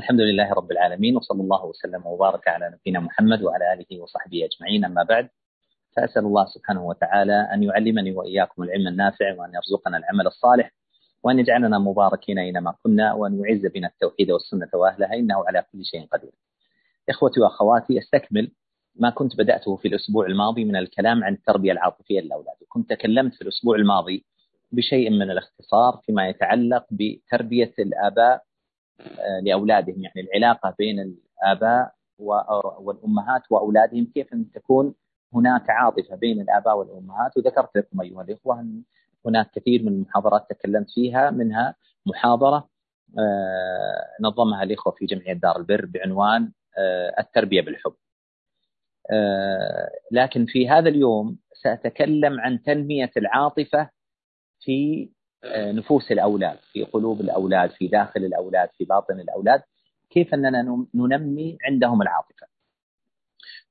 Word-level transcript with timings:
الحمد 0.00 0.20
لله 0.20 0.52
رب 0.52 0.72
العالمين 0.72 1.16
وصلى 1.16 1.42
الله 1.42 1.64
وسلم 1.64 2.06
وبارك 2.06 2.48
على 2.48 2.70
نبينا 2.74 3.00
محمد 3.00 3.42
وعلى 3.42 3.72
آله 3.72 4.00
وصحبه 4.02 4.44
أجمعين 4.44 4.84
أما 4.84 5.02
بعد 5.02 5.28
فأسأل 5.96 6.24
الله 6.24 6.46
سبحانه 6.46 6.86
وتعالى 6.86 7.48
أن 7.54 7.62
يعلمني 7.62 8.12
وإياكم 8.12 8.62
العلم 8.62 8.88
النافع 8.88 9.34
وأن 9.38 9.50
يرزقنا 9.54 9.96
العمل 9.96 10.26
الصالح 10.26 10.72
وأن 11.22 11.38
يجعلنا 11.38 11.78
مباركين 11.78 12.38
أينما 12.38 12.74
كنا 12.82 13.12
وأن 13.14 13.40
يعز 13.40 13.66
بنا 13.66 13.88
التوحيد 13.88 14.30
والسنة 14.30 14.68
وأهلها 14.74 15.14
إنه 15.14 15.44
على 15.46 15.64
كل 15.72 15.84
شيء 15.84 16.06
قدير. 16.12 16.32
إخوتي 17.10 17.40
وأخواتي 17.40 17.98
أستكمل 17.98 18.52
ما 18.94 19.10
كنت 19.10 19.36
بدأته 19.36 19.76
في 19.76 19.88
الأسبوع 19.88 20.26
الماضي 20.26 20.64
من 20.64 20.76
الكلام 20.76 21.24
عن 21.24 21.32
التربية 21.32 21.72
العاطفية 21.72 22.20
للأولاد 22.20 22.56
وكنت 22.62 22.90
تكلمت 22.90 23.34
في 23.34 23.42
الأسبوع 23.42 23.76
الماضي 23.76 24.24
بشيء 24.72 25.10
من 25.10 25.30
الاختصار 25.30 26.00
فيما 26.06 26.28
يتعلق 26.28 26.86
بتربية 26.90 27.74
الآباء 27.78 28.49
آه، 29.00 29.40
لأولادهم. 29.42 30.02
يعني 30.02 30.20
العلاقة 30.20 30.74
بين 30.78 31.00
الآباء 31.00 31.94
والأمهات 32.78 33.42
وأولادهم 33.50 34.10
كيف 34.14 34.32
أن 34.32 34.50
تكون 34.50 34.94
هناك 35.34 35.70
عاطفة 35.70 36.16
بين 36.16 36.40
الآباء 36.40 36.78
والأمهات. 36.78 37.36
وذكرت 37.36 37.76
لكم 37.76 38.00
أيها 38.00 38.22
الإخوة 38.22 38.60
أن 38.60 38.82
هناك 39.26 39.50
كثير 39.50 39.82
من 39.82 39.88
المحاضرات 39.88 40.46
تكلمت 40.50 40.90
فيها 40.90 41.30
منها 41.30 41.74
محاضرة 42.06 42.68
آه، 43.18 44.06
نظمها 44.20 44.62
الإخوة 44.62 44.92
في 44.92 45.06
جمعية 45.06 45.32
دار 45.32 45.56
البر 45.56 45.86
بعنوان 45.86 46.52
آه، 46.78 47.14
التربية 47.20 47.60
بالحب. 47.60 47.94
لكن 50.12 50.46
في 50.46 50.68
هذا 50.68 50.88
اليوم 50.88 51.38
سأتكلم 51.62 52.40
عن 52.40 52.62
تنمية 52.62 53.10
العاطفة 53.16 53.90
في 54.60 55.10
نفوس 55.44 56.12
الأولاد 56.12 56.58
في 56.72 56.84
قلوب 56.84 57.20
الأولاد 57.20 57.70
في 57.70 57.88
داخل 57.88 58.24
الأولاد 58.24 58.68
في 58.78 58.84
باطن 58.84 59.20
الأولاد 59.20 59.62
كيف 60.10 60.34
أننا 60.34 60.86
ننمي 60.94 61.58
عندهم 61.64 62.02
العاطفة. 62.02 62.46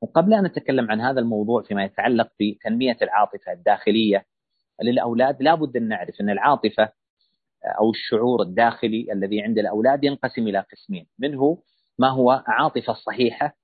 وقبل 0.02 0.34
أن 0.34 0.44
نتكلم 0.44 0.92
عن 0.92 1.02
هذا 1.02 1.20
الموضوع 1.20 1.62
فيما 1.62 1.84
يتعلق 1.84 2.30
بتنمية 2.40 2.98
العاطفة 3.02 3.52
الداخلية 3.52 4.26
للأولاد 4.84 5.44
لابد 5.44 5.78
أن 5.78 5.88
نعرف 5.88 6.22
أن 6.22 6.30
العاطفة 6.30 6.84
آه، 6.84 7.68
أو 7.80 7.90
الشعور 7.90 8.42
الداخلي 8.42 9.14
الذي 9.14 9.42
عند 9.42 9.60
الأولاد 9.60 10.04
ينقسم 10.04 10.48
إلى 10.48 10.60
قسمين. 10.72 11.08
منه 11.20 11.64
ما 11.98 12.10
هو؟ 12.10 12.44
عاطفة 12.48 12.94
صحيحة 12.94 13.58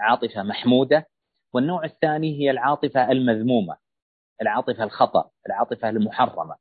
عاطفة 0.00 0.42
محمودة 0.42 1.06
والنوع 1.52 1.84
الثاني 1.84 2.40
هي 2.40 2.50
العاطفة 2.50 3.10
المذمومة 3.12 3.76
العاطفة 4.42 4.84
الخطأ 4.84 5.30
العاطفة 5.46 5.88
المحرمة. 5.88 6.56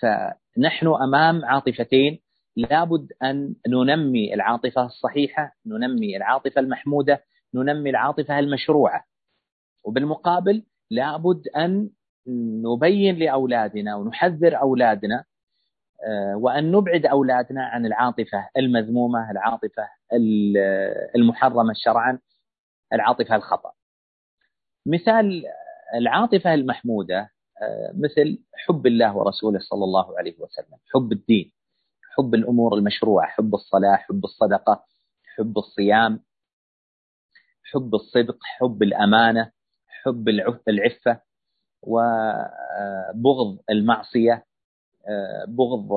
فنحن 0.00 0.86
أمام 0.86 1.44
عاطفتين 1.44 2.20
لابد 2.56 3.12
أن 3.22 3.54
ننمي 3.68 4.34
العاطفة 4.34 4.86
الصحيحة، 4.86 5.52
ننمي 5.66 6.16
العاطفة 6.16 6.60
المحمودة، 6.60 7.24
ننمي 7.54 7.90
العاطفة 7.90 8.38
المشروعة. 8.38 9.04
وبالمقابل 9.84 10.62
لابد 10.90 11.48
أن 11.56 11.90
نبين 12.64 13.18
لأولادنا 13.18 13.96
ونحذر 13.96 14.60
أولادنا 14.60 15.24
آه، 16.08 16.36
وأن 16.36 16.72
نبعد 16.72 17.06
أولادنا 17.06 17.64
عن 17.64 17.86
العاطفة 17.86 18.48
المذمومة، 18.56 19.30
العاطفة 19.30 19.88
المحرمة 21.16 21.72
شرعا، 21.76 22.18
العاطفة 22.92 23.36
الخطأ. 23.36 23.72
مثال 24.86 25.42
العاطفة 25.94 26.54
المحمودة 26.54 27.30
مثل 27.94 28.38
حب 28.54 28.86
الله 28.86 29.16
ورسوله 29.16 29.58
صلى 29.58 29.84
الله 29.84 30.18
عليه 30.18 30.34
وسلم 30.38 30.78
حب 30.94 31.12
الدين 31.12 31.52
حب 32.16 32.34
الأمور 32.34 32.74
المشروعة 32.74 33.26
حب 33.28 33.54
الصلاة 33.54 33.96
حب 33.96 34.24
الصدقة 34.24 34.84
حب 35.36 35.58
الصيام 35.58 36.20
حب 37.64 37.94
الصدق 37.94 38.38
حب 38.42 38.82
الأمانة 38.82 39.52
حب 39.88 40.28
العفة 40.68 41.20
وبغض 41.82 43.58
المعصية 43.70 44.44
بغض 45.48 45.88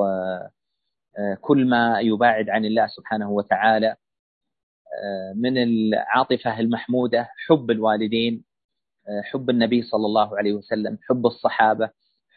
كل 1.41 1.65
ما 1.69 1.99
يباعد 1.99 2.49
عن 2.49 2.65
الله 2.65 2.87
سبحانه 2.87 3.31
وتعالى 3.31 3.95
من 5.35 5.57
العاطفة 5.63 6.59
المحمودة 6.59 7.29
حب 7.47 7.71
الوالدين 7.71 8.43
حب 9.23 9.49
النبي 9.49 9.81
صلى 9.81 10.05
الله 10.05 10.37
عليه 10.37 10.53
وسلم 10.53 10.97
حب 11.09 11.25
الصحابة 11.25 11.89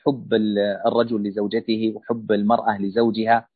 حب 0.06 0.34
الرجل 0.86 1.22
لزوجته 1.22 1.92
وحب 1.96 2.32
المرأة 2.32 2.78
لزوجها 2.78 3.48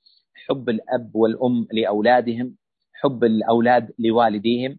حب 0.48 0.68
الأب 0.68 1.16
والأم 1.16 1.66
لأولادهم 1.72 2.56
حب 2.94 3.24
الأولاد 3.24 3.92
لوالديهم. 3.98 4.78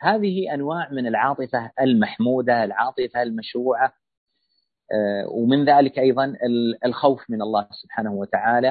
هذه 0.00 0.54
أنواع 0.54 0.88
من 0.92 1.06
العاطفة 1.06 1.70
المحمودة 1.80 2.64
العاطفة 2.64 3.22
المشروعة 3.22 3.92
آه، 4.92 5.28
ومن 5.28 5.64
ذلك 5.64 5.98
أيضا 5.98 6.34
الخوف 6.84 7.30
من 7.30 7.42
الله 7.42 7.68
سبحانه 7.82 8.12
وتعالى 8.12 8.70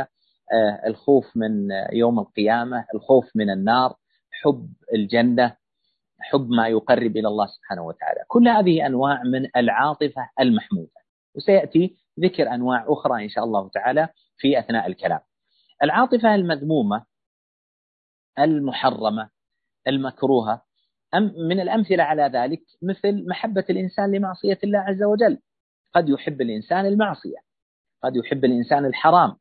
آه، 0.54 0.88
الخوف 0.88 1.38
من 1.38 1.68
يوم 1.94 2.20
القيامة 2.20 2.86
الخوف 2.96 3.26
من 3.36 3.50
النار 3.50 3.96
حب 4.32 4.70
الجنة 4.94 5.56
حب 6.20 6.50
ما 6.50 6.68
يقرب 6.68 7.18
إلى 7.18 7.28
الله 7.28 7.46
سبحانه 7.46 7.86
وتعالى، 7.86 8.24
كل 8.28 8.48
هذه 8.48 8.86
أنواع 8.86 9.24
من 9.24 9.50
العاطفة 9.56 10.30
المحمودة، 10.40 11.02
وسيأتي 11.36 11.98
ذكر 12.20 12.54
أنواع 12.54 12.86
أخرى 12.88 13.24
إن 13.24 13.30
شاء 13.30 13.44
الله 13.44 13.70
تعالى 13.70 14.10
في 14.38 14.60
أثناء 14.60 14.88
الكلام. 14.88 15.20
العاطفة 15.84 16.36
المذمومة 16.36 17.06
المحرمة 18.40 19.30
المكروهة 19.88 20.62
من 21.50 21.60
الأمثلة 21.60 22.04
على 22.04 22.24
ذلك 22.24 22.62
مثل 22.82 23.26
محبة 23.30 23.66
الإنسان 23.70 24.12
لمعصية 24.16 24.60
الله 24.64 24.80
عز 24.80 25.04
وجل. 25.04 25.40
قد 25.94 26.10
يحب 26.10 26.42
الإنسان 26.42 26.86
المعصية، 26.86 27.38
قد 28.04 28.16
يحب 28.16 28.46
الإنسان 28.46 28.86
الحرام. 28.86 29.38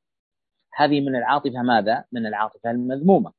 هذه 0.77 1.01
من 1.01 1.17
العاطفة 1.17 1.63
ماذا؟ 1.63 2.05
من 2.13 2.27
العاطفة 2.27 2.71
المذمومة. 2.71 3.33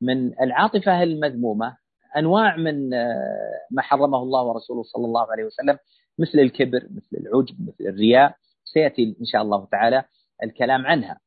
من 0.00 0.40
العاطفة 0.40 1.02
المذمومة 1.02 1.76
أنواع 2.16 2.56
من 2.56 2.94
آه، 2.94 3.60
ما 3.70 3.82
حرمه 3.82 4.18
الله 4.18 4.42
ورسوله 4.42 4.82
صلى 4.82 5.04
الله 5.04 5.32
عليه 5.32 5.44
وسلم 5.44 5.78
مثل 6.18 6.38
الكبر 6.38 6.88
مثل 6.90 7.16
العجب 7.16 7.60
مثل 7.68 7.84
الرياء 7.90 8.36
سيأتي 8.64 9.16
إن 9.20 9.26
شاء 9.26 9.42
الله 9.42 9.66
تعالى 9.72 10.04
الكلام 10.42 10.86
عنها. 10.86 11.20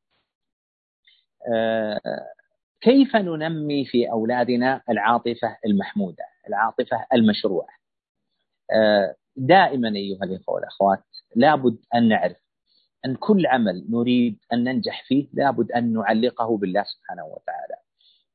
آه، 1.53 1.99
كيف 2.81 3.15
ننمي 3.15 3.85
في 3.85 4.11
أولادنا 4.11 4.81
العاطفة 4.89 5.57
المحمودة، 5.65 6.23
العاطفة 6.47 7.05
المشروعة؟ 7.13 7.69
آه، 8.73 9.15
دائما 9.35 9.89
أيها 9.95 10.23
الإخوة 10.23 10.55
والأخوات 10.55 11.03
لابد 11.35 11.77
أن 11.95 12.07
نعرف 12.09 12.37
أن 13.05 13.15
كل 13.15 13.47
عمل 13.47 13.85
نريد 13.89 14.39
أن 14.53 14.63
ننجح 14.63 15.03
فيه 15.07 15.27
لابد 15.33 15.71
أن 15.71 15.93
نعلقه 15.93 16.57
بالله 16.57 16.83
سبحانه 16.83 17.25
وتعالى. 17.25 17.75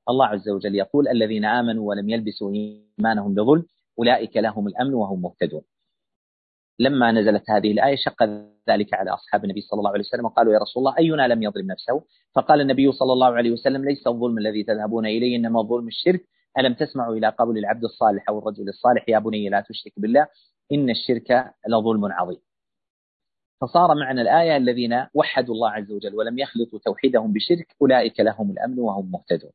الله 0.08 0.26
عز 0.26 0.48
وجل 0.48 0.74
يقول 0.74 1.08
الذين 1.08 1.44
آمنوا 1.44 1.88
ولم 1.88 2.10
يلبسوا 2.10 2.52
إيمانهم 2.52 3.34
بظلم 3.34 3.64
أولئك 3.98 4.36
لهم 4.36 4.66
الأمن 4.66 4.94
وهم 4.94 5.22
مهتدون. 5.22 5.62
لما 6.78 7.12
نزلت 7.12 7.50
هذه 7.50 7.72
الآية 7.72 7.96
شق 7.96 8.22
ذلك 8.68 8.94
على 8.94 9.10
أصحاب 9.10 9.44
النبي 9.44 9.60
صلى 9.60 9.78
الله 9.78 9.90
عليه 9.90 10.00
وسلم 10.00 10.24
وقالوا 10.24 10.52
يا 10.52 10.58
رسول 10.58 10.80
الله 10.80 10.98
أينا 10.98 11.28
لم 11.34 11.42
يظلم 11.42 11.66
نفسه؟ 11.66 12.04
فقال 12.34 12.60
النبي 12.60 12.92
صلى 12.92 13.12
الله 13.12 13.26
عليه 13.26 13.50
وسلم 13.50 13.84
ليس 13.84 14.06
الظلم 14.06 14.38
الذي 14.38 14.64
تذهبون 14.64 15.06
إليه 15.06 15.36
إنما 15.36 15.60
الظلم 15.60 15.88
الشرك. 15.88 16.20
ألم 16.58 16.74
تسمعوا 16.74 17.14
إلى 17.14 17.28
قول 17.38 17.58
العبد 17.58 17.84
الصالح 17.84 18.28
أو 18.28 18.38
الرجل 18.38 18.68
الصالح 18.68 19.08
يا 19.08 19.18
بني 19.18 19.48
لا 19.48 19.60
تشرك 19.60 19.92
بالله 19.96 20.26
إن 20.72 20.90
الشرك 20.90 21.54
لظلم 21.68 22.04
عظيم. 22.12 22.40
فصار 23.60 23.94
معنى 23.94 24.22
الآية 24.22 24.56
الذين 24.56 25.06
وحدوا 25.14 25.54
الله 25.54 25.70
عز 25.70 25.92
وجل 25.92 26.14
ولم 26.14 26.38
يخلطوا 26.38 26.78
توحيدهم 26.78 27.32
بشرك 27.32 27.76
أولئك 27.82 28.20
لهم 28.20 28.50
الأمن 28.50 28.78
وهم 28.78 29.10
مهتدون. 29.10 29.50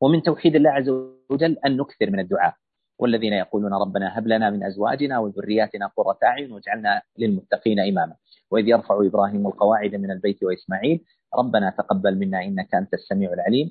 ومن 0.00 0.22
توحيد 0.22 0.56
الله 0.56 0.70
عز 0.70 0.88
وجل 1.30 1.58
أن 1.66 1.76
نكثر 1.76 2.10
من 2.10 2.20
الدعاء. 2.20 2.54
والذين 3.00 3.32
يقولون 3.32 3.74
ربنا 3.74 4.18
هب 4.18 4.26
لنا 4.28 4.50
من 4.50 4.64
أزواجنا 4.64 5.18
وذرياتنا 5.18 5.86
قرة 5.96 6.18
أعين 6.24 6.52
واجعلنا 6.52 7.02
للمتقين 7.18 7.80
إماما. 7.80 8.14
وإذ 8.50 8.68
يرفع 8.68 9.06
إبراهيم 9.06 9.46
القواعد 9.46 9.94
من 9.94 10.10
البيت 10.10 10.42
وإسماعيل 10.42 11.04
ربنا 11.34 11.70
تقبل 11.70 12.18
منا 12.18 12.44
إنك 12.44 12.74
أنت 12.74 12.94
السميع 12.94 13.32
العليم. 13.32 13.70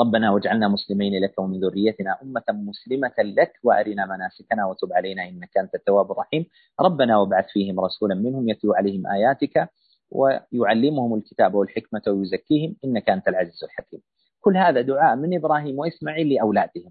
ربنا 0.00 0.30
واجعلنا 0.30 0.68
مسلمين 0.68 1.24
لك 1.24 1.38
ومن 1.38 1.60
ذريتنا 1.60 2.18
أمة 2.22 2.44
مسلمة 2.48 3.14
لك 3.18 3.52
وأرنا 3.62 4.06
مناسكنا 4.06 4.66
وتب 4.66 4.92
علينا 4.92 5.28
إنك 5.28 5.56
أنت 5.58 5.74
التواب 5.74 6.12
الرحيم. 6.12 6.46
ربنا 6.80 7.18
وابعث 7.18 7.46
فيهم 7.52 7.80
رسولا 7.80 8.14
منهم 8.14 8.48
يتلو 8.48 8.72
عليهم 8.74 9.06
آياتك. 9.06 9.68
ويعلمهم 10.12 11.14
الكتاب 11.14 11.54
والحكمة 11.54 12.02
ويزكيهم 12.08 12.76
إنك 12.84 13.10
أنت 13.10 13.28
العزيز 13.28 13.64
الحكيم. 13.64 14.00
كل 14.40 14.56
هذا 14.56 14.80
دعاء 14.80 15.16
من 15.16 15.36
إبراهيم 15.36 15.78
وإسماعيل 15.78 16.34
لأولادهم. 16.34 16.90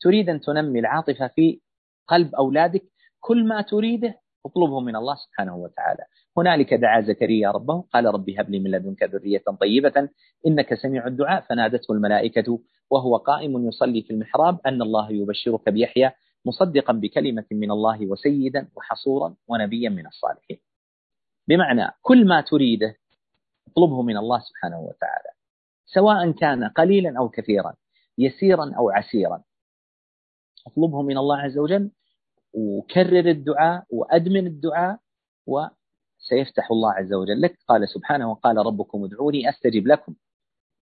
تريد 0.00 0.28
أن 0.28 0.40
تنمي 0.40 0.78
العاطفة 0.80 1.26
في 1.28 1.60
قلب 2.08 2.34
أولادك. 2.34 2.82
كل 3.20 3.44
ما 3.48 3.60
تريده 3.62 4.14
اطلبه 4.46 4.80
من 4.80 4.96
الله 4.96 5.14
سبحانه 5.14 5.56
وتعالى. 5.56 6.04
هنالك 6.36 6.74
دعا 6.74 7.00
زكريا 7.00 7.50
ربه 7.50 7.84
قال 7.92 8.04
رب 8.04 8.30
هب 8.30 8.50
لي 8.50 8.58
من 8.58 8.70
لدنك 8.70 9.02
ذرية 9.02 9.42
طيبة 9.60 10.08
إنك 10.46 10.74
سميع 10.74 11.06
الدعاء. 11.06 11.40
فنادته 11.40 11.92
الملائكة 11.92 12.58
وهو 12.90 13.16
قائم 13.16 13.68
يصلي 13.68 14.02
في 14.02 14.10
المحراب 14.10 14.58
أن 14.66 14.82
الله 14.82 15.12
يبشرك 15.12 15.68
بيحيى 15.68 16.10
مصدقا 16.46 16.92
بكلمة 16.92 17.44
من 17.52 17.70
الله 17.70 18.06
وسيدا 18.06 18.68
وحصورا 18.76 19.34
ونبيا 19.48 19.88
من 19.88 20.06
الصالحين. 20.06 20.58
بمعنى 21.48 21.88
كل 22.02 22.26
ما 22.28 22.40
تريده 22.40 22.96
اطلبه 23.68 24.02
من 24.02 24.16
الله 24.16 24.38
سبحانه 24.38 24.80
وتعالى 24.80 25.30
سواء 25.86 26.30
كان 26.30 26.64
قليلا 26.64 27.18
أو 27.18 27.28
كثيرا 27.28 27.74
يسيرا 28.18 28.72
أو 28.76 28.90
عسيرا. 28.90 29.42
اطلبه 30.66 31.02
من 31.02 31.18
الله 31.18 31.36
عز 31.36 31.58
وجل 31.58 31.90
وكرر 32.54 33.30
الدعاء 33.30 33.84
وأدمن 33.90 34.46
الدعاء 34.46 34.98
وسيفتح 35.46 36.70
الله 36.70 36.92
عز 36.92 37.12
وجل 37.12 37.40
لك. 37.40 37.58
قال 37.68 37.88
سبحانه 37.88 38.30
وقال 38.30 38.56
ربكم 38.56 39.04
ادعوني 39.04 39.48
أستجب 39.48 39.86
لكم. 39.86 40.14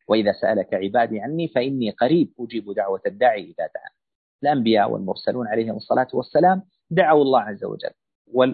وإذا 0.08 0.32
سألك 0.32 0.74
عبادي 0.74 1.20
عني 1.20 1.48
فإني 1.48 1.90
قريب 1.92 2.34
أجيب 2.40 2.74
دعوة 2.74 3.02
الداعي 3.06 3.44
إذا 3.44 3.68
دعا 3.76 3.90
الأنبياء 4.44 4.92
والمرسلون 4.92 5.48
عليهم 5.48 5.76
الصلاة 5.76 6.08
والسلام 6.14 6.62
دعوا 6.90 7.22
الله 7.22 7.42
عز 7.42 7.64
وجل 7.64 7.92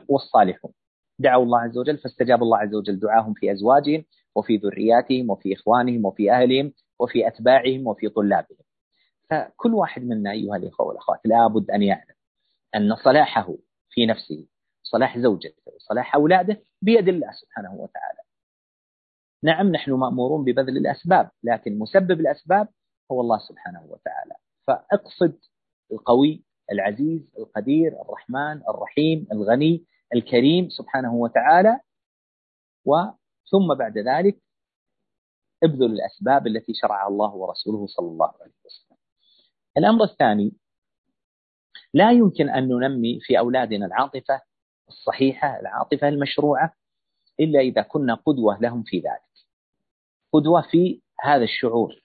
والصالحون. 0.09 0.71
دعوا 1.19 1.43
الله 1.43 1.59
عز 1.59 1.77
وجل 1.77 1.97
فاستجاب 1.97 2.43
الله 2.43 2.57
عز 2.57 2.75
وجل 2.75 2.99
دعاهم 2.99 3.33
في 3.33 3.51
أزواجهم 3.51 4.05
وفي 4.35 4.57
ذرياتهم 4.57 5.29
وفي 5.29 5.53
إخوانهم 5.53 6.05
وفي 6.05 6.31
أهلهم 6.31 6.73
وفي 6.99 7.27
أتباعهم 7.27 7.87
وفي 7.87 8.09
طلابهم. 8.09 8.57
فكل 9.29 9.73
واحد 9.73 10.01
منا 10.03 10.31
أيها 10.31 10.55
الإخوة 10.55 10.87
والأخوات 10.87 11.19
لابد 11.25 11.71
أن 11.71 11.83
يعلم 11.83 12.15
أن 12.75 12.95
صلاحه 12.95 13.55
في 13.89 14.05
نفسه 14.05 14.47
صلاح 14.83 15.17
زوجته 15.19 15.61
وصلاح 15.75 16.15
أولاده 16.15 16.61
بيد 16.81 17.07
الله 17.07 17.31
سبحانه 17.31 17.73
وتعالى. 17.73 18.19
نعم 19.43 19.67
نحن 19.71 19.91
مأمورون 19.91 20.43
ببذل 20.43 20.77
الأسباب 20.77 21.29
لكن 21.43 21.79
مسبب 21.79 22.19
الأسباب 22.19 22.67
هو 23.11 23.21
الله 23.21 23.37
سبحانه 23.37 23.83
وتعالى. 23.89 24.35
فاقصد 24.67 25.39
القوي 25.91 26.43
العزيز 26.71 27.21
القدير 27.39 28.01
الرحمن 28.01 28.61
الرحيم 28.69 29.27
الغني 29.31 29.85
الكريم 30.15 30.69
سبحانه 30.69 31.13
وتعالى 31.13 31.79
وثم 32.85 33.73
بعد 33.77 33.97
ذلك 33.97 34.37
ابذل 35.63 35.91
الأسباب 35.91 36.47
التي 36.47 36.73
شرعها 36.73 37.07
الله 37.07 37.33
ورسوله 37.35 37.87
صلى 37.87 38.07
الله 38.07 38.31
عليه 38.41 38.53
وسلم. 38.65 38.97
الأمر 39.77 40.03
الثاني 40.03 40.51
لا 41.93 42.11
يمكن 42.11 42.49
أن 42.49 42.67
ننمي 42.67 43.19
في 43.21 43.39
أولادنا 43.39 43.85
العاطفة 43.85 44.41
الصحيحة 44.87 45.59
العاطفة 45.59 46.07
المشروعة 46.07 46.73
إلا 47.39 47.59
إذا 47.59 47.81
كنا 47.81 48.13
قدوة 48.15 48.59
لهم 48.61 48.83
في 48.83 48.97
ذلك. 48.97 49.33
قدوة 50.33 50.61
في 50.61 51.01
هذا 51.19 51.43
الشعور 51.43 52.03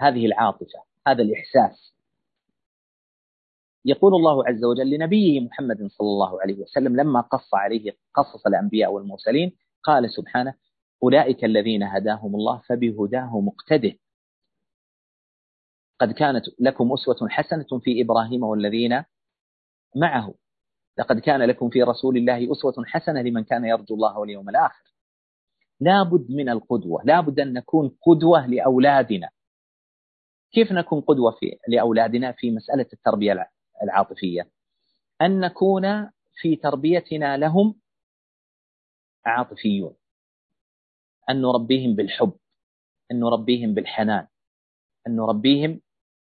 هذه 0.00 0.26
العاطفة 0.26 0.82
هذا 1.06 1.22
الإحساس. 1.22 1.93
يقول 3.84 4.14
الله 4.14 4.48
عز 4.48 4.64
وجل 4.64 4.90
لنبيه 4.90 5.40
محمد 5.40 5.86
صلى 5.90 6.08
الله 6.08 6.42
عليه 6.42 6.54
وسلم 6.62 6.96
لما 6.96 7.20
قص 7.20 7.54
عليه 7.54 7.92
قصص 8.14 8.46
الأنبياء 8.46 8.92
والمرسلين 8.92 9.56
قال 9.82 10.10
سبحانه 10.10 10.54
أولئك 11.02 11.44
الذين 11.44 11.82
هداهم 11.82 12.34
الله 12.34 12.58
فبهداه 12.68 13.40
مقتده. 13.40 13.92
قد 16.00 16.12
كانت 16.12 16.44
لكم 16.60 16.92
أسوة 16.92 17.28
حسنة 17.28 17.78
في 17.80 18.02
إبراهيم 18.02 18.42
والذين 18.42 19.04
معه. 19.96 20.34
لقد 20.98 21.18
كان 21.18 21.42
لكم 21.42 21.70
في 21.70 21.82
رسول 21.82 22.16
الله 22.16 22.52
أسوة 22.52 22.84
حسنة 22.86 23.22
لمن 23.22 23.44
كان 23.44 23.64
يرجو 23.64 23.94
الله 23.94 24.18
واليوم 24.18 24.48
الآخر. 24.48 24.94
لابد 25.80 26.30
من 26.30 26.48
القدوة 26.48 27.02
لابد 27.04 27.40
أن 27.40 27.52
نكون 27.52 27.96
قدوة 28.02 28.46
لأولادنا. 28.46 29.28
كيف 30.52 30.72
نكون 30.72 31.00
قدوة 31.00 31.30
في 31.30 31.58
لأولادنا 31.68 32.32
في 32.32 32.50
مسألة 32.50 32.86
التربية 32.92 33.32
العاطفية. 33.82 34.50
أن 35.22 35.40
نكون 35.40 36.10
في 36.40 36.56
تربيتنا 36.56 37.36
لهم 37.36 37.80
عاطفيون. 39.26 39.96
أن 41.30 41.40
نربيهم 41.42 41.94
بالحب. 41.96 42.38
أن 43.10 43.20
نربيهم 43.20 43.74
بالحنان. 43.74 44.26
أن 45.06 45.16
نربيهم 45.16 45.80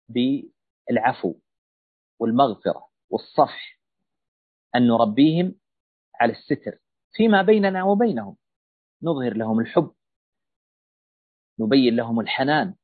بالعفو 0.09 1.35
والمغفرة 2.19 2.89
والصفح. 3.09 3.79
أن 4.75 4.87
نربيهم 4.87 5.55
على 6.15 6.31
الستر. 6.31 6.79
فيما 7.13 7.41
بيننا 7.41 7.83
وبينهم. 7.83 8.37
نظهر 9.03 9.37
لهم 9.37 9.59
الحب. 9.59 9.91
نبين 11.59 11.95
لهم 11.95 12.19
الحنان. 12.19 12.75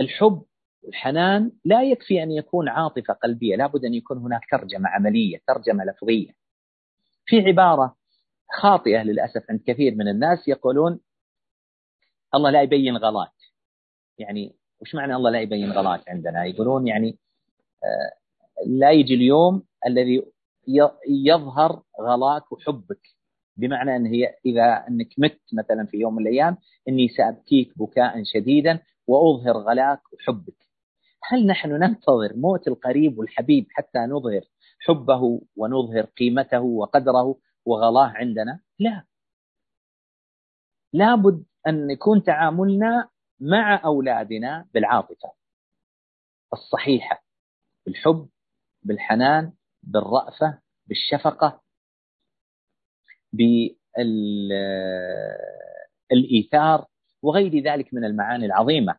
الحب 0.00 0.44
والحنان 0.86 1.52
لا 1.64 1.82
يكفي 1.82 2.22
أن 2.22 2.30
يكون 2.30 2.68
عاطفة 2.68 3.14
قلبية 3.14 3.56
لابد 3.56 3.84
أن 3.84 3.94
يكون 3.94 4.18
هناك 4.18 4.40
ترجمة 4.50 4.88
عملية 4.88 5.38
ترجمة 5.46 5.84
لفظية. 5.84 6.30
في 7.26 7.40
عبارة 7.40 7.96
خاطئة 8.60 9.02
للأسف 9.02 9.42
عند 9.50 9.60
كثير 9.66 9.94
من 9.94 10.08
الناس 10.08 10.48
يقولون 10.48 11.00
الله 12.34 12.50
لا 12.50 12.62
يبين 12.62 12.96
غلاك 12.96 13.32
يعني 14.18 14.56
وش 14.80 14.94
معنى 14.94 15.16
الله 15.16 15.30
لا 15.30 15.40
يبين 15.40 15.72
غلاك 15.72 16.08
عندنا؟ 16.08 16.44
يقولون 16.44 16.86
يعني 16.86 17.18
آه، 17.84 18.12
لا 18.66 18.90
يجي 18.90 19.14
اليوم 19.14 19.62
الذي 19.86 20.22
يظهر 21.08 21.82
غلاك 22.00 22.52
وحبك. 22.52 23.00
بمعنى 23.56 23.96
أن 23.96 24.06
هي 24.06 24.34
إذا 24.46 24.84
أنك 24.88 25.08
مت 25.18 25.40
مثلا 25.52 25.86
في 25.86 25.96
يوم 25.96 26.14
من 26.14 26.22
الأيام 26.22 26.56
إني 26.88 27.08
سأبكيك 27.08 27.78
بكاء 27.78 28.22
شديدا 28.24 28.80
وأظهر 29.06 29.56
غلاك 29.56 30.00
وحبك. 30.12 30.65
هل 31.28 31.46
نحن 31.46 31.70
ننتظر 31.70 32.36
موت 32.36 32.68
القريب 32.68 33.18
والحبيب 33.18 33.66
حتى 33.70 33.98
نظهر 33.98 34.40
حبه 34.80 35.40
ونظهر 35.56 36.04
قيمته 36.04 36.60
وقدره 36.60 37.38
وغلاه 37.64 38.08
عندنا؟ 38.08 38.60
لا. 38.78 39.04
لابد 40.92 41.44
أن 41.66 41.90
يكون 41.90 42.22
تعاملنا 42.22 43.08
مع 43.40 43.84
أولادنا 43.84 44.68
بالعاطفة 44.74 45.32
الصحيحة 46.52 47.24
بالحب 47.86 48.28
بالحنان 48.82 49.52
بالرأفة 49.82 50.58
بالشفقة 50.86 51.62
بالإيثار 56.10 56.86
وغير 57.22 57.62
ذلك 57.62 57.94
من 57.94 58.04
المعاني 58.04 58.46
العظيمة 58.46 58.96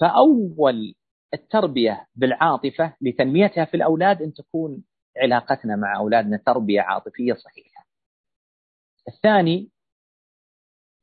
فأول 0.00 0.94
التربية 1.36 2.06
بالعاطفة 2.14 2.96
لتنميتها 3.00 3.64
في 3.64 3.76
الأولاد 3.76 4.22
أن 4.22 4.32
تكون 4.32 4.84
علاقتنا 5.16 5.76
مع 5.76 5.96
أولادنا 5.96 6.42
تربية 6.46 6.80
عاطفية 6.80 7.32
صحيحة. 7.34 7.86
الثاني 9.08 9.70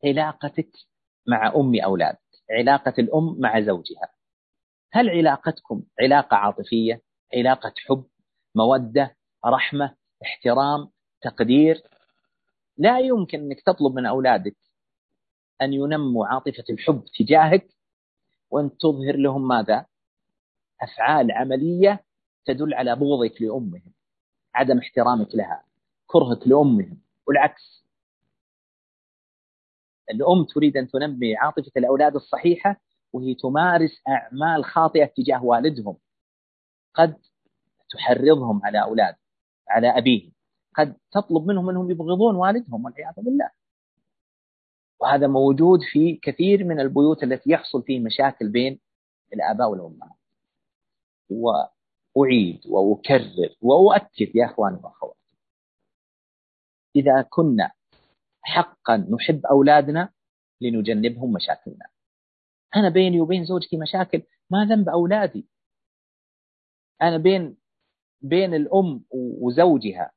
علاقتك 0.05 0.69
مع 1.27 1.53
أم 1.55 1.81
أولادك 1.83 2.19
علاقة 2.51 2.93
الأم 2.99 3.39
مع 3.39 3.61
زوجها. 3.61 4.09
هل 4.91 5.09
علاقتكم 5.09 5.83
علاقة 6.01 6.37
عاطفية 6.37 7.01
علاقة 7.35 7.73
حب 7.87 8.05
مودة 8.55 9.15
رحمة 9.45 9.95
احترام 10.23 10.89
تقدير؟ 11.21 11.81
لا 12.77 12.99
يمكن 12.99 13.39
أنك 13.39 13.61
تطلب 13.65 13.95
من 13.95 14.05
أولادك 14.05 14.55
أن 15.61 15.73
ينموا 15.73 16.27
عاطفة 16.27 16.63
الحب 16.69 17.03
تجاهك 17.19 17.67
وأن 18.49 18.77
تظهر 18.77 19.15
لهم 19.15 19.47
ماذا؟ 19.47 19.85
أفعال 20.83 21.31
عملية 21.31 22.03
تدل 22.45 22.73
على 22.73 22.95
بغضك 22.95 23.41
لأمهم 23.41 23.93
عدم 24.55 24.77
احترامك 24.77 25.35
لها 25.35 25.63
كرهك 26.07 26.47
لأمهم 26.47 27.01
والعكس. 27.27 27.83
الأم 30.11 30.43
تريد 30.43 30.77
أن 30.77 30.87
تنمي 30.87 31.35
عاطفة 31.37 31.71
الأولاد 31.77 32.15
الصحيحة 32.15 32.81
وهي 33.13 33.35
تمارس 33.35 33.91
أعمال 34.07 34.65
خاطئة 34.65 35.05
تجاه 35.05 35.43
والدهم. 35.43 35.97
قد 36.93 37.17
تحرضهم 37.89 38.61
على 38.65 38.83
أولاد 38.83 39.15
على 39.69 39.97
أبيهم. 39.97 40.31
قد 40.77 40.95
تطلب 41.11 41.45
منهم 41.47 41.69
أنهم 41.69 41.91
يبغضون 41.91 42.35
والدهم 42.35 42.85
والعياذ 42.85 43.13
بالله. 43.17 43.49
وهذا 44.99 45.27
موجود 45.27 45.79
في 45.91 46.15
كثير 46.15 46.63
من 46.63 46.79
البيوت 46.79 47.23
التي 47.23 47.51
يحصل 47.51 47.83
فيه 47.83 47.99
مشاكل 47.99 48.49
بين 48.49 48.79
الآباء 49.33 49.69
والأمهات. 49.69 50.22
وأعيد 51.29 52.61
وأكرر 52.67 53.55
وأؤكد 53.61 54.35
يا 54.35 54.45
أخواني 54.45 54.75
وأخواتي. 54.83 55.19
إذا 56.95 57.21
كنا 57.21 57.71
حقا 58.41 58.97
نحب 58.97 59.45
أولادنا 59.45 60.09
لنجنبهم 60.61 61.33
مشاكلنا. 61.33 61.85
أنا 62.75 62.89
بيني 62.89 63.21
وبين 63.21 63.45
زوجتي 63.45 63.77
مشاكل 63.77 64.23
ما 64.49 64.65
ذنب 64.65 64.89
أولادي؟ 64.89 65.47
أنا 67.01 67.17
بين 67.17 67.57
بين 68.21 68.53
الأم 68.53 69.05
وزوجها 69.41 70.11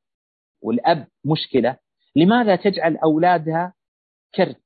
والأب 0.61 1.07
مشكلة؟ 1.25 1.79
لماذا 2.15 2.55
تجعل 2.55 2.97
أولادها 2.97 3.73
كرت 4.35 4.63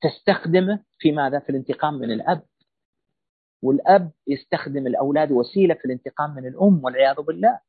تستخدمه 0.00 0.84
في 0.98 1.12
ماذا؟ 1.12 1.38
في 1.38 1.50
الانتقام 1.50 1.94
من 1.94 2.10
الأب؟ 2.10 2.42
والأب 3.62 4.12
يستخدم 4.26 4.86
الأولاد 4.86 5.32
وسيلة 5.32 5.74
في 5.74 5.84
الانتقام 5.84 6.34
من 6.34 6.46
الأم 6.46 6.84
والعياذ 6.84 7.16
بالله. 7.22 7.60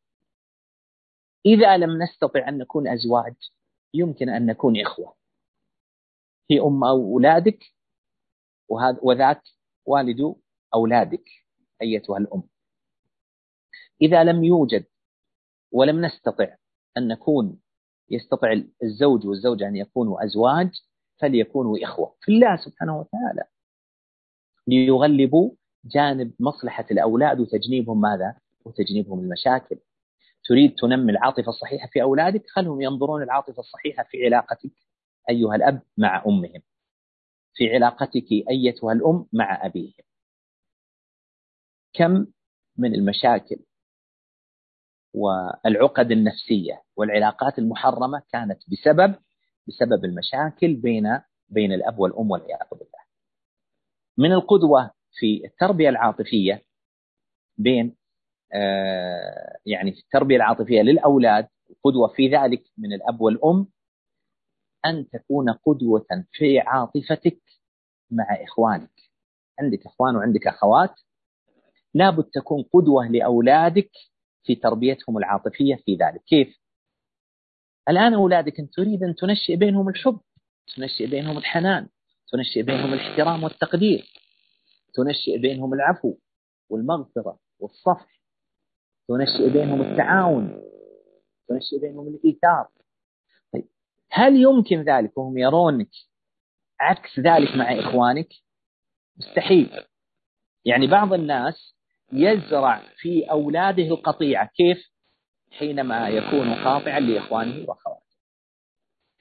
إذا 1.45 1.77
لم 1.77 2.03
نستطع 2.03 2.47
أن 2.49 2.57
نكون 2.57 2.87
أزواج 2.87 3.35
يمكن 3.93 4.29
أن 4.29 4.45
نكون 4.45 4.81
إخوة. 4.81 5.15
هي 6.51 6.59
أم 6.59 6.83
أولادك 6.83 7.63
وذاك 9.01 9.41
والد 9.85 10.35
أولادك 10.73 11.25
أيتها 11.81 12.17
الأم. 12.17 12.43
إذا 14.01 14.23
لم 14.23 14.43
يوجد 14.43 14.85
ولم 15.71 16.05
نستطع 16.05 16.55
أن 16.97 17.07
نكون 17.07 17.59
يستطيع 18.09 18.63
الزوج 18.83 19.27
والزوجة 19.27 19.67
أن 19.67 19.75
يكونوا 19.75 20.25
أزواج 20.25 20.71
فليكونوا 21.21 21.77
إخوة. 21.83 22.15
في 22.21 22.31
الله 22.31 22.55
سبحانه 22.55 22.99
وتعالى. 22.99 23.43
ليغلبوا 24.67 25.51
جانب 25.85 26.33
مصلحة 26.39 26.85
الأولاد 26.91 27.39
وتجنيبهم 27.39 28.01
ماذا؟ 28.01 28.35
وتجنيبهم 28.65 29.19
المشاكل. 29.19 29.79
تريد 30.45 30.75
تنمي 30.75 31.11
العاطفة 31.11 31.49
الصحيحة 31.49 31.87
في 31.87 32.01
أولادك؟ 32.01 32.43
خلهم 32.49 32.81
ينظرون 32.81 33.23
العاطفة 33.23 33.59
الصحيحة 33.59 34.03
في 34.03 34.25
علاقتك 34.25 34.71
أيها 35.29 35.55
الأب 35.55 35.81
مع 35.97 36.23
أمهم. 36.27 36.61
في 37.53 37.73
علاقتك 37.75 38.31
أيتها 38.49 38.91
الأم 38.93 39.25
مع 39.33 39.65
أبيهم. 39.65 40.03
كم 41.93 42.25
من 42.77 42.95
المشاكل 42.95 43.59
والعقد 45.13 46.11
النفسية 46.11 46.83
والعلاقات 46.95 47.59
المحرمة 47.59 48.21
كانت 48.31 48.59
بسبب 48.71 49.15
بسبب 49.67 50.05
المشاكل 50.05 50.75
بين 50.75 51.19
بين 51.49 51.73
الأب 51.73 51.99
والأم 51.99 52.31
والعياذ 52.31 52.67
بالله. 52.71 52.99
من 54.17 54.31
القدوة 54.31 54.91
في 55.13 55.45
التربية 55.45 55.89
العاطفية 55.89 56.63
بين 57.57 57.95
آه، 58.53 59.57
يعني 59.65 59.91
في 59.91 59.99
التربية 59.99 60.35
العاطفية 60.35 60.81
للأولاد 60.81 61.47
قدوة 61.83 62.07
في 62.07 62.27
ذلك 62.27 62.63
من 62.77 62.93
الأب 62.93 63.21
والأم 63.21 63.67
أن 64.85 65.09
تكون 65.09 65.49
قدوة 65.49 66.05
في 66.31 66.59
عاطفتك 66.59 67.41
مع 68.11 68.25
إخوانك. 68.43 68.91
عندك 69.59 69.85
إخوان 69.85 70.15
وعندك 70.15 70.47
أخوات 70.47 70.93
لابد 71.93 72.23
تكون 72.23 72.63
قدوة 72.73 73.07
لأولادك 73.07 73.91
في 74.43 74.55
تربيتهم 74.55 75.17
العاطفية 75.17 75.75
في 75.75 75.95
ذلك. 75.95 76.23
كيف؟ 76.27 76.59
الآن 77.89 78.13
أولادك 78.13 78.59
أنت 78.59 78.73
تريد 78.73 79.03
أن 79.03 79.15
تنشئ 79.15 79.55
بينهم 79.55 79.89
الحب 79.89 80.19
تنشئ 80.75 81.07
بينهم 81.07 81.37
الحنان 81.37 81.87
تنشئ 82.31 82.61
بينهم 82.61 82.93
الاحترام 82.93 83.43
والتقدير. 83.43 84.18
تنشئ 84.93 85.37
بينهم 85.37 85.73
العفو 85.73 86.15
والمغفرة 86.69 87.39
والصفح. 87.59 88.19
تنشئ 89.07 89.49
بينهم 89.49 89.81
التعاون. 89.81 90.61
تنشئ 91.47 91.79
بينهم 91.81 92.07
الإيثار. 92.07 92.67
طيب 93.53 93.67
هل 94.11 94.35
يمكن 94.41 94.81
ذلك 94.81 95.17
وهم 95.17 95.37
يرونك؟ 95.37 95.89
عكس 96.79 97.19
ذلك 97.19 97.55
مع 97.55 97.79
إخوانك؟ 97.79 98.29
مستحيل. 99.17 99.85
يعني 100.65 100.87
بعض 100.87 101.13
الناس 101.13 101.75
يزرع 102.13 102.81
في 102.97 103.31
أولاده 103.31 103.83
القطيعة. 103.83 104.49
كيف؟ 104.55 104.91
حينما 105.51 106.09
يكون 106.09 106.53
قاطعا 106.53 106.99
لإخوانه 106.99 107.69
وأخواته. 107.69 107.99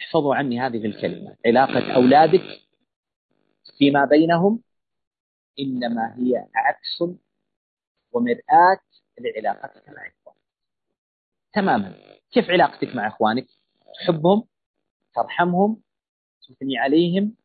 احفظوا 0.00 0.34
عني 0.34 0.60
هذه 0.60 0.86
الكلمة. 0.86 1.36
علاقة 1.46 1.94
أولادك 1.94 2.60
فيما 3.78 4.04
بينهم 4.04 4.62
إنما 5.60 6.14
هي 6.18 6.46
عكس 6.54 7.18
ومرآة 8.12 8.80
لعلاقتك 9.20 9.88
مع 9.88 10.08
إخوانك. 10.08 10.38
تماما. 11.52 11.94
كيف 12.30 12.50
علاقتك 12.50 12.94
مع 12.96 13.08
إخوانك؟ 13.08 13.46
تحبهم؟ 13.94 14.44
ترحمهم؟ 15.14 15.82
تثني 16.48 16.78
عليهم؟ 16.78 17.36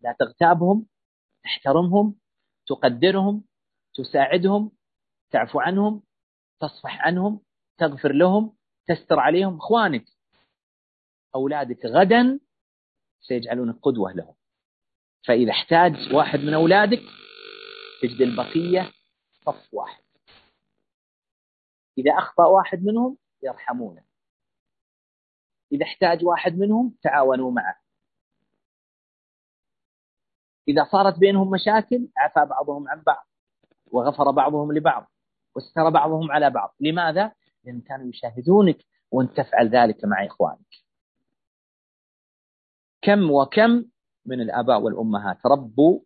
لا 0.00 0.16
تغتابهم؟ 0.18 0.86
تحترمهم؟ 1.44 2.14
تقدرهم؟ 2.66 3.44
تساعدهم؟ 3.94 4.72
تعفو 5.30 5.60
عنهم؟ 5.60 6.02
تصفح 6.60 7.06
عنهم؟ 7.06 7.40
تغفر 7.78 8.12
لهم؟ 8.12 8.56
تستر 8.86 9.18
عليهم؟ 9.18 9.56
إخوانك. 9.56 10.04
أولادك 11.34 11.84
غدا 11.86 12.40
سيجعلونك 13.20 13.76
قدوة 13.82 14.12
لهم. 14.12 14.34
فإذا 15.26 15.50
احتاج 15.50 16.14
واحد 16.14 16.38
من 16.38 16.54
أولادك 16.54 17.00
تجد 18.02 18.20
البقية 18.20 18.92
صف 19.46 19.74
واحد. 19.74 20.02
إذا 21.98 22.12
أخطأ 22.18 22.46
واحد 22.46 22.82
منهم 22.82 23.18
يرحمونه. 23.42 24.04
إذا 25.72 25.84
احتاج 25.84 26.24
واحد 26.24 26.58
منهم 26.58 26.94
تعاونوا 27.02 27.50
معه. 27.50 27.80
إذا 30.68 30.88
صارت 30.92 31.18
بينهم 31.18 31.50
مشاكل 31.50 32.08
عفى 32.16 32.46
بعضهم 32.50 32.88
عن 32.88 33.02
بعض 33.02 33.28
وغفر 33.86 34.30
بعضهم 34.30 34.72
لبعض 34.72 35.10
واستر 35.54 35.90
بعضهم 35.90 36.32
على 36.32 36.50
بعض. 36.50 36.74
لماذا؟ 36.80 37.32
لأن 37.64 37.80
كانوا 37.80 38.08
يشاهدونك 38.08 38.78
وأنت 39.10 39.36
تفعل 39.36 39.68
ذلك 39.68 40.04
مع 40.04 40.26
إخوانك. 40.26 40.74
كم 43.02 43.30
وكم 43.30 43.84
من 44.26 44.40
الآباء 44.40 44.80
والأمهات 44.80 45.46
ربوا 45.46 46.00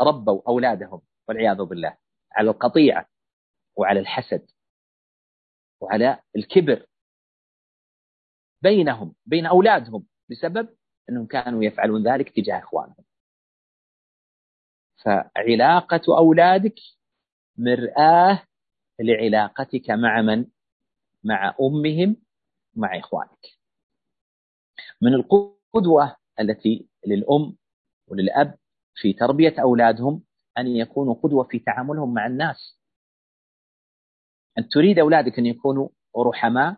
ربوا 0.00 0.42
أولادهم. 0.48 1.00
والعياذ 1.28 1.64
بالله 1.64 1.96
على 2.32 2.50
القطيعة 2.50 3.08
وعلى 3.76 4.00
الحسد 4.00 4.50
وعلى 5.80 6.22
الكبر 6.36 6.86
بينهم 8.62 9.14
بين 9.26 9.46
أولادهم 9.46 10.06
بسبب 10.30 10.76
أنهم 11.10 11.26
كانوا 11.26 11.64
يفعلون 11.64 12.08
ذلك 12.08 12.28
تجاه 12.36 12.58
إخوانهم 12.58 13.04
فعلاقة 15.04 16.18
أولادك 16.18 16.74
مرآة 17.56 18.42
لعلاقتك 19.00 19.90
مع 19.90 20.22
من؟ 20.22 20.46
مع 21.24 21.54
أمهم 21.60 22.16
مع 22.74 22.98
إخوانك 22.98 23.46
من 25.02 25.14
القدوة 25.14 26.16
التي 26.40 26.88
للأم 27.06 27.56
وللأب 28.08 28.58
في 28.94 29.12
تربية 29.12 29.54
أولادهم 29.62 30.22
أن 30.58 30.66
يكونوا 30.66 31.14
قدوة 31.14 31.44
في 31.44 31.58
تعاملهم 31.58 32.14
مع 32.14 32.26
الناس. 32.26 32.80
أن 34.58 34.68
تريد 34.68 34.98
أولادك 34.98 35.38
أن 35.38 35.46
يكونوا 35.46 35.88
رحماء 36.18 36.76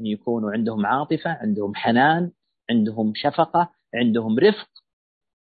أن 0.00 0.06
يكونوا 0.06 0.52
عندهم 0.52 0.86
عاطفة 0.86 1.30
عندهم 1.30 1.74
حنان 1.74 2.32
عندهم 2.70 3.12
شفقة 3.16 3.72
عندهم 3.94 4.38
رفق. 4.38 4.70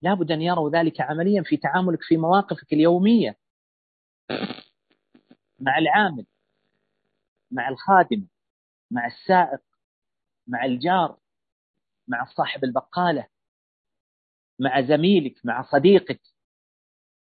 لابد 0.01 0.31
أن 0.31 0.41
يروا 0.41 0.69
ذلك 0.69 1.01
عمليا 1.01 1.43
في 1.45 1.57
تعاملك 1.57 1.99
في 2.01 2.17
مواقفك 2.17 2.73
اليومية 2.73 3.37
مع 5.59 5.77
العامل 5.77 6.25
مع 7.51 7.69
الخادم 7.69 8.27
مع 8.91 9.07
السائق 9.07 9.61
مع 10.47 10.65
الجار 10.65 11.17
مع 12.07 12.25
صاحب 12.25 12.63
البقالة 12.63 13.27
مع 14.59 14.81
زميلك 14.81 15.45
مع 15.45 15.63
صديقك. 15.71 16.21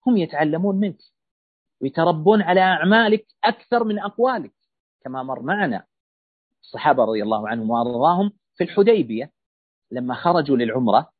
هم 0.07 0.17
يتعلمون 0.17 0.77
منك. 0.77 0.99
ويتربون 1.81 2.43
على 2.43 2.61
أعمالك 2.61 3.27
أكثر 3.45 3.85
من 3.85 3.99
أقوالك. 3.99 4.53
كما 5.05 5.23
مر 5.23 5.43
معنا. 5.43 5.85
الصحابة 6.63 7.05
رضي 7.05 7.23
الله 7.23 7.49
عنهم 7.49 7.71
وأرضاهم 7.71 8.33
في 8.57 8.65
الحديبية. 8.65 9.33
لما 9.91 10.15
خرجوا 10.15 10.57
للعمرة 10.57 11.11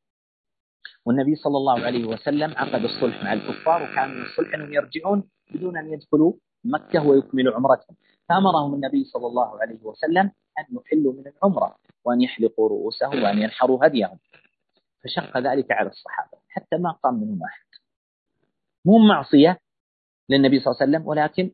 والنبي 1.05 1.35
صلى 1.35 1.57
الله 1.57 1.79
عليه 1.85 2.05
وسلم 2.05 2.53
عقد 2.57 2.83
الصلح 2.83 3.23
مع 3.23 3.33
الكفار 3.33 3.83
وكان 3.83 4.09
من 4.09 4.21
الصلح 4.21 4.53
أنهم 4.53 4.73
يرجعون 4.73 5.29
بدون 5.53 5.77
أن 5.77 5.93
يدخلوا 5.93 6.33
مكة 6.63 7.07
ويكملوا 7.07 7.55
عمرتهم. 7.55 7.95
فأمرهم 8.29 8.73
النبي 8.73 9.03
صلى 9.03 9.27
الله 9.27 9.61
عليه 9.61 9.83
وسلم 9.83 10.31
أن 10.59 10.65
يحلوا 10.71 11.13
من 11.13 11.23
العمرة 11.27 11.75
وأن 12.05 12.21
يحلقوا 12.21 12.69
رؤوسهم 12.69 13.23
وأن 13.23 13.37
ينحروا 13.37 13.85
هديهم. 13.87 14.19
فشق 15.03 15.37
ذلك 15.37 15.71
على 15.71 15.89
الصحابة 15.89 16.37
حتى 16.49 16.77
ما 16.77 16.91
قام 16.91 17.13
منهم 17.13 17.43
أحد. 17.43 17.66
مو 18.87 18.97
معصية 18.97 19.59
للنبي 20.29 20.59
صلى 20.59 20.71
الله 20.71 20.81
عليه 20.81 20.91
وسلم 20.91 21.07
ولكن 21.07 21.51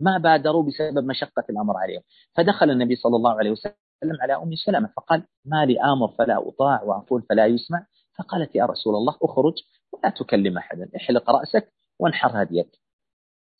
ما 0.00 0.18
بادروا 0.18 0.62
بسبب 0.62 1.04
مشقة 1.04 1.44
الأمر 1.50 1.76
عليهم. 1.76 2.02
فدخل 2.34 2.70
النبي 2.70 2.96
صلى 2.96 3.16
الله 3.16 3.38
عليه 3.38 3.50
وسلم 3.50 4.16
على 4.20 4.34
أم 4.34 4.54
سلمة 4.54 4.88
فقال 4.96 5.26
ما 5.44 5.64
لي 5.66 5.80
آمر 5.80 6.08
فلا 6.18 6.48
أطاع 6.48 6.82
وأقول 6.82 7.22
فلا 7.22 7.46
يسمع. 7.46 7.86
فقالت 8.18 8.54
يا 8.54 8.64
رسول 8.66 8.94
الله 8.94 9.16
أخرج 9.22 9.54
ولا 9.92 10.10
تكلم 10.10 10.58
أحدا 10.58 10.90
احلق 10.96 11.30
رأسك 11.30 11.72
وانحر 11.98 12.42
هديك. 12.42 12.80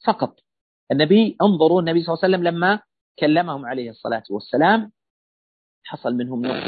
فقط. 0.06 0.36
النبي 0.92 1.36
انظروا 1.42 1.80
النبي 1.80 2.02
صلى 2.02 2.14
الله 2.14 2.24
عليه 2.24 2.34
وسلم 2.34 2.48
لما 2.48 2.80
كلمهم 3.18 3.66
عليه 3.66 3.90
الصلاة 3.90 4.22
والسلام 4.30 4.92
حصل 5.84 6.14
منهم 6.14 6.42
نوع 6.46 6.60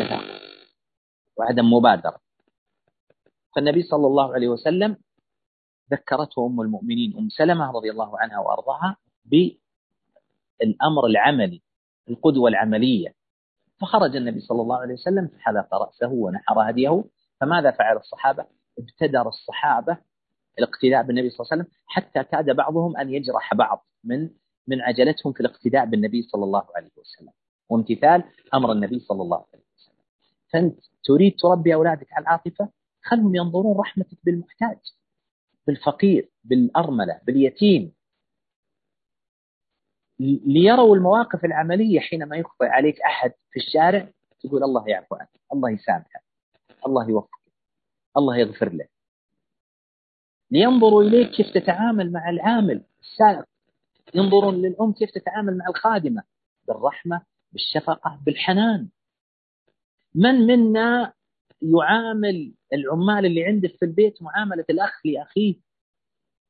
وعدم 1.36 1.72
مبادرة. 1.72 2.20
فالنبي 3.56 3.82
صلى 3.82 4.06
الله 4.06 4.34
عليه 4.34 4.48
وسلم 4.48 4.96
ذكرته 5.90 6.46
أم 6.46 6.60
المؤمنين 6.60 7.16
أم 7.18 7.28
سلمة 7.28 7.70
رضي 7.70 7.90
الله 7.90 8.20
عنها 8.20 8.38
وأرضاها 8.38 8.96
بالأمر 9.24 11.06
العملي 11.06 11.62
القدوة 12.08 12.48
العملية. 12.48 13.14
فخرج 13.80 14.16
النبي 14.16 14.40
صلى 14.40 14.62
الله 14.62 14.76
عليه 14.76 14.94
وسلم 14.94 15.28
فحلق 15.28 15.74
رأسه 15.74 16.08
ونحر 16.08 16.70
هديه. 16.70 17.04
فماذا 17.40 17.70
فعل 17.70 17.96
الصحابة؟ 17.96 18.46
ابتدر 18.78 19.28
الصحابة 19.28 19.96
الاقتداء 20.58 21.02
بالنبي 21.02 21.30
صلى 21.30 21.40
الله 21.40 21.52
عليه 21.52 21.62
وسلم 21.62 21.74
حتى 21.86 22.24
كاد 22.24 22.56
بعضهم 22.56 22.96
أن 22.96 23.10
يجرح 23.10 23.54
بعض 23.54 23.86
من 24.04 24.30
من 24.66 24.80
عجلتهم 24.80 25.32
في 25.32 25.40
الاقتداء 25.40 25.84
بالنبي 25.86 26.22
صلى 26.22 26.44
الله 26.44 26.64
عليه 26.76 26.90
وسلم. 26.96 27.32
وامتثال 27.68 28.24
أمر 28.54 28.72
النبي 28.72 28.98
صلى 28.98 29.22
الله 29.22 29.44
عليه 29.52 29.64
وسلم. 29.76 29.96
فأنت 30.52 30.78
تريد 31.04 31.36
تربي 31.38 31.74
أولادك 31.74 32.12
على 32.12 32.22
العاطفة؟ 32.22 32.68
خلهم 33.02 33.34
ينظرون 33.34 33.76
رحمتك 33.78 34.18
بالمحتاج. 34.24 34.78
بالفقير 35.66 36.28
بالأرملة 36.44 37.20
باليتيم. 37.26 37.92
ليروا 40.18 40.96
المواقف 40.96 41.44
العملية 41.44 42.00
حينما 42.00 42.36
يخطئ 42.36 42.66
عليك 42.66 43.00
أحد 43.00 43.32
في 43.50 43.60
الشارع 43.60 44.08
تقول 44.40 44.64
الله 44.64 44.88
يعفو 44.88 45.14
عنه 45.14 45.28
الله 45.52 45.70
يسامحه 45.70 46.22
الله 46.86 47.08
يوفقه 47.08 47.38
الله 48.16 48.36
يغفر 48.36 48.72
له. 48.72 48.86
لينظروا 50.50 51.02
إليك 51.02 51.30
كيف 51.30 51.46
تتعامل 51.54 52.12
مع 52.12 52.30
العامل 52.30 52.82
السائق. 53.02 53.44
ينظرون 54.14 54.54
للأم 54.54 54.92
كيف 54.92 55.10
تتعامل 55.10 55.58
مع 55.58 55.68
الخادمة 55.68 56.22
بالرحمة 56.68 57.22
بالشفقة 57.52 58.20
بالحنان. 58.26 58.88
من 60.14 60.46
منا 60.46 61.12
يعامل 61.62 62.54
العمال 62.72 63.26
اللي 63.26 63.44
عنده 63.44 63.68
في 63.68 63.84
البيت 63.84 64.22
معاملة 64.22 64.64
الأخ 64.70 65.06
لأخيه. 65.06 65.54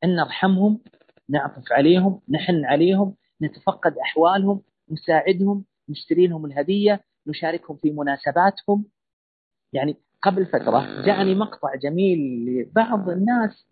أن 0.05 0.17
نرحمهم 0.17 0.81
نعطف 1.29 1.73
عليهم 1.73 2.21
نحن 2.29 2.65
عليهم 2.65 3.17
نتفقد 3.43 3.99
أحوالهم 3.99 4.63
نساعدهم 4.91 5.65
نشتري 5.89 6.27
لهم 6.27 6.47
الهدية 6.47 7.05
نشاركهم 7.27 7.77
في 7.77 7.91
مناسباتهم. 7.91 8.85
يعني 9.73 9.97
قبل 10.23 10.47
فترة 10.47 11.03
جاءني 11.07 11.35
مقطع 11.35 11.75
جميل 11.75 12.19
لبعض 12.47 13.09
الناس 13.09 13.67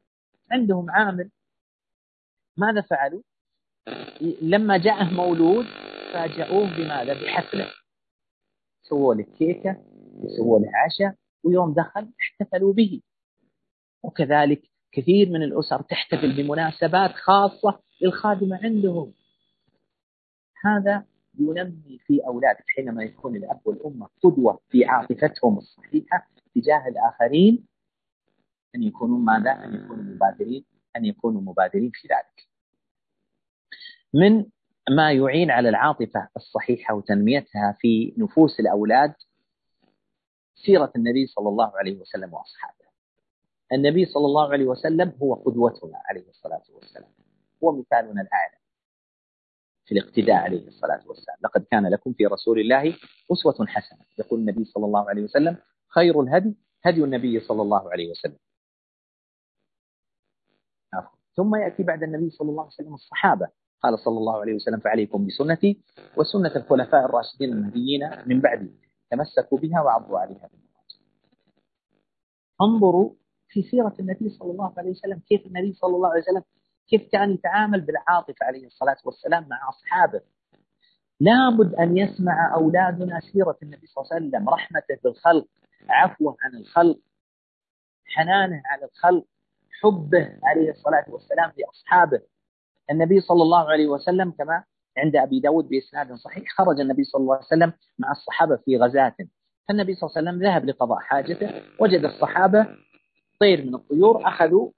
عندهم 0.50 0.90
عامل. 0.90 1.30
ماذا 2.56 2.80
فعلوا؟ 2.80 3.22
لما 4.42 4.78
جاءه 4.78 5.14
مولود 5.14 5.64
فاجأوه 6.12 6.76
بماذا؟ 6.76 7.14
بحفلة. 7.22 7.66
سووا 8.82 9.14
له 9.14 9.22
كيكة 9.22 9.76
وسووا 10.16 10.58
له 10.58 10.70
عشاء 10.84 11.14
ويوم 11.44 11.74
دخل 11.74 12.10
احتفلوا 12.20 12.72
به. 12.72 13.00
وكذلك 14.02 14.62
كثير 14.92 15.28
من 15.30 15.42
الأسر 15.42 15.82
تحتفل 15.82 16.36
بمناسبات 16.36 17.10
خاصة 17.10 17.80
للخادمة 18.02 18.60
عندهم. 18.62 19.12
هذا 20.64 21.04
ينمي 21.38 21.98
في 22.06 22.26
أولادك 22.26 22.64
حينما 22.76 23.02
يكون 23.04 23.36
الأب 23.36 23.60
والأم 23.64 24.06
قدوة 24.22 24.60
في 24.68 24.84
عاطفتهم 24.84 25.58
الصحيحة 25.58 26.28
تجاه 26.54 26.88
الآخرين 26.88 27.66
أن 28.74 28.82
يكونوا 28.82 29.18
ماذا؟ 29.18 29.64
أن 29.64 29.74
يكونوا 29.74 30.04
مبادرين 30.04 30.64
أن 30.96 31.04
يكونوا 31.04 31.40
مبادرين 31.40 31.90
في 31.94 32.08
ذلك. 32.08 32.48
من 34.14 34.44
ما 34.90 35.12
يعين 35.12 35.50
على 35.50 35.68
العاطفة 35.68 36.28
الصحيحة 36.36 36.94
وتنميتها 36.94 37.76
في 37.80 38.14
نفوس 38.18 38.60
الأولاد 38.60 39.14
سيرة 40.64 40.92
النبي 40.96 41.26
صلى 41.26 41.48
الله 41.48 41.78
عليه 41.78 41.96
وسلم 41.96 42.34
وأصحابه. 42.34 42.84
النبي 43.72 44.04
صلى 44.04 44.26
الله 44.26 44.52
عليه 44.52 44.66
وسلم 44.66 45.12
هو 45.22 45.34
قدوتنا 45.34 46.02
عليه 46.04 46.28
الصلاة 46.28 46.62
والسلام. 46.74 47.10
هو 47.64 47.72
مثالنا 47.72 48.22
الأعلى 48.22 48.56
في 49.84 49.98
الاقتداء 49.98 50.36
عليه 50.36 50.68
الصلاة 50.68 51.00
والسلام. 51.06 51.36
لقد 51.44 51.64
كان 51.70 51.86
لكم 51.86 52.12
في 52.12 52.26
رسول 52.26 52.60
الله 52.60 52.96
أسوة 53.32 53.66
حسنة. 53.66 54.00
يقول 54.18 54.40
النبي 54.40 54.64
صلى 54.64 54.86
الله 54.86 55.08
عليه 55.08 55.22
وسلم 55.22 55.56
خير 55.88 56.20
الهدي 56.20 56.54
هدي 56.84 57.04
النبي 57.04 57.40
صلى 57.40 57.62
الله 57.62 57.90
عليه 57.90 58.10
وسلم. 58.10 58.38
ثم 61.36 61.54
يأتي 61.54 61.82
بعد 61.82 62.02
النبي 62.02 62.30
صلى 62.30 62.50
الله 62.50 62.62
عليه 62.62 62.72
وسلم 62.72 62.94
الصحابة. 62.94 63.48
قال 63.82 63.98
صلى 63.98 64.18
الله 64.18 64.40
عليه 64.40 64.54
وسلم 64.54 64.80
فعليكم 64.80 65.26
بسنتي 65.26 65.80
وسنة 66.16 66.56
الخلفاء 66.56 67.04
الراشدين 67.04 67.52
المهديين 67.52 68.10
من 68.26 68.40
بعدي. 68.40 68.70
تمسكوا 69.10 69.58
بها 69.58 69.80
وعضوا 69.80 70.18
عليها 70.18 70.48
بالنواجذ. 70.48 71.00
انظروا 72.62 73.10
في 73.48 73.62
سيرة 73.62 73.94
النبي 74.00 74.28
صلى 74.30 74.50
الله 74.50 74.74
عليه 74.76 74.90
وسلم 74.90 75.20
كيف 75.28 75.46
النبي 75.46 75.72
صلى 75.72 75.96
الله 75.96 76.08
عليه 76.10 76.22
وسلم 76.22 76.42
كيف 76.88 77.08
كان 77.12 77.30
يتعامل 77.30 77.80
بالعاطفة 77.80 78.46
عليه 78.46 78.66
الصلاة 78.66 78.96
والسلام 79.04 79.48
مع 79.48 79.68
أصحابه. 79.68 80.20
لابد 81.20 81.74
أن 81.74 81.96
يسمع 81.96 82.54
أولادنا 82.54 83.20
سيرة 83.20 83.58
النبي 83.62 83.86
صلى 83.86 84.02
الله 84.04 84.14
عليه 84.14 84.26
وسلم 84.28 84.48
رحمته 84.48 84.98
بالخلق 85.04 85.46
عفوه 85.88 86.36
عن 86.40 86.54
الخلق 86.54 86.98
حنانه 88.04 88.62
على 88.66 88.84
الخلق 88.84 89.24
حبه 89.82 90.38
عليه 90.42 90.70
الصلاة 90.70 91.04
والسلام 91.08 91.52
لأصحابه. 91.58 92.20
النبي 92.90 93.20
صلى 93.20 93.42
الله 93.42 93.70
عليه 93.70 93.86
وسلم 93.86 94.30
كما 94.30 94.64
عند 95.00 95.16
أبي 95.16 95.40
داود 95.40 95.68
بإسناد 95.68 96.12
صحيح 96.12 96.44
خرج 96.58 96.80
النبي 96.80 97.04
صلى 97.04 97.20
الله 97.20 97.34
عليه 97.34 97.46
وسلم 97.46 97.72
مع 97.98 98.10
الصحابة 98.10 98.56
في 98.56 98.76
غزاة. 98.76 99.16
فالنبي 99.68 99.94
صلى 99.94 100.08
الله 100.08 100.18
عليه 100.18 100.28
وسلم 100.30 100.42
ذهب 100.48 100.64
لقضاء 100.64 100.98
حاجته 100.98 101.62
وجد 101.80 102.04
الصحابة 102.04 102.66
طير 103.40 103.66
من 103.66 103.74
الطيور 103.74 104.28
أخذوا 104.28 104.70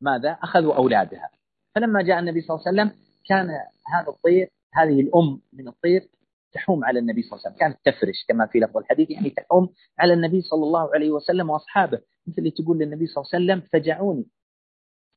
ماذا؟ 0.00 0.30
أخذوا 0.42 0.74
أولادها. 0.74 1.30
فلما 1.74 2.02
جاء 2.02 2.18
النبي 2.18 2.40
صلى 2.40 2.56
الله 2.56 2.68
عليه 2.68 2.82
وسلم 2.82 3.02
كان 3.28 3.46
هذا 3.94 4.08
الطير 4.08 4.48
هذه 4.74 5.00
الأم 5.00 5.40
من 5.52 5.68
الطير 5.68 6.08
تحوم 6.52 6.84
على 6.84 6.98
النبي 6.98 7.22
صلى 7.22 7.32
الله 7.32 7.42
عليه 7.46 7.56
وسلم. 7.56 7.60
كانت 7.60 7.96
تفرش 7.96 8.24
كما 8.28 8.46
في 8.46 8.58
لفظ 8.58 8.76
الحديث 8.76 9.10
يعني 9.10 9.30
تحوم 9.30 9.68
على 9.98 10.12
النبي 10.12 10.40
صلى 10.40 10.64
الله 10.64 10.94
عليه 10.94 11.10
وسلم 11.10 11.50
وأصحابه. 11.50 12.00
مثل 12.26 12.38
اللي 12.38 12.50
تقول 12.50 12.78
للنبي 12.78 13.06
صلى 13.06 13.22
الله 13.22 13.30
عليه 13.34 13.44
وسلم 13.44 13.68
فجعوني 13.72 14.26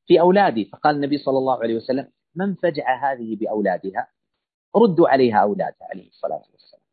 في 0.07 0.19
أولادي. 0.19 0.65
فقال 0.65 0.95
النبي 0.95 1.17
صلى 1.17 1.37
الله 1.37 1.63
عليه 1.63 1.75
وسلم 1.75 2.07
من 2.35 2.55
فجع 2.55 3.11
هذه 3.11 3.35
بأولادها؟ 3.35 4.07
ردوا 4.75 5.09
عليها 5.09 5.41
أولادها 5.41 5.87
عليه 5.91 6.07
الصلاة 6.07 6.43
والسلام. 6.51 6.83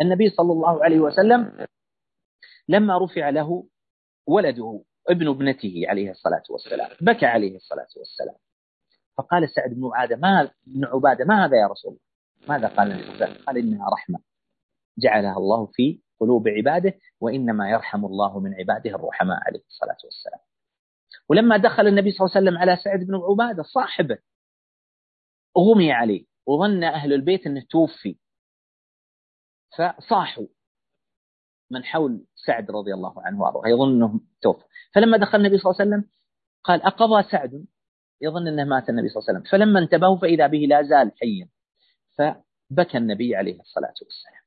النبي 0.00 0.30
صلى 0.30 0.52
الله 0.52 0.84
عليه 0.84 1.00
وسلم 1.00 1.66
لما 2.68 2.98
رفع 2.98 3.28
له 3.30 3.66
ولده 4.26 4.82
ابن 5.08 5.28
ابنته 5.28 5.82
عليه 5.86 6.10
الصلاة 6.10 6.42
والسلام 6.50 6.90
بكى 7.00 7.26
عليه 7.26 7.56
الصلاة 7.56 7.88
والسلام. 7.96 8.36
فقال 9.18 9.50
سعد 9.50 9.70
بن 9.70 9.90
عبادة 9.94 10.16
ما 10.16 10.50
ابن 10.66 10.84
عبادة 10.84 11.24
ما 11.24 11.44
هذا 11.44 11.56
يا 11.56 11.66
رسول 11.66 11.92
الله؟ 11.92 12.02
ماذا 12.48 12.76
قال 12.76 12.92
النبي 12.92 13.24
قال 13.46 13.58
إنها 13.58 13.90
رحمة. 13.90 14.18
جعلها 14.98 15.36
الله 15.36 15.66
في 15.66 16.00
قلوب 16.20 16.48
عباده 16.48 16.94
وإنما 17.20 17.70
يرحم 17.70 18.04
الله 18.04 18.40
من 18.40 18.54
عباده 18.54 18.90
الرحماء 18.90 19.38
عليه 19.46 19.62
الصلاة 19.66 19.96
والسلام. 20.04 20.40
ولما 21.28 21.56
دخل 21.56 21.86
النبي 21.86 22.10
صلى 22.10 22.26
الله 22.26 22.36
عليه 22.36 22.46
وسلم 22.46 22.58
على 22.58 22.76
سعد 22.76 23.00
بن 23.00 23.14
عبادة 23.14 23.62
صاحبه 23.62 24.18
أغمي 25.56 25.92
عليه. 25.92 26.31
وظن 26.46 26.84
أهل 26.84 27.12
البيت 27.12 27.46
أنه 27.46 27.62
توفي. 27.70 28.16
فصاحوا 29.78 30.46
من 31.70 31.84
حول 31.84 32.24
سعد 32.46 32.70
رضي 32.70 32.94
الله 32.94 33.22
عنه 33.22 33.40
وأرضاه 33.40 33.68
يظن 33.68 33.92
إنه 33.92 34.20
توفى. 34.42 34.64
فلما 34.94 35.16
دخل 35.16 35.38
النبي 35.38 35.58
صلى 35.58 35.70
الله 35.70 35.80
عليه 35.80 35.90
وسلم 35.90 36.10
قال 36.64 36.82
أقضى 36.82 37.30
سعد؟ 37.30 37.66
يظن 38.20 38.48
إنه 38.48 38.64
مات 38.64 38.88
النبي 38.88 39.08
صلى 39.08 39.20
الله 39.20 39.28
عليه 39.28 39.40
وسلم. 39.40 39.50
فلما 39.50 39.78
انتبهوا 39.80 40.18
فإذا 40.18 40.46
به 40.46 40.58
لا 40.58 40.82
زال 40.82 41.12
حيا. 41.20 41.48
فبكى 42.18 42.98
النبي 42.98 43.36
عليه 43.36 43.60
الصلاة 43.60 43.94
والسلام. 44.02 44.42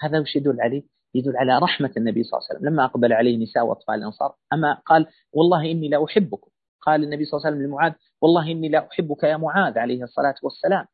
هذا 0.00 0.20
وش 0.20 0.36
يدل 0.36 0.60
عليه؟ 0.60 0.82
يدل 1.14 1.36
على 1.36 1.58
رحمة 1.58 1.92
النبي 1.96 2.22
صلى 2.22 2.38
الله 2.38 2.48
عليه 2.50 2.58
وسلم. 2.58 2.72
لما 2.72 2.84
أقبل 2.84 3.12
عليه 3.12 3.42
نساء 3.42 3.66
وأطفال 3.66 3.94
الأنصار 3.94 4.36
أما 4.52 4.74
قال 4.74 5.06
والله 5.32 5.70
إني 5.70 5.88
لا 5.88 6.04
أحبكم 6.04 6.50
قال 6.80 7.04
النبي 7.04 7.24
صلى 7.24 7.38
الله 7.38 7.46
عليه 7.46 7.56
وسلم 7.56 7.66
لمعاذ 7.68 7.92
والله 8.20 8.50
إني 8.52 8.68
لا 8.68 8.88
أحبك 8.92 9.22
يا 9.22 9.36
معاذ 9.36 9.78
عليه 9.78 10.02
الصلاة 10.02 10.34
والسلام. 10.42 10.86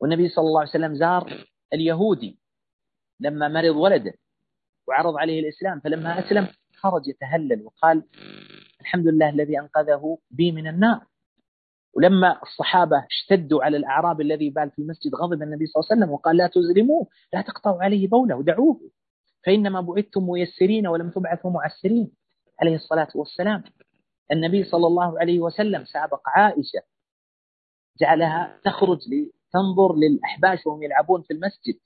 والنبي 0.00 0.28
صلى 0.28 0.44
الله 0.46 0.60
عليه 0.60 0.70
وسلم 0.70 0.94
زار 0.94 1.46
اليهودي 1.72 2.38
لما 3.20 3.48
مرض 3.48 3.76
ولده 3.76 4.12
وعرض 4.88 5.16
عليه 5.16 5.40
الإسلام 5.40 5.80
فلما 5.80 6.18
أسلم 6.18 6.48
خرج 6.76 7.08
يتهلل 7.08 7.62
وقال 7.62 8.02
الحمد 8.80 9.06
لله 9.06 9.28
الذي 9.28 9.60
أنقذه 9.60 10.18
بي 10.30 10.52
من 10.52 10.66
النار. 10.66 11.06
ولما 11.94 12.42
الصحابة 12.42 13.06
اشتدوا 13.10 13.64
على 13.64 13.76
الأعراب 13.76 14.20
الذي 14.20 14.50
بال 14.50 14.70
في 14.70 14.78
المسجد 14.82 15.14
غضب 15.14 15.42
النبي 15.42 15.66
صلى 15.66 15.80
الله 15.80 15.88
عليه 15.90 16.00
وسلم 16.02 16.10
وقال 16.14 16.36
لا 16.36 16.46
تزرموه 16.46 17.06
لا 17.32 17.40
تقطعوا 17.42 17.82
عليه 17.82 18.08
بولة 18.08 18.42
دعوه 18.42 18.80
فإنما 19.46 19.80
بعثتم 19.80 20.26
ميسرين 20.30 20.86
ولم 20.86 21.10
تبعثوا 21.10 21.50
معسرين 21.50 22.12
عليه 22.62 22.74
الصلاة 22.74 23.08
والسلام. 23.14 23.64
النبي 24.32 24.64
صلى 24.64 24.86
الله 24.86 25.20
عليه 25.20 25.40
وسلم 25.40 25.84
سابق 25.84 26.20
عائشة 26.28 26.82
جعلها 28.00 28.60
تخرج 28.64 28.98
لتنظر 29.08 29.96
للأحباش 29.96 30.66
وهم 30.66 30.82
يلعبون 30.82 31.22
في 31.22 31.32
المسجد 31.32 31.78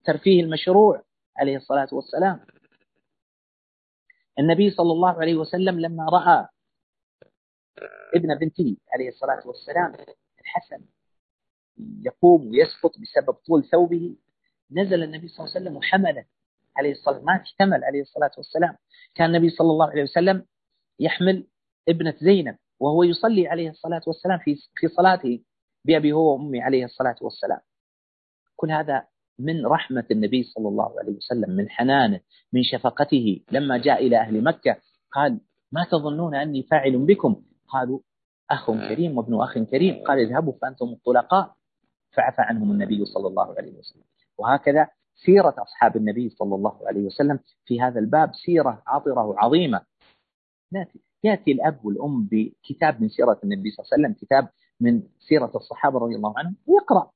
الترفيه 0.00 0.40
المشروع 0.42 1.02
عليه 1.36 1.56
الصلاة 1.56 1.88
والسلام. 1.92 2.46
النبي 4.38 4.70
صلى 4.70 4.92
الله 4.92 5.20
عليه 5.20 5.34
وسلم 5.34 5.80
لما 5.80 6.06
رأى 6.12 6.48
ابن 8.14 8.34
بنته 8.38 8.76
عليه 8.94 9.08
الصلاة 9.08 9.46
والسلام 9.48 9.92
الحسن 10.40 10.84
يقوم 12.02 12.48
ويسقط 12.50 12.92
بسبب 12.98 13.32
طول 13.34 13.64
ثوبه 13.64 14.16
نزل 14.70 15.02
النبي 15.02 15.28
صلى 15.28 15.44
الله 15.46 15.56
عليه 15.56 15.64
وسلم 15.66 15.76
وحمله 15.76 16.24
عليه 16.76 16.90
الصلاة 16.92 17.20
ما 17.20 17.32
احتمل 17.36 17.84
عليه 17.84 18.00
الصلاة 18.00 18.30
والسلام. 18.36 18.76
كان 19.14 19.26
النبي 19.34 19.50
صلى 19.50 19.70
الله 19.70 19.90
عليه 19.90 20.02
وسلم 20.02 20.46
يحمل 21.00 21.46
ابنة 21.88 22.14
زينب 22.20 22.56
وهو 22.80 23.02
يصلي 23.02 23.48
عليه 23.48 23.70
الصلاة 23.70 24.02
والسلام 24.06 24.38
في 24.38 24.56
في 24.74 24.88
صلاته 24.88 25.40
بأبي 25.84 26.12
هو 26.12 26.32
وأمي 26.32 26.60
عليه 26.60 26.84
الصلاة 26.84 27.16
والسلام. 27.20 27.60
كل 28.56 28.70
هذا 28.70 29.06
من 29.38 29.66
رحمة 29.66 30.04
النبي 30.10 30.42
صلى 30.42 30.68
الله 30.68 30.98
عليه 31.00 31.12
وسلم 31.16 31.50
من 31.50 31.70
حنانه 31.70 32.20
من 32.52 32.62
شفقته. 32.62 33.40
لما 33.52 33.78
جاء 33.78 34.06
إلى 34.06 34.16
أهل 34.20 34.44
مكة 34.44 34.76
قال 35.12 35.40
ما 35.72 35.84
تظنون 35.90 36.34
أني 36.34 36.62
فاعل 36.62 36.98
بكم؟ 36.98 37.42
قالوا 37.68 38.00
أخ 38.50 38.70
كريم 38.70 39.18
وابن 39.18 39.42
أخ 39.42 39.58
كريم. 39.58 40.04
قال 40.04 40.18
اذهبوا 40.18 40.52
فأنتم 40.62 40.86
الطلقاء. 40.86 41.54
فعفى 42.12 42.42
عنهم 42.42 42.70
النبي 42.70 43.04
صلى 43.04 43.28
الله 43.28 43.54
عليه 43.58 43.78
وسلم. 43.78 44.04
وهكذا 44.38 44.88
سيرة 45.14 45.54
أصحاب 45.58 45.96
النبي 45.96 46.28
صلى 46.28 46.54
الله 46.54 46.88
عليه 46.88 47.00
وسلم 47.00 47.38
في 47.64 47.80
هذا 47.80 48.00
الباب 48.00 48.34
سيرة 48.34 48.82
عطرة 48.86 49.24
وعظيمة 49.24 49.80
يأتي 51.24 51.52
الأب 51.52 51.84
والأم 51.84 52.28
بكتاب 52.32 53.02
من 53.02 53.08
سيرة 53.08 53.40
النبي 53.44 53.70
صلى 53.70 53.84
الله 53.84 53.92
عليه 53.92 54.02
وسلم 54.04 54.12
كتاب 54.26 54.48
من 54.80 55.02
سيرة 55.18 55.52
الصحابة 55.54 55.98
رضي 55.98 56.14
الله 56.16 56.34
عنهم 56.38 56.56
ويقرأ 56.66 57.10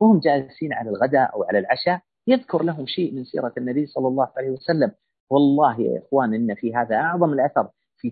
وهم 0.00 0.20
جالسين 0.20 0.72
على 0.72 0.90
الغداء 0.90 1.34
أو 1.34 1.44
على 1.44 1.58
العشاء 1.58 2.00
يذكر 2.26 2.62
لهم 2.62 2.86
شيء 2.86 3.14
من 3.14 3.24
سيرة 3.24 3.52
النبي 3.58 3.86
صلى 3.86 4.08
الله 4.08 4.32
عليه 4.36 4.50
وسلم. 4.50 4.92
والله 5.30 5.80
يا 5.80 5.98
إخوان 5.98 6.34
إن 6.34 6.54
في 6.54 6.74
هذا 6.74 6.96
أعظم 6.96 7.32
الأثر 7.32 7.68
في 7.98 8.10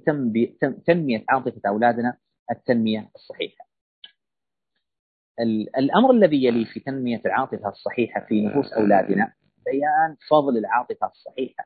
تنمية 0.86 1.24
عاطفة 1.28 1.60
أولادنا 1.68 2.18
التنمية 2.50 3.10
الصحيحة. 3.14 3.66
الأمر 5.78 6.10
الذي 6.10 6.44
يلي 6.44 6.64
في 6.64 6.80
تنمية 6.80 7.20
العاطفة 7.26 7.68
الصحيحة 7.68 8.20
في 8.28 8.46
نفوس 8.46 8.72
أولادنا 8.72 9.32
بيان 9.66 10.16
فضل 10.30 10.56
العاطفة 10.58 11.06
الصحيحة. 11.06 11.64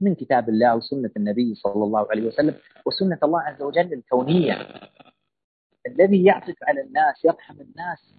من 0.00 0.14
كتاب 0.14 0.48
الله 0.48 0.76
وسنة 0.76 1.10
النبي 1.16 1.54
صلى 1.54 1.84
الله 1.84 2.06
عليه 2.10 2.22
وسلم 2.22 2.54
وسنة 2.86 3.18
الله 3.22 3.40
عز 3.40 3.62
وجل 3.62 3.92
الكونية. 3.92 4.68
الذي 5.86 6.24
يعطف 6.24 6.54
على 6.62 6.80
الناس 6.80 7.24
يرحم 7.24 7.54
الناس 7.60 8.14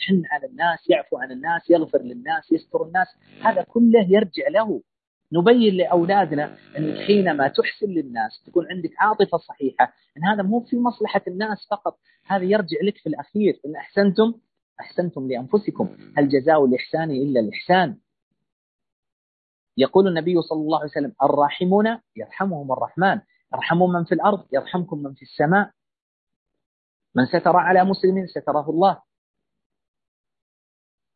يحن 0.00 0.22
على 0.30 0.46
الناس 0.46 0.90
يعفو 0.90 1.16
عن 1.18 1.32
الناس 1.32 1.70
يغفر 1.70 2.02
للناس 2.02 2.52
يستر 2.52 2.86
الناس. 2.86 3.06
هذا 3.42 3.62
كله 3.62 4.06
يرجع 4.08 4.48
له. 4.48 4.82
نبين 5.32 5.74
لأولادنا 5.74 6.56
أنك 6.78 6.98
حينما 6.98 7.48
تحسن 7.48 7.86
للناس 7.86 8.42
تكون 8.46 8.66
عندك 8.70 8.90
عاطفة 8.98 9.38
صحيحة 9.38 9.92
أن 10.16 10.24
هذا 10.24 10.42
مو 10.42 10.60
في 10.60 10.76
مصلحة 10.76 11.22
الناس 11.28 11.66
فقط 11.70 11.98
هذا 12.26 12.44
يرجع 12.44 12.78
لك 12.82 12.96
في 12.96 13.08
الأخير. 13.08 13.60
إن 13.66 13.76
أحسنتم 13.76 14.34
أحسنتم 14.80 15.28
لأنفسكم. 15.28 15.96
هل 16.16 16.28
جزاء 16.28 16.64
الإحسان 16.64 17.10
إلا 17.10 17.40
الإحسان؟ 17.40 17.96
يقول 19.76 20.08
النبي 20.08 20.42
صلى 20.42 20.60
الله 20.60 20.78
عليه 20.78 20.90
وسلم 20.90 21.14
الراحمون 21.22 21.98
يرحمهم 22.16 22.72
الرحمن. 22.72 23.20
ارحموا 23.54 23.88
من 23.88 24.04
في 24.04 24.14
الأرض 24.14 24.46
يرحمكم 24.52 25.02
من 25.02 25.14
في 25.14 25.22
السماء. 25.22 25.70
من 27.14 27.26
ستر 27.26 27.56
على 27.56 27.84
مسلم 27.84 28.26
ستره 28.26 28.70
الله. 28.70 29.02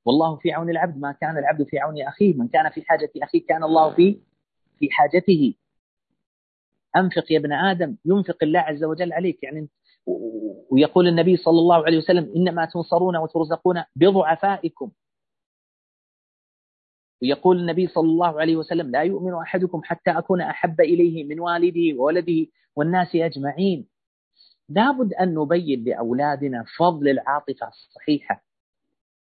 والله 0.05 0.37
في 0.37 0.53
عون 0.53 0.71
العبد 0.71 0.99
ما 0.99 1.13
كان 1.13 1.39
العبد 1.39 1.63
في 1.63 1.79
عون 1.79 2.03
أخيه 2.03 2.35
من 2.35 2.49
كان 2.49 2.71
في 2.71 2.83
حاجة 2.83 3.11
أخيه 3.23 3.47
كان 3.47 3.65
الله 3.65 3.95
في 3.95 4.21
في 4.79 4.89
حاجته. 4.91 5.55
أنفق 6.97 7.33
يا 7.33 7.39
ابن 7.39 7.53
آدم 7.53 7.97
ينفق 8.05 8.37
الله 8.43 8.61
عز 8.61 8.85
وجل 8.85 9.13
عليك. 9.13 9.43
يعني 9.43 9.69
ويقول 10.71 11.09
النبي 11.09 11.37
صلى 11.37 11.59
الله 11.59 11.85
عليه 11.87 11.99
وسلم 11.99 12.33
إنما 12.37 12.65
تنصرون 12.65 13.17
وترزقون 13.17 13.85
بضعفائكم. 13.97 14.91
ويقول 17.23 17.59
النبي 17.61 17.87
صلى 17.87 18.09
الله 18.09 18.41
عليه 18.41 18.57
وسلم 18.57 18.91
لا 18.91 19.03
يؤمن 19.03 19.35
أحدكم 19.35 19.81
حتى 19.85 20.11
أكون 20.11 20.41
أحب 20.41 20.81
إليه 20.81 21.25
من 21.25 21.41
والده 21.41 21.99
وولده 21.99 22.47
والناس 22.77 23.17
أجمعين. 23.17 23.89
لابد 24.69 25.15
أن 25.15 25.35
نبين 25.35 25.85
لأولادنا 25.85 26.65
فضل 26.79 27.09
العاطفة 27.09 27.69
الصحيحة. 27.69 28.45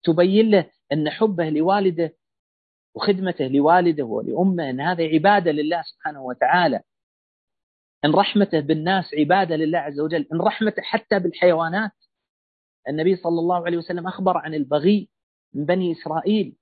تبين 0.04 0.50
له 0.50 0.70
أن 0.92 1.10
حبه 1.10 1.48
لوالده 1.50 2.14
وخدمته 2.94 3.46
لوالده 3.46 4.04
ولأمه 4.04 4.70
أن 4.70 4.80
هذا 4.80 5.04
عبادة 5.04 5.52
لله 5.52 5.82
سبحانه 5.82 6.22
وتعالى. 6.22 6.80
أن 8.04 8.12
رحمته 8.14 8.60
بالناس 8.60 9.14
عبادة 9.14 9.56
لله 9.56 9.78
عز 9.78 10.00
وجل. 10.00 10.26
أن 10.32 10.40
رحمته 10.40 10.82
حتى 10.82 11.18
بالحيوانات. 11.18 11.92
النبي 12.88 13.16
صلى 13.16 13.40
الله 13.40 13.66
عليه 13.66 13.78
وسلم 13.78 14.06
أخبر 14.06 14.36
عن 14.38 14.54
البغي 14.54 15.08
من 15.54 15.64
بني 15.64 15.92
إسرائيل. 15.92 16.56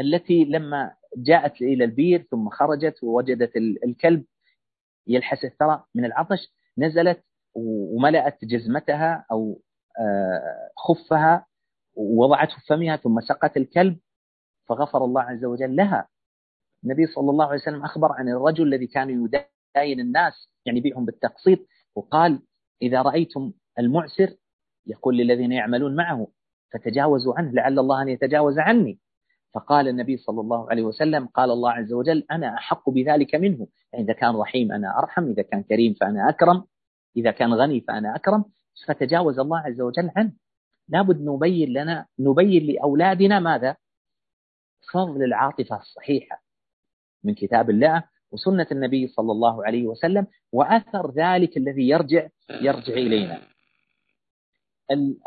التي 0.00 0.44
لما 0.44 0.94
جاءت 1.16 1.62
إلى 1.62 1.84
البير 1.84 2.22
ثم 2.30 2.48
خرجت 2.48 3.02
ووجدت 3.04 3.56
الكلب 3.56 4.24
يلحس 5.06 5.44
الثرى 5.44 5.84
من 5.94 6.04
العطش 6.04 6.52
نزلت 6.78 7.24
وملأت 7.54 8.44
جزمتها 8.44 9.26
أو 9.32 9.60
آه، 10.00 10.70
خفها 10.76 11.46
ووضعته 11.94 12.54
في 12.56 12.66
فمها 12.66 12.96
ثم 12.96 13.20
سقت 13.20 13.56
الكلب 13.56 13.98
فغفر 14.68 15.04
الله 15.04 15.22
عز 15.22 15.44
وجل 15.44 15.76
لها. 15.76 16.08
النبي 16.84 17.06
صلى 17.06 17.30
الله 17.30 17.44
عليه 17.44 17.60
وسلم 17.60 17.84
أخبر 17.84 18.12
عن 18.12 18.28
الرجل 18.28 18.66
الذي 18.66 18.86
كان 18.86 19.10
يداين 19.10 20.00
الناس 20.00 20.48
يعني 20.66 20.78
يبيعهم 20.78 21.04
بالتقسيط 21.04 21.58
وقال 21.94 22.42
إذا 22.82 23.02
رأيتم 23.02 23.52
المعسر 23.78 24.36
يقول 24.86 25.16
للذين 25.16 25.52
يعملون 25.52 25.96
معه 25.96 26.28
فتجاوزوا 26.72 27.34
عنه 27.38 27.52
لعل 27.52 27.78
الله 27.78 28.02
أن 28.02 28.08
يتجاوز 28.08 28.58
عني. 28.58 28.98
فقال 29.54 29.88
النبي 29.88 30.16
صلى 30.16 30.40
الله 30.40 30.70
عليه 30.70 30.82
وسلم 30.82 31.26
قال 31.26 31.50
الله 31.50 31.70
عز 31.70 31.92
وجل 31.92 32.24
أنا 32.30 32.54
أحق 32.54 32.90
بذلك 32.90 33.34
منه. 33.34 33.66
إذا 33.94 34.12
كان 34.12 34.36
رحيم 34.36 34.72
أنا 34.72 34.98
أرحم 34.98 35.24
إذا 35.24 35.42
كان 35.42 35.62
كريم 35.62 35.94
فأنا 35.94 36.28
أكرم 36.28 36.64
إذا 37.16 37.30
كان 37.30 37.54
غني 37.54 37.80
فأنا 37.80 38.16
أكرم. 38.16 38.44
فتجاوز 38.86 39.38
الله 39.38 39.58
عز 39.58 39.80
وجل 39.80 40.10
عنه. 40.16 40.32
لابد 40.88 41.20
نبين 41.20 41.68
لنا 41.72 42.06
نبين 42.18 42.66
لأولادنا 42.66 43.40
ماذا؟ 43.40 43.76
فضل 44.92 45.22
العاطفة 45.22 45.76
الصحيحة 45.76 46.42
من 47.24 47.34
كتاب 47.34 47.70
الله 47.70 48.04
وسنة 48.32 48.66
النبي 48.72 49.06
صلى 49.06 49.32
الله 49.32 49.66
عليه 49.66 49.86
وسلم 49.86 50.26
وأثر 50.52 51.12
ذلك 51.12 51.56
الذي 51.56 51.88
يرجع 51.88 52.28
يرجع 52.50 52.92
إلينا. 52.92 53.42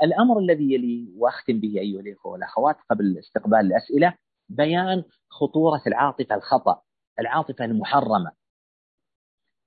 الأمر 0.03 0.39
الذي 0.39 0.73
يلي 0.73 1.13
وأختم 1.17 1.59
به 1.59 1.79
أيها 1.79 1.99
الإخوة 1.99 2.31
والأخوات 2.31 2.75
قبل 2.89 3.17
استقبال 3.17 3.59
الأسئلة 3.59 4.13
بيان 4.49 5.03
خطورة 5.29 5.81
العاطفة 5.87 6.35
الخطأ 6.35 6.81
العاطفة 7.19 7.65
المحرمة. 7.65 8.31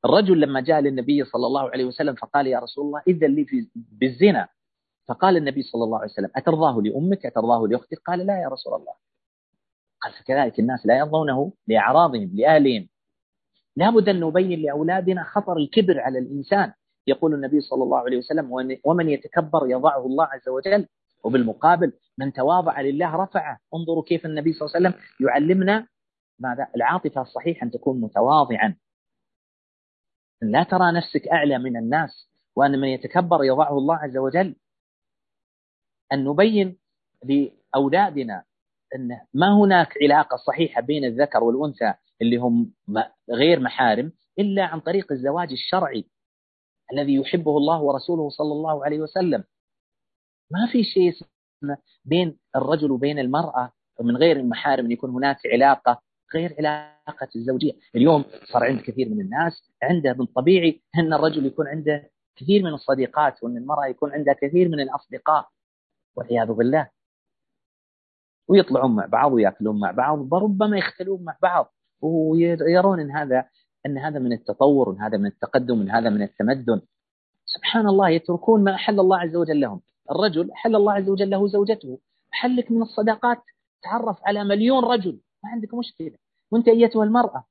الرجل 0.05 0.41
لما 0.41 0.61
جاء 0.61 0.81
للنبي 0.81 1.25
صلى 1.25 1.47
الله 1.47 1.71
عليه 1.71 1.85
وسلم 1.85 2.15
فقال 2.15 2.47
يا 2.47 2.59
رسول 2.59 2.87
الله 2.87 3.03
إذن 3.09 3.35
لي 3.35 3.45
في 3.45 3.69
بالزنا. 3.75 4.49
فقال 5.09 5.37
النبي 5.37 5.63
صلى 5.63 5.85
الله 5.85 5.99
عليه 5.99 6.11
وسلم 6.13 6.31
أترضاه 6.37 6.81
لأمك؟ 6.83 7.27
أترضاه 7.27 7.67
لأختك؟ 7.67 7.99
قال 8.07 8.27
لا 8.27 8.41
يا 8.43 8.49
رسول 8.49 8.75
الله. 8.75 8.93
قال 10.01 10.13
فكذلك 10.13 10.59
الناس 10.61 10.87
لا 10.87 10.99
يرضونه 10.99 11.53
لأعراضهم 11.67 12.31
لأهلهم. 12.35 12.89
لابد 13.77 14.09
أن 14.09 14.21
نبين 14.21 14.61
لأولادنا 14.63 15.25
خطر 15.25 15.57
الكبر 15.57 16.01
على 16.01 16.19
الإنسان. 16.19 16.73
يقول 17.07 17.35
النبي 17.35 17.61
صلى 17.61 17.83
الله 17.83 17.99
عليه 17.99 18.19
وسلم 18.19 18.53
ومن 18.85 19.09
يتكبر 19.09 19.67
يضعه 19.67 20.07
الله 20.07 20.25
عز 20.25 20.49
وجل. 20.49 20.87
وبالمقابل 21.25 21.93
من 22.19 22.33
تواضع 22.33 22.81
لله 22.81 23.17
رفعه. 23.17 23.59
انظروا 23.75 24.03
كيف 24.03 24.27
النبي 24.27 24.53
صلى 24.53 24.67
الله 24.67 24.77
عليه 24.77 24.89
وسلم 24.89 25.03
يعلمنا 25.29 25.87
ماذا؟ 26.39 26.69
العاطفة 26.77 27.23
الصحيحة 27.23 27.65
أن 27.65 27.71
تكون 27.71 28.01
متواضعا. 28.01 28.77
لا 30.43 30.63
ترى 30.63 30.93
نفسك 30.93 31.29
أعلى 31.29 31.59
من 31.59 31.77
الناس 31.77 32.31
وأن 32.57 32.81
من 32.81 32.89
يتكبر 32.89 33.45
يضعه 33.45 33.79
الله 33.79 33.97
عز 33.97 34.17
وجل. 34.17 34.57
أن 36.13 36.25
نبين 36.25 36.79
لأولادنا 37.25 38.45
أن 38.95 39.21
ما 39.35 39.59
هناك 39.65 39.95
علاقة 40.03 40.37
صحيحة 40.37 40.81
بين 40.83 41.05
الذكر 41.05 41.45
والأنثى 41.45 41.95
اللي 42.23 42.37
هم 42.37 42.73
غير 43.31 43.61
محارم 43.61 44.13
إلا 44.39 44.65
عن 44.65 44.81
طريق 44.81 45.13
الزواج 45.13 45.53
الشرعي. 45.53 46.05
الذي 46.93 47.15
يحبه 47.15 47.57
الله 47.57 47.83
ورسوله 47.83 48.29
صلى 48.31 48.53
الله 48.53 48.85
عليه 48.85 48.99
وسلم. 49.01 49.45
ما 50.51 50.67
في 50.73 50.85
شيء 50.85 51.13
بين 52.05 52.39
الرجل 52.57 52.91
وبين 52.91 53.19
المرأة 53.19 53.73
من 54.01 54.17
غير 54.17 54.37
المحارم 54.37 54.91
يكون 54.91 55.11
هناك 55.11 55.39
علاقة 55.47 56.03
غير 56.35 56.55
علاقة 56.59 57.29
الزوجية. 57.37 57.73
اليوم 57.95 58.25
صار 58.53 58.65
عند 58.65 58.81
كثير 58.81 59.09
من 59.09 59.21
الناس 59.21 59.73
عنده 59.83 60.13
من 60.13 60.27
طبيعي 60.27 60.83
أن 60.99 61.13
الرجل 61.13 61.47
يكون 61.47 61.69
عنده 61.69 62.11
كثير 62.37 62.63
من 62.63 62.75
الصديقات 62.75 63.43
وأن 63.43 63.57
المرأة 63.57 63.87
يكون 63.87 64.13
عندها 64.13 64.35
كثير 64.35 64.69
من 64.69 64.81
الأصدقاء. 64.81 65.49
والعياذ 66.17 66.53
بالله. 66.53 66.91
ويطلعون 68.49 68.95
مع 68.97 69.07
بعض 69.07 69.33
ويأكلون 69.33 69.81
مع 69.81 69.91
بعض 69.91 70.33
وربما 70.33 70.79
يختلون 70.79 71.25
مع 71.25 71.37
بعض 71.43 71.75
ويرون 72.01 73.01
إن 73.01 73.11
هذا 73.11 73.49
أن 73.87 73.99
هذا 73.99 74.19
من 74.19 74.33
التطور 74.33 74.89
وان 74.89 75.01
هذا 75.01 75.19
من 75.19 75.27
التقدم 75.27 75.79
وان 75.79 75.91
هذا 75.91 76.11
من 76.11 76.23
التمدن. 76.23 76.81
سبحان 77.45 77.89
الله 77.89 78.09
يتركون 78.09 78.65
ما 78.65 78.75
أحل 78.75 79.01
الله 79.01 79.19
عز 79.19 79.37
وجل 79.37 79.61
لهم. 79.61 79.81
الرجل 80.11 80.51
أحل 80.53 80.77
الله 80.77 80.93
عز 80.93 81.09
وجل 81.09 81.31
له 81.31 81.49
زوجته. 81.49 81.99
حلك 82.31 82.71
من 82.71 82.83
الصداقات. 82.83 83.43
تعرف 83.83 84.19
على 84.25 84.45
مليون 84.45 84.85
رجل. 84.85 85.21
ما 85.45 85.51
عندك 85.51 85.75
مشكلة. 85.75 86.19
وأنت 86.51 86.69
أيتها 86.69 87.05
المرأة. 87.05 87.45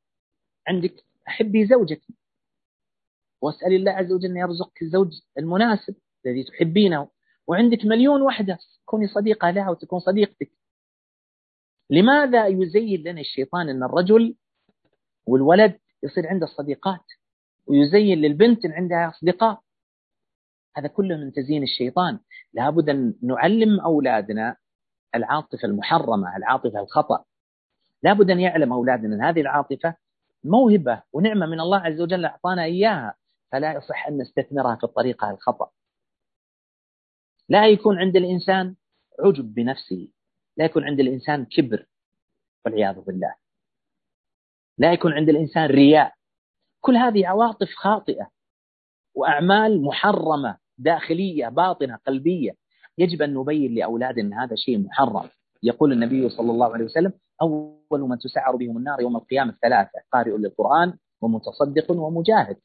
عندك 0.68 0.96
أحبي 1.28 1.68
زوجك. 1.68 2.02
وأسأل 3.42 3.74
الله 3.74 3.92
عز 3.92 4.12
وجل 4.12 4.32
أن 4.32 4.38
يرزقك 4.38 4.82
الزوج 4.82 5.12
المناسب 5.38 5.96
الذي 6.26 6.44
تحبينه. 6.44 7.08
وعندك 7.48 7.86
مليون 7.86 8.22
وحدة. 8.22 8.58
كوني 8.86 9.08
صديقة 9.08 9.50
لها 9.50 9.70
وتكون 9.70 10.00
صديقتك. 10.00 10.52
لماذا 11.90 12.48
يزين 12.48 13.04
لنا 13.04 13.22
الشيطان 13.22 13.70
أن 13.70 13.84
الرجل 13.84 14.36
والولد 15.28 15.80
يصير 16.06 16.28
عنده 16.28 16.46
الصديقات 16.46 17.06
ويزين 17.68 18.18
للبنت 18.18 18.66
إن 18.66 18.72
عندها 18.72 19.10
أصدقاء. 19.10 19.62
هذا 20.78 20.88
كله 20.88 21.18
من 21.18 21.34
تزيين 21.34 21.64
الشيطان. 21.64 22.20
لابد 22.54 22.90
أن 22.90 23.14
نعلم 23.24 23.80
أولادنا 23.80 24.58
العاطفة 25.16 25.66
المحرمة 25.68 26.38
العاطفة 26.38 26.80
الخطأ. 26.80 27.26
لابد 28.04 28.30
أن 28.32 28.40
يعلم 28.40 28.74
أولادنا 28.74 29.16
أن 29.16 29.22
هذه 29.22 29.42
العاطفة 29.42 29.96
موهبة 30.44 31.04
ونعمة 31.14 31.46
من 31.46 31.60
الله 31.60 31.78
عز 31.78 32.02
وجل 32.02 32.26
أعطانا 32.26 32.64
إياها 32.64 33.16
فلا 33.52 33.74
يصح 33.74 34.08
أن 34.08 34.18
نستثمرها 34.18 34.76
في 34.76 34.84
الطريقة 34.84 35.32
الخطأ. 35.32 35.70
لا 37.50 37.68
يكون 37.68 38.00
عند 38.00 38.16
الإنسان 38.16 38.76
عجب 39.20 39.54
بنفسه 39.54 40.08
لا 40.58 40.66
يكون 40.66 40.84
عند 40.84 41.00
الإنسان 41.00 41.46
كبر 41.46 41.86
والعياذ 42.66 43.02
بالله. 43.02 43.36
لا 44.78 44.94
يكون 44.94 45.14
عند 45.14 45.30
الإنسان 45.30 45.66
رياء. 45.66 46.14
كل 46.82 46.96
هذه 46.98 47.28
عواطف 47.28 47.70
خاطئة 47.76 48.30
وأعمال 49.16 49.82
محرمة 49.84 50.58
داخلية 50.78 51.48
باطنة 51.48 51.96
قلبية. 52.08 52.52
يجب 52.98 53.22
أن 53.22 53.34
نبين 53.34 53.76
لأولادنا 53.76 54.26
أن 54.26 54.34
هذا 54.34 54.56
شيء 54.56 54.80
محرم. 54.80 55.30
يقول 55.64 55.92
النبي 55.92 56.30
صلى 56.30 56.52
الله 56.52 56.74
عليه 56.74 56.86
وسلم 56.86 57.14
أول 57.42 58.02
من 58.02 58.20
تسعر 58.20 58.56
بهم 58.56 58.78
النار 58.78 59.02
يوم 59.02 59.16
القيامة 59.16 59.56
ثلاثة 59.62 60.00
قارئ 60.12 60.38
للقرآن 60.38 60.98
ومتصدق 61.22 61.92
ومجاهد. 61.92 62.58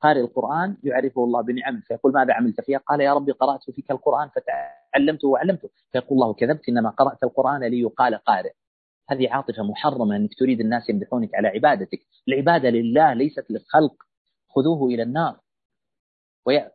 قارئ 0.00 0.20
القرآن 0.20 0.76
يعرفه 0.84 1.24
الله 1.24 1.40
بنعم 1.40 1.80
فيقول 1.80 2.12
ماذا 2.12 2.34
عملت 2.34 2.60
فيها؟ 2.60 2.78
قال 2.78 3.00
يا 3.00 3.14
ربي 3.14 3.32
قرأت 3.32 3.70
فيك 3.70 3.90
القرآن 3.90 4.28
فتعلمته 4.28 5.28
وعلمته. 5.28 5.70
فيقول 5.92 6.12
الله 6.12 6.34
كذبت 6.34 6.68
إنما 6.68 6.90
قرأت 6.90 7.22
القرآن 7.24 7.64
ليقال 7.64 8.14
قارئ. 8.14 8.52
هذه 9.10 9.28
عاطفة 9.30 9.62
محرمة 9.62 10.16
أنك 10.16 10.34
تريد 10.38 10.60
الناس 10.60 10.90
يمدحونك 10.90 11.34
على 11.34 11.48
عبادتك. 11.48 12.00
العبادة 12.28 12.70
لله 12.70 13.12
ليست 13.12 13.50
للخلق. 13.50 13.94
خذوه 14.48 14.88
إلى 14.88 15.02
النار. 15.02 15.40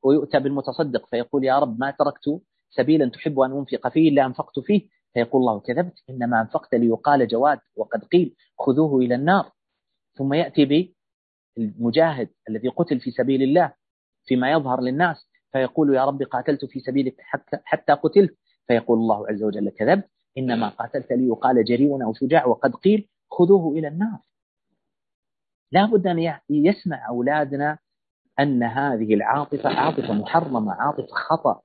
ويؤتى 0.03 0.39
بالمتصدق 0.39 1.05
فيقول 1.05 1.45
يا 1.45 1.59
رب 1.59 1.79
ما 1.79 1.91
تركت 1.91 2.41
سبيلا 2.69 3.09
تحب 3.09 3.39
أن 3.39 3.51
أنفق 3.51 3.87
فيه 3.87 4.09
إلا 4.09 4.25
أنفقت 4.25 4.59
فيه. 4.59 4.87
فيقول 5.13 5.41
الله 5.41 5.59
كذبت. 5.59 5.93
إنما 6.09 6.41
أنفقت 6.41 6.75
ليقال 6.75 7.27
جواد 7.27 7.59
وقد 7.75 8.03
قيل. 8.03 8.35
خذوه 8.59 8.99
إلى 9.01 9.15
النار. 9.15 9.51
ثم 10.13 10.33
يأتي 10.33 10.95
المجاهد 11.57 12.29
الذي 12.49 12.67
قتل 12.67 12.99
في 12.99 13.11
سبيل 13.11 13.43
الله 13.43 13.73
فيما 14.25 14.51
يظهر 14.51 14.81
للناس. 14.81 15.27
فيقول 15.51 15.95
يا 15.95 16.05
رب 16.05 16.23
قاتلت 16.23 16.65
في 16.65 16.79
سبيلك 16.79 17.15
حتى 17.65 17.93
قتلت. 17.93 18.37
فيقول 18.67 18.97
الله 18.97 19.29
عز 19.29 19.43
وجل 19.43 19.69
كذبت. 19.69 20.09
إنما 20.37 20.69
قاتلت 20.69 21.11
لي 21.11 21.27
يقال 21.27 21.63
جريء 21.63 22.03
أو 22.03 22.13
شجاع 22.13 22.45
وقد 22.45 22.75
قيل 22.75 23.09
خذوه 23.31 23.77
إلى 23.77 23.87
النار. 23.87 24.19
لا 25.71 25.85
بد 25.85 26.07
أن 26.07 26.39
يسمع 26.49 27.07
أولادنا 27.07 27.77
أن 28.39 28.63
هذه 28.63 29.13
العاطفة 29.13 29.69
عاطفة 29.69 30.13
محرمة 30.13 30.73
عاطفة 30.73 31.15
خطأ. 31.15 31.61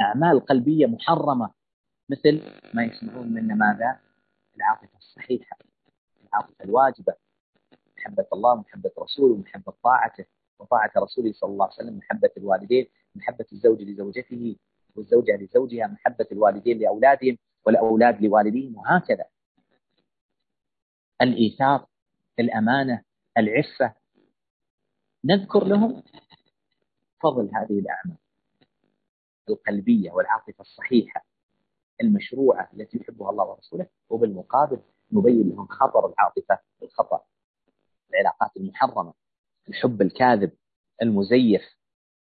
أعمال 0.00 0.40
قلبية 0.40 0.86
محرمة. 0.86 1.50
مثل 2.08 2.42
ما 2.74 2.84
يسمعون 2.84 3.32
منا 3.32 3.54
ماذا؟ 3.54 4.00
العاطفة 4.56 4.98
الصحيحة 4.98 5.58
العاطفة 6.22 6.64
الواجبة. 6.64 7.14
محبة 7.96 8.26
الله 8.32 8.52
ومحبة 8.52 8.90
رسوله 8.98 9.34
ومحبة 9.34 9.72
طاعته 9.82 10.24
وطاعة 10.58 10.92
رسوله 10.96 11.32
صلى 11.32 11.50
الله 11.50 11.64
عليه 11.64 11.74
وسلم 11.74 11.98
محبة 11.98 12.30
الوالدين 12.36 12.86
محبة 13.14 13.46
الزوج 13.52 13.82
لزوجته. 13.82 14.56
والزوجة 14.98 15.36
لزوجها 15.36 15.86
محبة 15.86 16.26
الوالدين 16.32 16.78
لأولادهم 16.78 17.38
والأولاد 17.66 18.22
لوالديهم 18.22 18.76
وهكذا. 18.76 19.24
الإيثار 21.22 21.86
الأمانة 22.38 23.02
العفة. 23.38 23.94
نذكر 25.24 25.64
لهم 25.64 26.02
فضل 27.22 27.50
هذه 27.54 27.78
الأعمال. 27.78 28.16
القلبية 29.48 30.10
والعاطفة 30.12 30.60
الصحيحة 30.60 31.24
المشروعة 32.02 32.70
التي 32.74 32.98
يحبها 32.98 33.30
الله 33.30 33.44
ورسوله 33.44 33.86
وبالمقابل 34.10 34.80
نبين 35.12 35.48
لهم 35.50 35.66
خطر 35.66 36.06
العاطفة 36.06 36.58
الخطأ. 36.82 37.24
العلاقات 38.10 38.56
المحرمة 38.56 39.14
الحب 39.68 40.02
الكاذب 40.02 40.52
المزيف 41.02 41.62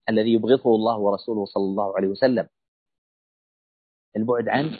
الذي 0.08 0.32
يبغضه 0.32 0.74
الله 0.74 0.98
ورسوله 0.98 1.44
صلى 1.44 1.64
الله 1.64 1.96
عليه 1.96 2.08
وسلم. 2.08 2.48
البعد 4.16 4.48
عن 4.48 4.70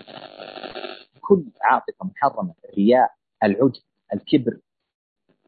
كل 1.21 1.45
عاطفة 1.63 2.05
محرمة 2.05 2.55
الرياء 2.65 3.11
العجب 3.43 3.83
الكبر. 4.15 4.59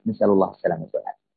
نسأل 0.06 0.26
الله 0.26 0.50
السلامة 0.50 0.88
والعافية. 0.94 1.28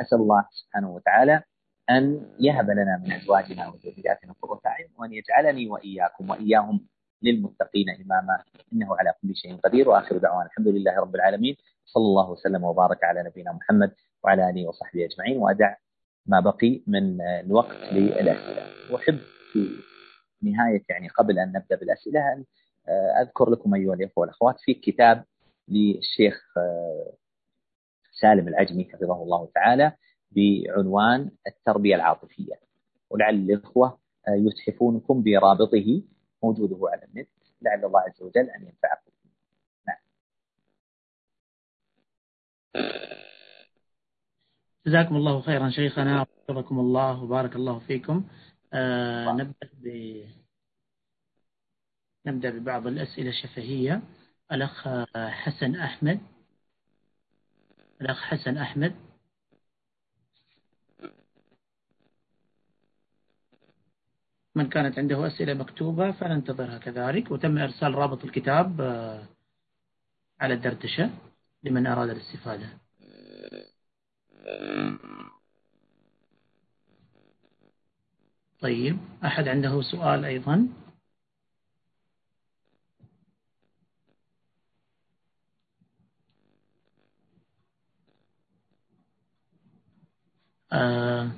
أسأل 0.00 0.18
الله 0.18 0.44
سبحانه 0.50 0.90
وتعالى 0.90 1.42
أن 1.90 2.26
يهب 2.40 2.70
لنا 2.70 3.02
من 3.04 3.12
أزواجنا 3.12 3.68
وذرياتنا 3.68 4.34
قرة 4.42 4.60
أعين 4.66 4.88
وأن 4.98 5.12
يجعلني 5.12 5.68
وإياكم 5.68 6.30
وإياهم 6.30 6.86
للمتقين 7.22 7.90
إماما. 7.90 8.42
إنه 8.72 8.96
على 8.96 9.12
كل 9.22 9.36
شيء 9.36 9.56
قدير. 9.56 9.88
وآخر 9.88 10.16
دعوانا 10.16 10.46
الحمد 10.46 10.68
لله 10.68 11.00
رب 11.00 11.14
العالمين. 11.14 11.56
صلى 11.84 12.04
الله 12.04 12.30
وسلم 12.30 12.64
وبارك 12.64 13.04
على 13.04 13.22
نبينا 13.22 13.52
محمد 13.52 13.94
وعلى 14.24 14.50
آله 14.50 14.68
وصحبه 14.68 15.04
أجمعين. 15.04 15.38
وأدع 15.38 15.74
ما 16.26 16.40
بقي 16.40 16.82
من 16.86 17.20
الوقت 17.20 17.76
للأسئلة. 17.92 18.92
وأحب 18.92 19.18
في 19.52 19.91
نهاية 20.42 20.82
يعني 20.88 21.08
قبل 21.08 21.38
أن 21.38 21.48
نبدأ 21.48 21.76
بالأسئلة 21.76 22.20
أن 22.32 22.44
أذكر 23.22 23.50
لكم 23.50 23.74
أيها 23.74 23.94
الإخوة 23.94 24.20
والأخوات 24.22 24.56
في 24.60 24.74
كتاب 24.74 25.24
للشيخ 25.68 26.42
سالم 28.20 28.48
العجمي 28.48 28.84
حفظه 28.84 29.22
الله 29.22 29.50
تعالى 29.54 29.92
بعنوان 30.30 31.30
التربية 31.46 31.94
العاطفية. 31.94 32.54
ولعل 33.10 33.34
الإخوة 33.34 33.98
يتحفونكم 34.28 35.22
برابطه 35.22 36.02
موجوده 36.42 36.78
على 36.88 37.04
النت. 37.04 37.28
لعل 37.62 37.84
الله 37.84 38.00
عز 38.00 38.22
وجل 38.22 38.50
أن 38.50 38.62
ينفعكم. 38.62 39.12
نعم. 39.86 39.96
جزاكم 44.86 45.16
الله 45.16 45.40
خيرا 45.40 45.70
شيخنا 45.70 46.20
وحفظكم 46.20 46.78
الله 46.78 47.22
وبارك 47.22 47.56
الله 47.56 47.78
فيكم. 47.78 48.24
آه 48.72 49.32
نبدأ 49.32 49.68
ب 49.72 49.86
نبدأ 52.26 52.50
ببعض 52.50 52.86
الأسئلة 52.86 53.30
الشفهية. 53.30 54.02
الأخ 54.52 54.88
حسن 55.16 55.76
أحمد. 55.76 56.20
الأخ 58.00 58.22
حسن 58.22 58.56
أحمد. 58.58 58.94
من 64.54 64.68
كانت 64.68 64.98
عنده 64.98 65.26
أسئلة 65.26 65.54
مكتوبة 65.54 66.12
فننتظرها 66.12 66.78
كذلك. 66.78 67.30
وتم 67.30 67.58
إرسال 67.58 67.94
رابط 67.94 68.24
الكتاب 68.24 68.80
آه، 68.80 69.26
على 70.40 70.54
الدردشة 70.54 71.10
لمن 71.62 71.86
أراد 71.86 72.10
الاستفادة. 72.10 72.68
طيب 78.62 78.98
أحد 79.24 79.48
عنده 79.48 79.82
سؤال 79.82 80.24
أيضا؟ 80.24 80.68
آه 90.72 91.30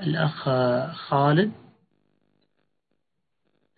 الأخ 0.00 0.44
خالد. 0.96 1.52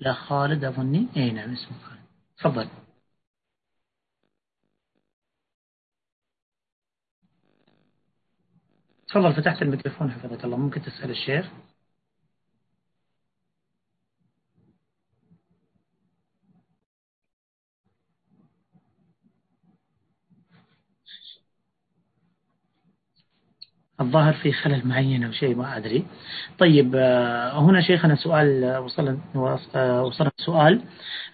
الأخ 0.00 0.18
خالد 0.28 0.64
أظني 0.64 1.09
أي 1.16 1.31
نعم 1.31 1.52
اسمه 1.52 1.78
خالد. 1.78 2.00
تفضل. 2.38 2.68
تفضل 9.09 9.35
فتحت 9.35 9.62
الميكروفون 9.62 10.11
حفظك 10.11 10.44
الله. 10.44 10.57
ممكن 10.57 10.83
تسأل 10.83 11.11
الشيخ؟ 11.11 11.46
الظاهر 24.01 24.33
في 24.33 24.53
خلل 24.53 24.89
معين 24.89 25.25
أو 25.25 25.33
شيء 25.33 25.57
ما 25.57 25.77
أدري. 25.77 26.07
طيب 26.59 26.93
آه، 26.97 27.61
هنا 27.61 27.81
شيخنا 27.83 28.15
سؤال 28.17 28.79
وصل 28.79 29.19
آه، 29.75 30.03
وصلنا 30.03 30.31
سؤال. 30.37 30.83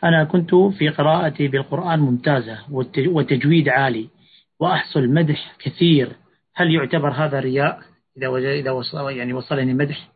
أنا 0.05 0.24
كنت 0.24 0.55
في 0.55 0.88
قراءتي 0.88 1.48
بالقرآن 1.48 2.00
ممتازة 2.00 2.59
وتجويد 3.09 3.68
عالي 3.68 4.09
وأحصل 4.61 5.09
مدح 5.09 5.57
كثير. 5.59 6.16
هل 6.55 6.74
يعتبر 6.74 7.11
هذا 7.11 7.40
رياء 7.40 7.83
إذا 8.16 8.29
إذا 8.53 8.70
وصل 8.70 9.11
يعني 9.11 9.33
وصلني 9.33 9.74
مدح؟ 9.74 10.09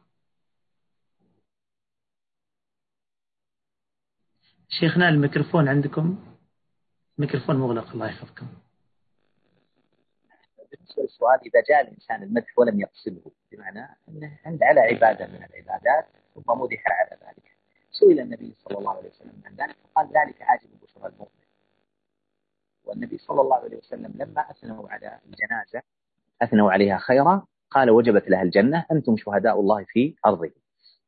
شيخنا 4.68 5.08
الميكروفون 5.08 5.68
عندكم؟ 5.68 6.18
ميكروفون 7.18 7.56
مغلق 7.56 7.92
الله 7.92 8.06
يحفظكم. 8.06 8.46
بالنسبة 10.88 11.02
للسؤال 11.02 11.40
إذا 11.40 11.60
جاء 11.68 11.80
الإنسان 11.80 12.22
المدح 12.22 12.58
ولم 12.58 12.80
يقصده 12.80 13.30
بمعنى 13.52 13.98
أنه 14.08 14.38
عند 14.46 14.62
على 14.62 14.80
عبادة 14.80 15.26
من 15.26 15.44
العبادات 15.44 16.06
ثم 16.34 16.60
مدح 16.60 16.82
على 16.86 17.18
ذلك. 17.26 17.52
سئل 17.90 18.20
النبي 18.20 18.54
صلى 18.64 18.78
الله 18.78 18.96
عليه 18.96 19.08
وسلم 19.08 19.42
عن 19.44 19.54
ذلك 19.54 19.76
فقال 19.84 20.06
ذلك 20.06 20.42
عاجب 20.42 20.68
بشرى 20.82 21.06
المؤمن. 21.06 21.30
والنبي 22.84 23.18
صلى 23.18 23.40
الله 23.40 23.56
عليه 23.56 23.76
وسلم 23.76 24.12
لما 24.14 24.50
أثنوا 24.50 24.88
على 24.88 25.18
الجنازة 25.26 25.82
أثنوا 26.42 26.72
عليها 26.72 26.98
خيرا 26.98 27.46
قال 27.70 27.90
وجبت 27.90 28.28
لها 28.30 28.42
الجنة 28.42 28.84
أنتم 28.92 29.16
شهداء 29.16 29.60
الله 29.60 29.84
في 29.88 30.14
أرضه. 30.26 30.50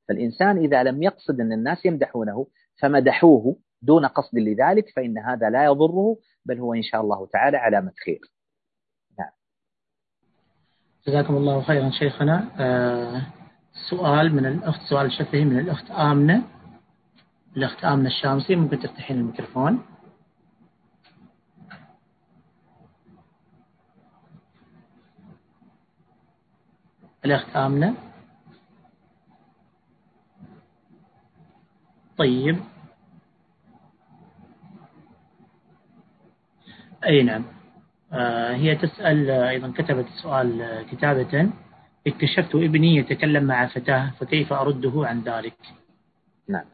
فالإنسان 0.09 0.59
إذا 0.59 0.83
لم 0.83 1.03
يقصد 1.03 1.41
أن 1.41 1.53
الناس 1.53 1.87
يمدحونه 1.87 2.47
فمدحوه 2.81 3.57
دون 3.83 4.07
قصد 4.07 4.39
لذلك 4.39 4.89
فإن 4.97 5.19
هذا 5.19 5.51
لا 5.51 5.65
يضره 5.65 6.17
بل 6.45 6.59
هو 6.59 6.75
إن 6.75 6.83
شاء 6.83 7.01
الله 7.01 7.27
تعالى 7.27 7.57
علامه 7.57 7.93
خير 8.05 8.21
جزاكم 11.09 11.37
الله 11.37 11.63
خيرا 11.63 11.91
شيخنا. 11.91 12.49
آه 12.59 13.23
سؤال 13.91 14.35
من 14.35 14.47
الأخت 14.47 14.81
سؤال 14.83 15.13
شفهي 15.13 15.45
من 15.45 15.59
الأخت 15.59 15.91
آمنة. 15.91 16.43
الأخت 17.57 17.85
آمنة 17.85 18.09
الشامسي 18.09 18.57
ممكن 18.57 18.79
تفتحين 18.79 19.19
الميكروفون. 19.19 19.83
الأخت 27.25 27.57
آمنة. 27.57 27.95
طيب. 32.19 32.61
أي 37.07 37.23
نعم. 37.23 37.60
هي 38.13 38.77
تسأل 38.77 39.31
آه، 39.31 39.51
أيضا 39.51 39.73
كتبت 39.73 40.07
السؤال 40.07 40.63
آه، 40.63 40.83
كتابة 40.83 41.51
اكتشفت 42.07 42.55
ابني 42.55 42.97
يتكلم 42.97 43.45
مع 43.45 43.67
فتاة 43.67 44.11
فكيف 44.21 44.53
أرده 44.53 44.93
عن 44.95 45.23
ذلك؟ 45.23 45.57
نعم. 46.49 46.65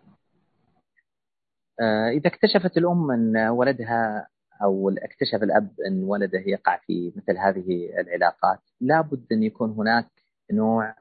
إذا 2.13 2.27
اكتشفت 2.27 2.77
الأم 2.77 3.11
أن 3.11 3.49
ولدها 3.49 4.29
أو 4.63 4.91
اكتشف 4.91 5.43
الأب 5.43 5.71
أن 5.87 6.05
ولده 6.05 6.43
يقع 6.47 6.79
في 6.87 7.13
مثل 7.17 7.39
هذه 7.39 7.91
العلاقات 8.01 8.61
لابد 8.81 9.27
أن 9.33 9.43
يكون 9.43 9.71
هناك 9.71 10.07
نوع 10.53 10.95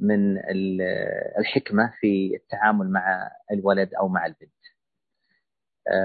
من 0.00 0.38
الحكمة 1.38 1.92
في 2.00 2.36
التعامل 2.36 2.90
مع 2.90 3.30
الولد 3.52 3.94
أو 3.94 4.08
مع 4.08 4.26
البنت. 4.26 4.50
آه، 4.50 4.61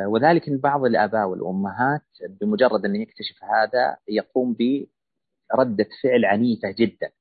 وذلك 0.07 0.47
إن 0.47 0.57
بعض 0.57 0.85
الآباء 0.85 1.27
والأمهات 1.27 2.05
بمجرد 2.41 2.85
أن 2.85 2.95
يكتشف 2.95 3.43
هذا 3.43 3.97
يقوم 4.07 4.55
بردة 5.53 5.87
فعل 6.03 6.25
عنيفة 6.25 6.71
جدا 6.71 7.11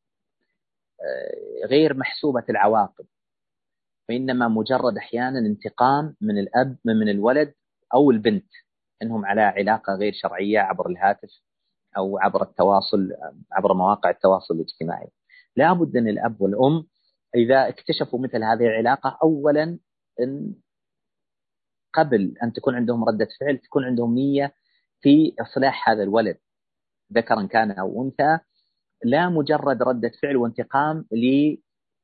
آه، 1.01 1.67
غير 1.67 1.97
محسوبة 1.97 2.45
العواقب 2.51 3.07
وإنما 4.09 4.49
مجرد 4.49 4.97
أحيانا 4.97 5.39
انتقام 5.39 6.17
من 6.21 6.39
الأب 6.39 6.77
من 6.85 7.09
الولد 7.09 7.55
أو 7.95 8.11
البنت 8.11 8.51
إنهم 9.03 9.27
على 9.27 9.41
علاقة 9.41 9.95
غير 9.95 10.13
شرعية 10.13 10.59
عبر 10.59 10.91
الهاتف 10.91 11.43
أو 11.97 12.19
عبر 12.19 12.43
التواصل 12.43 13.13
عبر 13.53 13.75
مواقع 13.75 14.11
التواصل 14.11 14.55
الاجتماعي. 14.55 15.09
لابد 15.57 15.97
أن 15.97 16.09
الأب 16.09 16.41
والأم 16.41 16.87
إذا 17.35 17.69
اكتشفوا 17.69 18.19
مثل 18.19 18.45
هذه 18.45 18.67
العلاقة 18.67 19.19
اولا 19.23 19.79
إن 20.21 20.55
قبل 21.97 22.35
أن 22.43 22.53
تكون 22.53 22.75
عندهم 22.75 23.05
ردة 23.05 23.29
فعل 23.41 23.59
تكون 23.59 23.85
عندهم 23.85 24.15
نية 24.15 24.53
في 25.01 25.35
إصلاح 25.41 25.89
هذا 25.89 26.03
الولد 26.03 26.37
ذكرا 27.13 27.47
كان 27.47 27.71
أو 27.71 28.03
أنثى 28.03 28.39
لا 29.05 29.29
مجرد 29.29 29.83
ردة 29.83 30.11
فعل 30.23 30.37
وانتقام 30.37 31.05
ل 31.13 31.57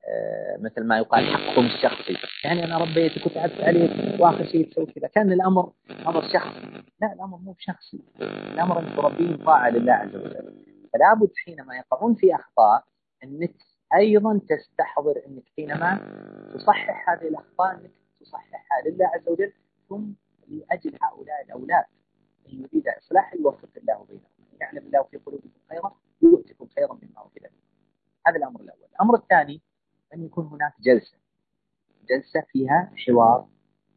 آه، 0.08 0.56
مثل 0.60 0.84
ما 0.84 0.98
يقال 0.98 1.26
حقكم 1.26 1.66
الشخصي. 1.66 2.16
يعني 2.44 2.64
أنا 2.64 2.78
ربيتك 2.78 3.26
وتعبت 3.26 3.60
عليك 3.60 4.20
وآخر 4.20 4.46
شيء 4.46 4.70
تسوي 4.70 4.86
كذا. 4.86 5.06
كان 5.06 5.32
الأمر 5.32 5.72
أمر 6.06 6.22
شخصي. 6.22 6.82
لا 7.00 7.12
الأمر 7.12 7.38
مو 7.38 7.52
بشخصي. 7.52 8.00
الأمر 8.20 8.78
أن 8.78 8.96
تربيه 8.96 9.44
طاعة 9.44 9.70
لله 9.70 9.92
عز 9.92 10.16
وجل. 10.16 10.54
فلا 10.92 11.14
بد 11.14 11.30
حينما 11.44 11.76
يقعون 11.76 12.14
في 12.14 12.34
أخطاء 12.34 12.84
أنك 13.24 13.54
أيضا 13.94 14.40
تستحضر 14.48 15.22
أنك 15.26 15.42
حينما 15.56 15.98
تصحح 16.54 17.08
هذه 17.08 17.28
الأخطاء 17.28 17.72
أنك 17.72 17.90
تصححها 18.20 18.82
لله 18.86 19.06
عز 19.06 19.28
وجل. 19.28 19.52
ثم 19.92 20.12
لأجل 20.48 20.98
هؤلاء 21.02 21.44
الأولاد 21.44 21.84
إن 22.48 22.58
يريد 22.60 22.88
إصلاح 22.88 23.34
يوفق 23.34 23.68
الله 23.76 24.04
بينهم. 24.08 24.32
يعلم 24.60 24.86
الله 24.86 25.02
في 25.02 25.16
قلوبكم 25.16 25.60
خيرا 25.68 25.96
يؤتكم 26.22 26.66
خيرا 26.66 26.94
مما 26.94 27.18
أوتي 27.18 27.40
هذا 28.26 28.36
الأمر 28.36 28.60
الأول. 28.60 28.88
الأمر 28.94 29.14
الثاني 29.14 29.62
أن 30.14 30.24
يكون 30.24 30.46
هناك 30.46 30.72
جلسة. 30.80 31.16
جلسة 32.08 32.40
فيها 32.48 32.92
حوار 32.96 33.48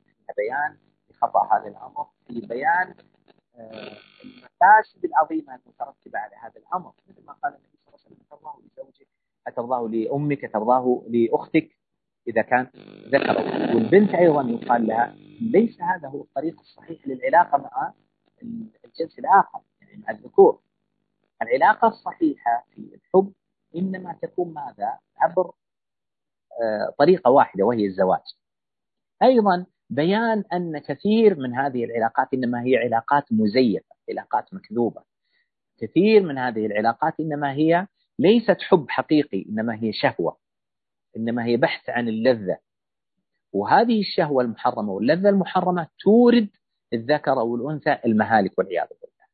فيها 0.06 0.34
بيان 0.38 0.78
لخطأ 1.10 1.58
هذا 1.58 1.68
الأمر 1.68 2.08
في 2.28 2.42
بيان 2.42 2.96
آه، 3.56 3.98
المفاسد 4.24 5.06
العظيمة 5.06 5.56
المترتبة 5.56 6.20
على 6.20 6.36
هذا 6.36 6.58
الأمر. 6.58 6.94
مثل 7.10 7.26
ما 7.26 7.34
قال 7.34 7.54
النبي 7.54 7.78
صلى 7.86 7.88
الله 7.88 8.00
عليه 8.06 8.16
وسلم 8.16 8.18
أترضاه 8.32 8.60
لزوجك 8.60 9.08
أترضاه 9.48 9.88
لأمك 9.88 10.44
أترضاه 10.46 11.04
لأختك 11.08 11.78
إذا 12.28 12.42
كان 12.42 12.68
ذكر. 13.08 13.38
والبنت 13.76 14.16
أيضا 14.16 14.42
يقال 14.50 14.88
لها 14.88 15.16
ليس 15.42 15.82
هذا 15.82 16.08
هو 16.08 16.22
الطريق 16.22 16.60
الصحيح 16.60 17.08
للعلاقة 17.08 17.58
مع 17.58 17.94
الجنس 18.86 19.20
الآخر 19.20 19.60
يعني 19.82 19.98
مع 19.98 20.12
الذكور. 20.12 20.60
العلاقة 21.42 21.88
الصحيحة 21.88 22.66
في 22.72 22.78
الحب 22.96 23.34
إنما 23.76 24.18
تكون 24.22 24.54
ماذا؟ 24.54 25.00
عبر 25.18 25.52
آه، 26.62 26.94
طريقة 27.00 27.32
واحدة 27.32 27.66
وهي 27.66 27.86
الزواج. 27.86 28.36
أيضا 29.24 29.66
بيان 29.90 30.44
أن 30.54 30.78
كثير 30.78 31.40
من 31.40 31.56
هذه 31.56 31.86
العلاقات 31.86 32.34
إنما 32.34 32.64
هي 32.64 32.78
علاقات 32.78 33.24
مزيفة 33.32 33.96
علاقات 34.10 34.54
مكذوبة. 34.54 35.02
كثير 35.78 36.24
من 36.24 36.38
هذه 36.38 36.66
العلاقات 36.66 37.20
إنما 37.20 37.54
هي 37.54 37.88
ليست 38.20 38.58
حب 38.62 38.86
حقيقي 38.90 39.46
إنما 39.50 39.76
هي 39.84 39.94
شهوة 39.94 40.38
إنما 41.18 41.46
هي 41.46 41.58
بحث 41.58 41.90
عن 41.90 42.08
اللذة. 42.08 42.58
وهذه 43.56 44.00
الشهوة 44.00 44.44
المحرمة 44.44 44.92
واللذة 44.92 45.30
المحرمة 45.30 45.88
تورد 46.04 46.50
الذكر 46.94 47.32
أو 47.32 47.56
الأنثى 47.56 47.98
المهالك 48.06 48.58
والعياذ 48.58 48.88
بالله. 48.88 49.26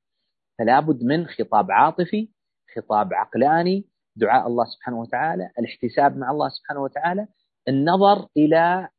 فلا 0.59 0.79
بد 0.79 1.03
من 1.03 1.27
خطاب 1.27 1.71
عاطفي 1.71 2.29
خطاب 2.75 3.13
عقلاني 3.13 3.85
دعاء 4.15 4.47
الله 4.47 4.65
سبحانه 4.65 4.99
وتعالى 4.99 5.51
الاحتساب 5.59 6.17
مع 6.17 6.31
الله 6.31 6.49
سبحانه 6.49 6.81
وتعالى 6.83 7.27
النظر 7.67 8.27
إلى 8.37 8.89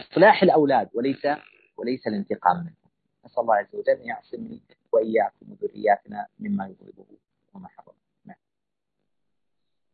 إصلاح 0.00 0.42
الأولاد 0.42 0.88
وليس 0.94 1.26
وليس 1.76 2.06
الانتقام 2.06 2.56
منهم. 2.56 2.74
نسأل 3.24 3.42
الله 3.42 3.54
عز 3.54 3.74
وجل 3.74 3.92
أن 3.92 4.06
يعصمني 4.06 4.60
وإياكم 4.92 5.46
وذرياتنا 5.50 6.26
مما 6.38 6.66
يغضبه 6.66 7.06
وما 7.54 7.68
حرم 7.68 7.94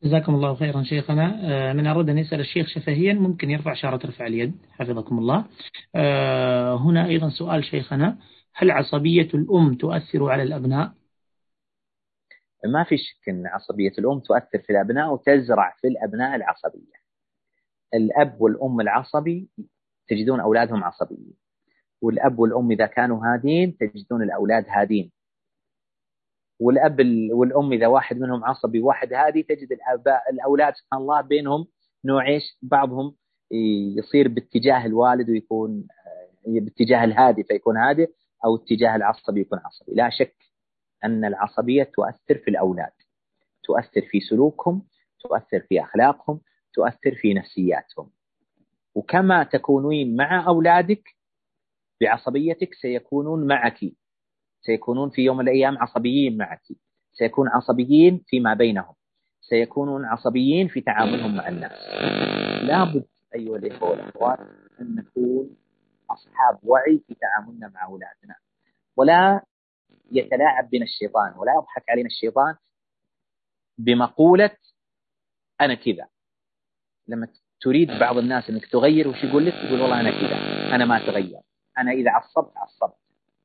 جزاكم 0.05 0.35
الله 0.35 0.55
خيرا 0.55 0.83
شيخنا. 0.83 1.41
آه، 1.43 1.73
من 1.73 1.87
أراد 1.87 2.09
أن 2.09 2.19
يسأل 2.19 2.41
الشيخ 2.41 2.69
شفهيا 2.69 3.13
ممكن 3.13 3.51
يرفع 3.51 3.75
شارة 3.75 4.07
رفع 4.07 4.27
اليد 4.27 4.55
حفظكم 4.71 5.19
الله. 5.19 5.45
آه، 5.95 6.77
هنا 6.77 7.07
أيضا 7.07 7.29
سؤال 7.29 7.65
شيخنا. 7.65 8.19
هل 8.55 8.71
عصبية 8.71 9.29
الأم 9.35 9.75
تؤثر 9.75 10.31
على 10.31 10.43
الأبناء؟ 10.43 10.93
ما 12.65 12.85
في 12.85 12.97
شك 12.97 13.29
أن 13.29 13.47
عصبية 13.47 13.93
الأم 13.99 14.21
تؤثر 14.21 14.59
في 14.59 14.71
الأبناء 14.71 15.13
وتزرع 15.13 15.75
في 15.81 15.89
الأبناء 15.89 16.37
العصبية. 16.37 16.95
الأب 17.95 18.41
والأم 18.41 18.81
العصبي 18.81 19.49
تجدون 20.09 20.41
أولادهم 20.41 20.85
عصبيين 20.85 21.35
والأب 22.03 22.39
والأم 22.39 22.71
إذا 22.71 22.87
كانوا 22.87 23.27
هادين 23.27 23.77
تجدون 23.77 24.23
الأولاد 24.23 24.65
هادين. 24.69 25.11
والأب 26.61 27.01
والأم 27.33 27.73
إذا 27.73 27.87
واحد 27.87 28.19
منهم 28.19 28.45
عصبي 28.45 28.81
وواحد 28.81 29.13
هادي 29.13 29.43
تجد 29.43 29.73
الآباء 29.73 30.31
الأولاد 30.31 30.75
سبحان 30.75 31.01
الله 31.01 31.21
بينهم 31.21 31.67
نوع 32.05 32.29
إيش؟ 32.29 32.59
بعضهم 32.63 33.15
يصير 33.99 34.29
باتجاه 34.29 34.87
الوالد 34.87 35.31
ويكون 35.31 35.87
آه، 36.47 36.61
باتجاه 36.61 37.05
الهادي 37.05 37.43
فيكون 37.43 37.77
هادي 37.77 38.07
أو 38.45 38.57
اتجاه 38.57 38.97
العصبي 38.97 39.41
يكون 39.41 39.59
عصبي. 39.59 39.93
لا 39.95 40.11
شك 40.11 40.37
أن 41.05 41.25
العصبية 41.25 41.83
تؤثر 41.83 42.39
في 42.45 42.51
الأولاد 42.51 42.93
تؤثر 43.65 44.01
في 44.11 44.21
سلوكهم 44.21 44.83
تؤثر 45.21 45.61
في 45.61 45.81
أخلاقهم 45.81 46.41
تؤثر 46.75 47.15
في 47.15 47.35
نفسياتهم. 47.35 48.11
وكما 48.95 49.45
تكونين 49.45 50.17
مع 50.17 50.49
أولادك 50.49 51.03
بعصبيتك 52.01 52.75
سيكونون 52.75 53.47
معك. 53.47 53.81
سيكونون 54.67 55.11
في 55.11 55.23
يوم 55.23 55.37
من 55.37 55.49
الأيام 55.49 55.79
عصبيين 55.79 56.37
معك. 56.37 56.63
سيكون 57.13 57.49
عصبيين 57.49 58.25
فيما 58.27 58.55
بينهم. 58.55 58.95
سيكونون 59.41 60.05
عصبيين 60.05 60.69
في 60.69 60.81
تعاملهم 60.81 61.37
مع 61.37 61.49
الناس. 61.49 61.73
لابد 62.65 63.05
أيها 63.35 63.57
الإخوة 63.57 63.91
والأخوات 63.91 64.39
أن 64.81 64.95
نكون 64.95 65.57
أصحاب 66.11 66.59
وعي 66.63 67.03
في 67.07 67.15
تعاملنا 67.15 67.69
مع 67.69 67.85
أولادنا. 67.85 68.35
ولا 68.97 69.41
يتلاعب 70.13 70.71
بنا 70.71 70.85
الشيطان 70.85 71.35
ولا 71.37 71.53
يضحك 71.53 71.91
علينا 71.91 72.07
الشيطان 72.07 72.55
بمقولة 73.79 74.51
أنا 75.61 75.75
كذا. 75.75 76.07
لما 77.09 77.29
تريد 77.61 77.91
بعض 78.01 78.19
الناس 78.19 78.51
أنك 78.51 78.67
تغير 78.67 79.09
وش 79.09 79.25
يقول 79.25 79.47
لك؟ 79.47 79.55
يقول 79.55 79.81
والله 79.81 80.01
أنا 80.01 80.11
كذا 80.11 80.37
أنا 80.75 80.85
ما 80.85 80.97
أتغير. 80.97 81.41
أنا 81.79 81.93
إذا 81.93 82.11
عصبت 82.11 82.57
عصبت. 82.57 82.97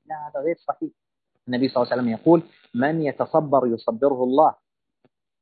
لا 0.05 0.15
هذا 0.15 0.45
غير 0.45 0.55
صحيح. 0.55 0.89
النبي 1.49 1.67
صلى 1.67 1.83
الله 1.83 1.91
عليه 1.91 2.01
وسلم 2.01 2.13
يقول 2.13 2.43
من 2.75 3.01
يتصبر 3.01 3.67
يصبره 3.67 4.23
الله. 4.23 4.55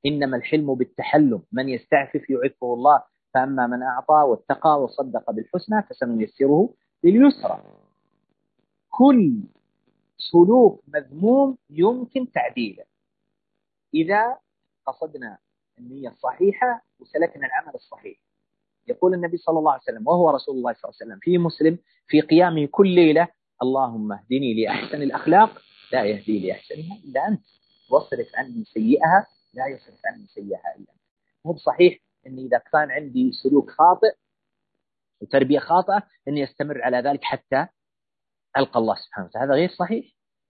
إنما 0.05 0.37
الحلم 0.37 0.75
بالتحلم. 0.75 1.41
من 1.51 1.69
يستعفف 1.69 2.29
يعفه 2.29 2.73
الله. 2.73 3.03
فأما 3.33 3.67
من 3.67 3.83
أعطى 3.83 4.13
واتقى 4.13 4.83
وصدق 4.83 5.31
بالحسنى 5.31 5.83
فسنيسره 5.83 6.69
لليسرى. 7.03 7.63
كل 8.89 9.33
سلوك 10.17 10.83
مذموم 10.87 11.57
يمكن 11.69 12.31
تعديله. 12.31 12.83
إذا 13.93 14.37
قصدنا 14.85 15.37
النية 15.79 16.09
الصحيحة 16.09 16.81
وسلكنا 16.99 17.45
العمل 17.45 17.75
الصحيح. 17.75 18.17
يقول 18.87 19.13
النبي 19.13 19.37
صلى 19.37 19.59
الله 19.59 19.71
عليه 19.71 19.81
وسلم 19.83 20.07
وهو 20.07 20.29
رسول 20.29 20.55
الله 20.55 20.73
صلى 20.73 20.89
الله 20.89 20.95
عليه 21.01 21.05
وسلم 21.05 21.19
في 21.21 21.37
مسلم 21.37 21.77
في 22.07 22.21
قيامه 22.21 22.65
كل 22.71 22.87
ليلة 22.87 23.27
اللهم 23.61 24.11
اهدني 24.11 24.63
لأحسن 24.63 25.01
الأخلاق 25.01 25.61
لا 25.91 26.03
يهدي 26.03 26.47
لأحسنها 26.47 26.97
إلا 27.05 27.27
أنت. 27.27 27.45
واصرف 27.91 28.27
عني 28.35 28.63
سيئها 28.63 29.27
لا 29.53 29.67
يصرف 29.67 29.99
عني 30.05 30.27
سيئها 30.27 30.75
إلا 30.75 30.91
أنت. 30.91 31.01
مو 31.45 31.51
بصحيح 31.53 31.99
أني 32.27 32.45
إذا 32.45 32.57
كان 32.57 32.91
عندي 32.91 33.31
سلوك 33.31 33.69
خاطئ 33.69 34.15
وتربية 35.21 35.59
خاطئة 35.59 36.03
أني 36.27 36.43
أستمر 36.43 36.81
على 36.81 36.97
ذلك 36.97 37.23
حتى 37.23 37.67
ألقى 38.57 38.79
الله 38.79 38.95
سبحانه 38.95 39.27
وتعالى. 39.27 39.45
هذا 39.47 39.53
غير 39.53 39.69
صحيح. 39.69 40.05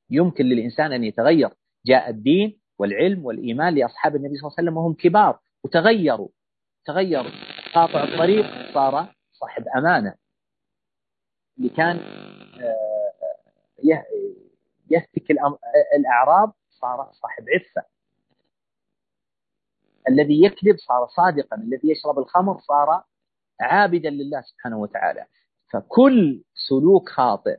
يمكن 0.09 0.45
للإنسان 0.45 0.93
أن 0.93 1.03
يتغير. 1.03 1.49
جاء 1.85 2.09
الدين 2.09 2.59
والعلم 2.79 3.25
والإيمان 3.25 3.75
لأصحاب 3.75 4.15
النبي 4.15 4.35
صلى 4.35 4.47
الله 4.47 4.55
عليه 4.57 4.67
وسلم 4.69 4.77
وهم 4.77 4.93
كبار 4.93 5.39
وتغيروا. 5.63 6.29
تغيروا. 6.85 7.31
قاطع 7.75 8.03
الطريق 8.03 8.73
صار 8.73 9.15
صاحب 9.31 9.67
أمانة. 9.77 10.15
اللي 11.57 11.69
كان 11.69 11.97
يهتك 14.91 15.31
الأعراض 15.95 16.55
صار 16.69 17.11
صاحب 17.13 17.45
عفة. 17.49 17.87
الذي 20.09 20.43
يكذب 20.43 20.77
صار 20.77 21.07
صادقا 21.07 21.57
الذي 21.57 21.91
يشرب 21.91 22.19
الخمر 22.19 22.59
صار 22.59 23.03
عابدا 23.61 24.09
لله 24.09 24.41
سبحانه 24.41 24.77
وتعالى. 24.77 25.25
فكل 25.73 26.43
سلوك 26.69 27.09
خاطئ 27.09 27.57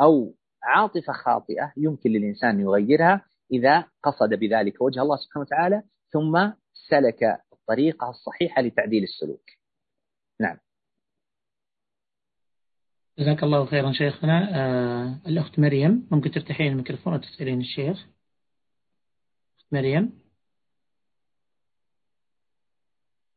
أو 0.00 0.34
عاطفة 0.62 1.12
خاطئة 1.12 1.72
يمكن 1.76 2.10
للإنسان 2.10 2.60
يغيرها 2.60 3.26
إذا 3.52 3.88
قصد 4.02 4.34
بذلك 4.34 4.80
وجه 4.82 5.02
الله 5.02 5.16
سبحانه 5.16 5.46
وتعالى 5.46 5.82
ثم 6.10 6.52
سلك 6.72 7.22
الطريقة 7.52 8.10
الصحيحة 8.10 8.62
لتعديل 8.62 9.02
السلوك 9.02 9.50
نعم 10.40 10.58
جزاك 13.18 13.42
الله 13.42 13.66
خيرا 13.66 13.92
شيخنا. 13.92 14.48
آه 14.54 15.20
الأخت 15.26 15.58
مريم 15.58 16.08
ممكن 16.10 16.30
تفتحين 16.30 16.72
الميكروفون 16.72 17.14
وتسألين 17.14 17.60
الشيخ؟ 17.60 18.06
أخت 19.58 19.72
مريم. 19.72 20.18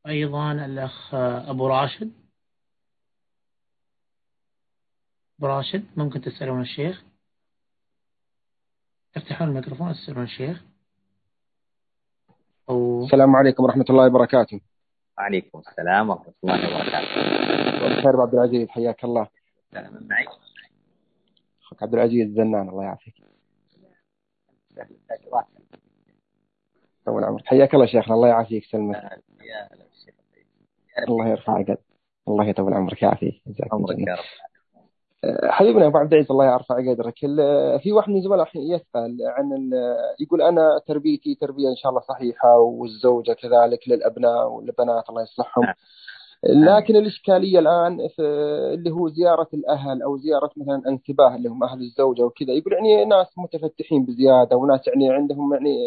أيضا 0.08 0.52
الأخ 0.52 1.14
أبو 1.14 1.68
راشد. 1.68 2.12
أبو 5.40 5.48
راشد 5.48 5.86
ممكن 5.98 6.22
تسألون 6.22 6.62
الشيخ؟ 6.62 7.04
افتحون 9.18 9.48
الميكروفون 9.48 9.90
وتسألون 9.90 10.24
الشيخ. 10.24 10.64
أو... 12.70 13.06
السلام 13.06 13.36
عليكم 13.36 13.64
ورحمة 13.64 13.86
الله 13.90 14.06
وبركاته. 14.06 14.62
وعليكم 15.18 15.60
السلام 15.60 16.10
ورحمة 16.10 16.34
الله 16.44 16.76
وبركاته. 16.76 18.02
خير 18.02 18.22
عبد 18.22 18.34
العزيز 18.34 18.70
حياك 18.70 19.04
الله. 19.04 19.28
معي. 20.10 20.26
أخوك 21.64 21.84
عبد 21.84 21.94
العزيز 21.94 22.28
الزنان 22.28 22.70
الله 22.70 22.84
يعافيك. 22.84 23.14
طول 27.06 27.24
عمرك. 27.24 27.46
حياك 27.46 27.74
الله 27.74 27.86
شيخنا 27.86 28.16
الله 28.16 28.28
يعافيك 28.28 28.64
سلمك. 28.64 29.24
الله 31.08 31.28
يرفع 31.28 31.62
قد. 31.62 31.78
الله 32.28 32.46
يطول 32.46 32.74
عمرك 32.74 33.02
يعافيك. 33.02 33.42
جزاك 33.48 33.74
الله 33.74 34.18
حبيبنا 35.44 35.88
أبو 35.88 35.98
عبد 35.98 36.14
العزيز 36.14 36.32
الله 36.32 36.46
يرفع 36.54 36.76
قدرك. 36.76 37.20
في 37.82 37.92
واحد 37.92 38.10
من 38.10 38.18
الزملاء 38.18 38.48
يسأل 38.56 39.18
عن 39.22 39.72
يقول 40.20 40.42
أنا 40.42 40.82
تربيتي 40.88 41.36
تربية 41.36 41.70
إن 41.70 41.76
شاء 41.76 41.90
الله 41.90 42.02
صحيحة 42.02 42.58
والزوجة 42.58 43.34
كذلك 43.34 43.88
للأبناء 43.88 44.48
والبنات 44.48 45.10
الله 45.10 45.22
يصلحهم. 45.22 45.64
نعم. 45.64 45.74
لكن 46.44 46.96
الإشكالية 46.96 47.60
الآن 47.60 47.98
في 48.16 48.22
اللي 48.74 48.92
هو 48.92 49.10
زيارة 49.10 49.48
الأهل 49.54 50.02
أو 50.02 50.18
زيارة 50.18 50.52
مثلا 50.58 50.82
انتباه 50.88 51.36
اللي 51.36 51.50
هم 51.50 51.64
أهل 51.64 51.82
الزوجة 51.82 52.22
وكذا. 52.24 52.54
يقول 52.54 52.74
يعني 52.74 53.06
ناس 53.06 53.28
متفتحين 53.38 54.06
بزيادة 54.06 54.56
وناس 54.58 54.88
يعني 54.88 55.14
عندهم 55.14 55.54
يعني 55.54 55.78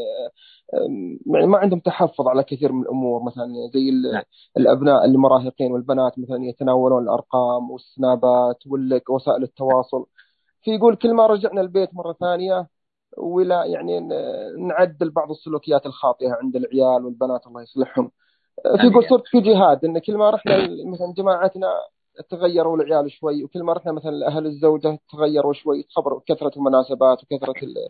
يعني 1.27 1.47
ما 1.47 1.59
عندهم 1.59 1.81
تحفظ 1.81 2.29
على 2.29 2.43
كثير 2.45 2.73
من 2.73 2.83
الأمور. 2.83 3.23
مثلا 3.23 3.47
زي 3.75 3.91
نعم. 4.13 4.23
الأبناء 4.57 5.05
المراهقين 5.05 5.73
والبنات 5.73 6.19
مثلا 6.19 6.45
يتناولون 6.45 7.03
الأرقام 7.03 7.71
والسنابات 7.71 8.59
وسائل 9.11 9.43
التواصل. 9.43 10.07
فيقول 10.63 10.97
كل 10.97 11.15
ما 11.15 11.27
رجعنا 11.27 11.61
البيت 11.61 11.95
مرة 11.95 12.13
ثانية 12.13 12.69
ولا 13.19 13.65
يعني 13.65 14.01
نعدل 14.59 15.11
بعض 15.11 15.31
السلوكيات 15.31 15.87
الخاطئة 15.87 16.33
عند 16.43 16.57
العيال 16.57 17.05
والبنات 17.05 17.47
الله 17.47 17.63
يصلحهم. 17.63 18.11
في 18.81 18.91
قول 18.95 19.09
صرت 19.09 19.27
في 19.27 19.41
جهاد 19.41 19.85
إن 19.85 19.99
كل 19.99 20.17
ما 20.17 20.31
رحنا 20.31 20.57
مثلا 20.93 21.15
جماعتنا 21.17 21.69
تغيروا 22.31 22.77
العيال 22.77 23.11
شوي 23.13 23.45
وكل 23.45 23.63
ما 23.63 23.73
رحنا 23.73 23.93
مثلا 23.93 24.27
أهل 24.27 24.47
الزوجة 24.47 24.99
تغيروا 25.13 25.53
شوي 25.53 25.87
خبر 25.91 26.21
كثرة 26.27 26.53
المناسبات 26.57 27.23
وكثرة 27.23 27.55
ال... 27.63 27.89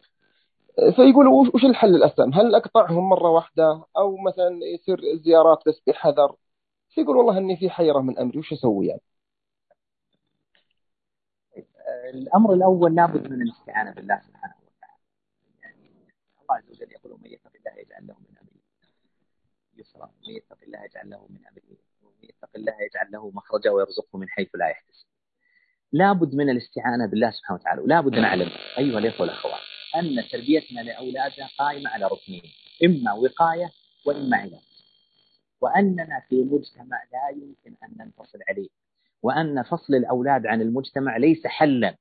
فيقول 0.95 1.27
وش 1.29 1.65
الحل 1.65 1.95
الأسلم؟ 1.97 2.35
هل 2.35 2.55
أقطعهم 2.55 3.09
مرة 3.09 3.31
واحدة 3.31 3.85
أو 3.97 4.17
مثلا 4.17 4.59
يصير 4.75 5.01
زيارات 5.25 5.59
بس 5.67 5.83
بحذر؟ 5.87 6.37
فيقول 6.95 7.17
والله 7.17 7.39
إني 7.39 7.57
في 7.57 7.71
حيرة 7.71 8.01
من 8.01 8.19
أمري 8.19 8.39
وش 8.39 8.53
أسوي 8.53 8.87
يعني؟ 8.87 9.01
الأمر 12.15 12.53
الأول 12.55 12.95
لابد 12.95 13.31
من 13.31 13.43
الاستعانة 13.43 13.95
بالله 13.95 14.21
سبحانه 14.21 14.55
وتعالى. 14.67 14.99
يعني 15.63 15.91
الله 16.43 16.55
عز 16.57 16.71
وجل 16.71 16.93
يقول 16.93 17.13
ومن 17.13 17.27
يتق 17.27 17.51
الله 17.57 17.81
يجعل 17.81 18.07
له 18.07 18.15
من 18.15 18.37
يسرا 19.81 20.05
ومن 20.05 20.35
يتق 20.37 20.59
الله 20.62 20.85
يجعل 20.85 21.11
له 21.11 21.26
من 21.31 21.47
أمره. 21.47 21.76
ومن 22.03 22.24
يتق 22.28 22.49
الله 22.57 22.72
يجعل 22.83 23.11
له 23.12 23.31
مخرجا 23.31 23.70
ويرزقه 23.70 24.18
من 24.18 24.28
حيث 24.28 24.49
لا 24.55 24.68
يحتسب. 24.68 25.07
لابد 25.93 26.35
من 26.35 26.51
الاستعانة 26.51 27.07
بالله 27.07 27.31
سبحانه 27.31 27.61
وتعالى 27.61 27.81
ولابد 27.81 28.14
نعلم 28.14 28.49
أيها 28.78 28.99
الإخوة 28.99 29.20
والأخوات 29.20 29.61
أن 29.97 30.28
تربيتنا 30.33 30.81
لاولادنا 30.81 31.47
قائمة 31.59 31.91
على 31.91 32.05
ركنين 32.07 32.43
إما 32.85 33.12
وقاية 33.12 33.70
وإما 34.07 34.37
علاج. 34.37 34.61
وأننا 35.61 36.22
في 36.28 36.43
مجتمع 36.45 37.03
لا 37.12 37.28
يمكن 37.37 37.76
أن 37.85 37.97
ننفصل 38.07 38.39
عليه. 38.49 38.68
وأن 39.22 39.62
فصل 39.62 39.95
الأولاد 39.95 40.47
عن 40.47 40.61
المجتمع 40.62 41.16
ليس 41.16 41.47
حلا. 41.47 41.97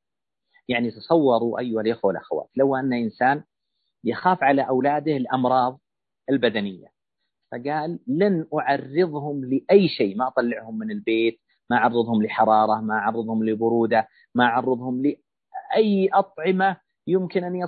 يعني 0.67 0.91
تصوروا 0.91 1.59
أيها 1.59 1.81
الإخوة 1.81 2.07
والأخوات 2.07 2.49
لو 2.55 2.75
أن 2.75 2.93
إنسان 2.93 3.43
يخاف 4.03 4.43
على 4.43 4.61
أولاده 4.67 5.17
الأمراض 5.17 5.79
البدنية 6.29 6.87
فقال 7.51 7.99
لن 8.07 8.45
أعرضهم 8.53 9.45
لأي 9.45 9.87
شيء 9.87 10.17
ما 10.17 10.27
أطلعهم 10.27 10.77
من 10.77 10.91
البيت 10.91 11.39
ما 11.69 11.77
أعرضهم 11.77 12.23
لحرارة 12.23 12.81
ما 12.81 12.93
أعرضهم 12.93 13.43
لبرودة 13.45 14.07
ما 14.35 14.43
أعرضهم 14.43 15.01
لأي 15.03 16.09
أطعمة 16.13 16.77
يمكن 17.07 17.43
أن 17.43 17.67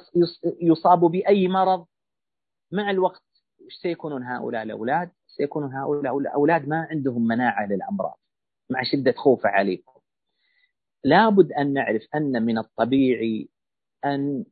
يصابوا 0.61 1.09
بأي 1.09 1.47
مرض. 1.47 1.85
مع 2.71 2.89
الوقت 2.91 3.23
سيكونون 3.81 4.23
هؤلاء 4.23 4.63
الأولاد 4.63 5.11
سيكونون 5.27 5.73
هؤلاء 5.73 6.17
الأولاد 6.17 6.67
ما 6.67 6.87
عندهم 6.91 7.27
مناعة 7.27 7.65
للأمراض 7.67 8.19
مع 8.69 8.83
شدة 8.83 9.11
خوفه 9.11 9.49
عليكم. 9.49 9.99
لابد 11.03 11.51
أن 11.51 11.73
نعرف 11.73 12.01
أن 12.15 12.45
من 12.45 12.57
الطبيعي 12.57 13.49
أن 14.05 14.45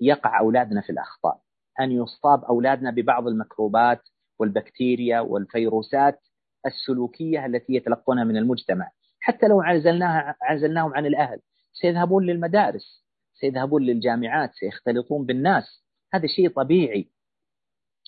يقع 0.00 0.40
أولادنا 0.40 0.80
في 0.80 0.90
الأخطاء 0.90 1.40
أن 1.80 1.92
يصاب 1.92 2.44
أولادنا 2.44 2.90
ببعض 2.90 3.26
الميكروبات 3.26 4.00
والبكتيريا 4.40 5.20
والفيروسات 5.20 6.20
السلوكية 6.66 7.46
التي 7.46 7.74
يتلقونها 7.74 8.24
من 8.24 8.36
المجتمع. 8.36 8.90
حتى 9.20 9.46
لو 9.46 9.60
عزلناها 9.60 10.36
عزلناهم 10.42 10.94
عن 10.94 11.06
الأهل 11.06 11.40
سيذهبون 11.72 12.26
للمدارس 12.26 13.04
سيذهبون 13.34 13.82
للجامعات 13.82 14.50
سيختلطون 14.54 15.26
بالناس. 15.26 15.84
هذا 16.12 16.26
شيء 16.26 16.48
طبيعي. 16.48 17.10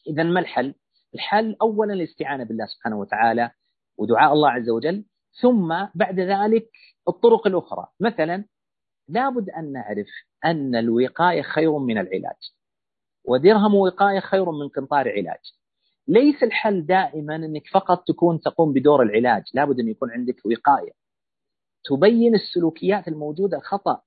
إذا 0.07 0.23
ما 0.23 0.41
الحل؟ 0.41 0.75
الحل 1.15 1.57
أولا 1.63 1.95
الاستعانة 1.95 2.45
بالله 2.45 2.67
سبحانه 2.67 2.97
وتعالى 2.99 3.51
ودعاء 3.99 4.33
الله 4.33 4.51
عز 4.51 4.71
وجل 4.71 5.05
ثم 5.41 5.87
بعد 5.95 6.21
ذلك 6.21 6.71
الطرق 7.09 7.47
الأخرى. 7.47 7.87
مثلا 8.01 8.45
لابد 9.09 9.51
أن 9.51 9.73
نعرف 9.73 10.09
أن 10.45 10.77
الوقاية 10.77 11.43
خير 11.43 11.79
من 11.79 11.99
العلاج 11.99 12.53
ودرهم 13.25 13.75
وقاية 13.75 14.21
خير 14.21 14.51
من 14.51 14.69
قنطار 14.69 15.09
علاج. 15.09 15.62
ليس 16.13 16.43
الحل 16.43 16.87
دائما 16.87 17.37
أنك 17.37 17.63
فقط 17.73 18.05
تكون 18.07 18.41
تقوم 18.41 18.73
بدور 18.73 19.03
العلاج 19.03 19.43
لابد 19.55 19.81
أن 19.81 19.89
يكون 19.89 20.11
عندك 20.11 20.37
وقاية. 20.45 20.93
تبين 21.85 22.35
السلوكيات 22.35 23.09
الموجودة 23.09 23.57
الخطأ 23.57 24.01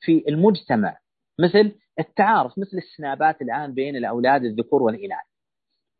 في 0.00 0.24
المجتمع 0.28 0.98
مثل 1.40 1.78
التعارف 1.98 2.58
مثل 2.58 2.76
السنابات 2.76 3.42
الآن 3.42 3.74
بين 3.74 3.96
الأولاد 3.96 4.44
الذكور 4.44 4.82
والإناث. 4.82 5.26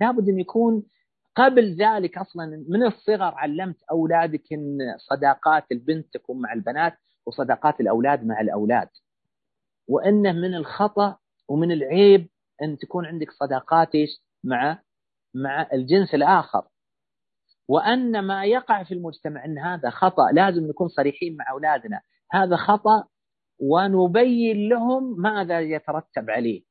لابد 0.01 0.29
أن 0.29 0.39
يكون 0.39 0.83
قبل 1.37 1.75
ذلك 1.75 2.19
أصلا 2.19 2.65
من 2.69 2.83
الصغر 2.83 3.35
علمت 3.35 3.83
أولادك 3.91 4.53
أن 4.53 4.79
صداقات 4.99 5.65
البنت 5.73 6.15
تكون 6.15 6.41
مع 6.41 6.53
البنات 6.53 6.95
وصداقات 7.27 7.81
الأولاد 7.81 8.27
مع 8.27 8.41
الأولاد. 8.41 8.89
وأنه 9.89 10.33
من 10.33 10.55
الخطأ 10.55 11.19
ومن 11.49 11.73
العيب 11.73 12.29
أن 12.63 12.79
تكون 12.79 13.07
عندك 13.07 13.31
صداقات 13.31 13.93
مع 14.45 14.84
مع 15.35 15.69
الجنس 15.73 16.15
الآخر. 16.15 16.69
وأن 17.69 18.27
ما 18.27 18.45
يقع 18.45 18.83
في 18.83 18.95
المجتمع 18.95 19.45
أن 19.45 19.59
هذا 19.59 19.91
خطأ 19.91 20.33
لازم 20.33 20.67
نكون 20.67 20.89
صريحين 20.89 21.37
مع 21.37 21.51
أولادنا. 21.51 22.01
هذا 22.33 22.57
خطأ 22.57 23.09
ونبين 23.59 24.69
لهم 24.69 25.21
ماذا 25.21 25.61
يترتب 25.61 26.31
عليه. 26.31 26.63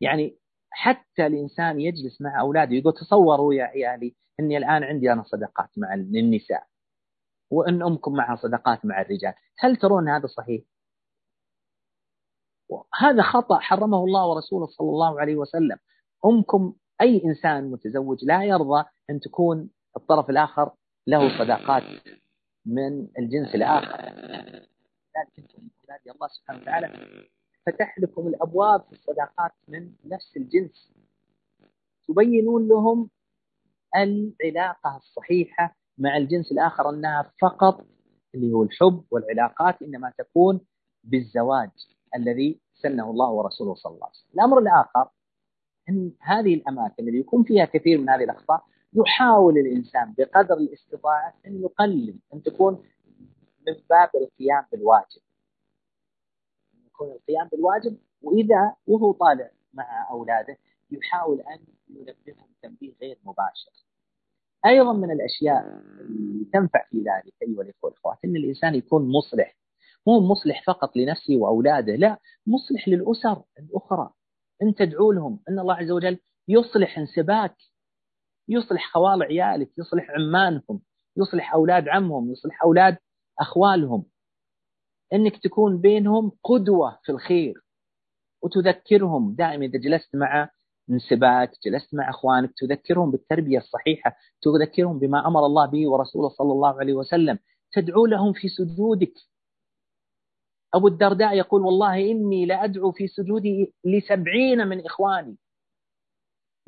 يعني 0.00 0.38
حتى 0.70 1.26
الإنسان 1.26 1.80
يجلس 1.80 2.20
مع 2.20 2.40
أولاده 2.40 2.74
يقول 2.74 2.92
تصوروا 2.92 3.54
يا 3.54 3.64
عيالي 3.64 4.16
أني 4.40 4.56
الآن 4.56 4.84
عندي 4.84 5.12
أنا 5.12 5.22
صداقات 5.22 5.70
مع 5.76 5.94
النساء 5.94 6.66
وأن 7.50 7.82
أمكم 7.82 8.12
معها 8.12 8.36
صداقات 8.36 8.84
مع 8.84 9.00
الرجال. 9.00 9.34
هل 9.58 9.76
ترون 9.76 10.08
هذا 10.08 10.26
صحيح؟ 10.26 10.62
هذا 13.00 13.22
خطأ 13.22 13.58
حرمه 13.58 14.04
الله 14.04 14.26
ورسوله 14.26 14.66
صلى 14.66 14.88
الله 14.88 15.20
عليه 15.20 15.36
وسلم. 15.36 15.78
أمكم 16.24 16.74
أي 17.00 17.22
إنسان 17.24 17.70
متزوج 17.70 18.24
لا 18.24 18.44
يرضى 18.44 18.84
أن 19.10 19.20
تكون 19.20 19.70
الطرف 19.96 20.30
الآخر 20.30 20.70
له 21.06 21.38
صداقات 21.38 21.82
من 22.66 23.08
الجنس 23.18 23.54
الآخر. 23.54 23.96
لكن 25.16 25.42
عباد 25.88 26.14
الله 26.14 26.28
سبحانه 26.28 26.62
وتعالى 26.62 26.88
فتح 27.66 27.98
لكم 27.98 28.26
الأبواب 28.26 28.82
في 28.82 28.92
الصداقات 28.92 29.52
من 29.68 29.92
نفس 30.04 30.36
الجنس. 30.36 30.92
تبينون 32.08 32.68
لهم 32.68 33.10
العلاقة 33.96 34.96
الصحيحة 34.96 35.76
مع 35.98 36.16
الجنس 36.16 36.52
الآخر 36.52 36.90
أنها 36.90 37.32
فقط 37.42 37.86
اللي 38.34 38.52
هو 38.52 38.62
الحب 38.62 39.04
والعلاقات 39.10 39.82
إنما 39.82 40.12
تكون 40.18 40.60
بالزواج 41.04 41.70
الذي 42.16 42.60
سنه 42.74 43.10
الله 43.10 43.30
ورسوله 43.30 43.74
صلى 43.74 43.92
الله 43.92 44.06
عليه 44.06 44.14
وسلم. 44.16 44.30
الأمر 44.34 44.58
الآخر 44.58 45.08
أن 45.88 46.12
هذه 46.20 46.54
الأماكن 46.54 47.08
اللي 47.08 47.18
يكون 47.18 47.42
فيها 47.42 47.64
كثير 47.64 47.98
من 47.98 48.08
هذه 48.10 48.24
الأخطاء 48.24 48.64
يحاول 48.92 49.58
الإنسان 49.58 50.14
بقدر 50.18 50.54
الاستطاعة 50.54 51.34
أن 51.46 51.62
يقلل 51.62 52.18
أن 52.34 52.42
تكون 52.42 52.72
من 53.66 53.74
باب 53.90 54.10
القيام 54.14 54.64
بالواجب. 54.72 55.20
يكون 56.86 57.08
القيام 57.08 57.48
بالواجب 57.48 57.96
وإذا 58.22 58.74
وهو 58.86 59.12
طالع 59.12 59.50
مع 59.74 60.10
أولاده 60.10 60.56
يحاول 60.90 61.40
أن 61.40 61.58
ينبههم 61.88 62.48
تنبيه 62.62 62.92
غير 63.02 63.18
مباشر. 63.24 63.72
أيضا 64.66 64.92
من 64.92 65.10
الأشياء 65.10 65.82
اللي 66.00 66.44
تنفع 66.52 66.84
في 66.90 66.98
ذلك 66.98 67.34
أيها 67.42 67.62
الإخوة 67.62 67.80
والأخوات 67.82 68.18
أن 68.24 68.36
الإنسان 68.36 68.74
يكون 68.74 69.08
مصلح. 69.08 69.56
مو 70.06 70.20
مصلح 70.20 70.64
فقط 70.66 70.96
لنفسه 70.96 71.36
وأولاده 71.36 71.96
لا 71.96 72.18
مصلح 72.46 72.88
للأسر 72.88 73.42
الأخرى. 73.58 74.10
أن 74.62 74.74
تدعو 74.74 75.12
لهم 75.12 75.40
أن 75.48 75.58
الله 75.58 75.74
عز 75.74 75.90
وجل 75.90 76.18
يصلح 76.48 76.98
انسباك 76.98 77.56
يصلح 78.48 78.92
خوال 78.92 79.22
عيالك 79.22 79.70
يصلح 79.78 80.10
عمانهم 80.10 80.80
يصلح 81.16 81.54
أولاد 81.54 81.88
عمهم 81.88 82.30
يصلح 82.32 82.62
أولاد 82.62 82.98
أخوالهم. 83.40 84.04
أنك 85.12 85.42
تكون 85.42 85.80
بينهم 85.80 86.32
قدوة 86.44 86.98
في 87.04 87.12
الخير 87.12 87.54
وتذكرهم. 88.42 89.34
دائما 89.34 89.64
إذا 89.64 89.78
جلست 89.78 90.16
مع 90.16 90.50
انسباك 90.90 91.50
جلست 91.64 91.94
مع 91.94 92.10
أخوانك 92.10 92.50
تذكرهم 92.56 93.10
بالتربية 93.10 93.58
الصحيحة 93.58 94.16
تذكرهم 94.42 94.98
بما 94.98 95.26
أمر 95.26 95.46
الله 95.46 95.66
به 95.66 95.90
ورسوله 95.90 96.28
صلى 96.28 96.52
الله 96.52 96.80
عليه 96.80 96.94
وسلم. 96.94 97.38
تدعو 97.72 98.06
لهم 98.06 98.32
في 98.32 98.48
سجودك. 98.48 99.12
أبو 100.74 100.88
الدرداء 100.88 101.36
يقول 101.36 101.62
والله 101.62 102.10
إني 102.10 102.46
لأدعو 102.46 102.92
في 102.92 103.08
سجودي 103.08 103.74
لسبعين 103.84 104.66
من 104.66 104.84
إخواني. 104.86 105.36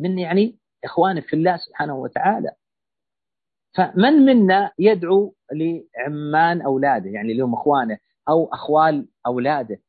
من 0.01 0.19
يعني 0.19 0.59
إخواني 0.85 1.23
في 1.23 1.37
الله 1.37 1.57
سبحانه 1.57 1.97
وتعالى. 1.97 2.51
فمن 3.77 4.13
منا 4.13 4.73
يدعو 4.79 5.35
لعمان 5.53 6.63
أولاده؟ 6.63 7.11
يعني 7.11 7.35
لهم 7.35 7.55
أخوانه 7.55 7.99
أو 8.29 8.45
أخوال 8.53 9.09
أولاده. 9.27 9.81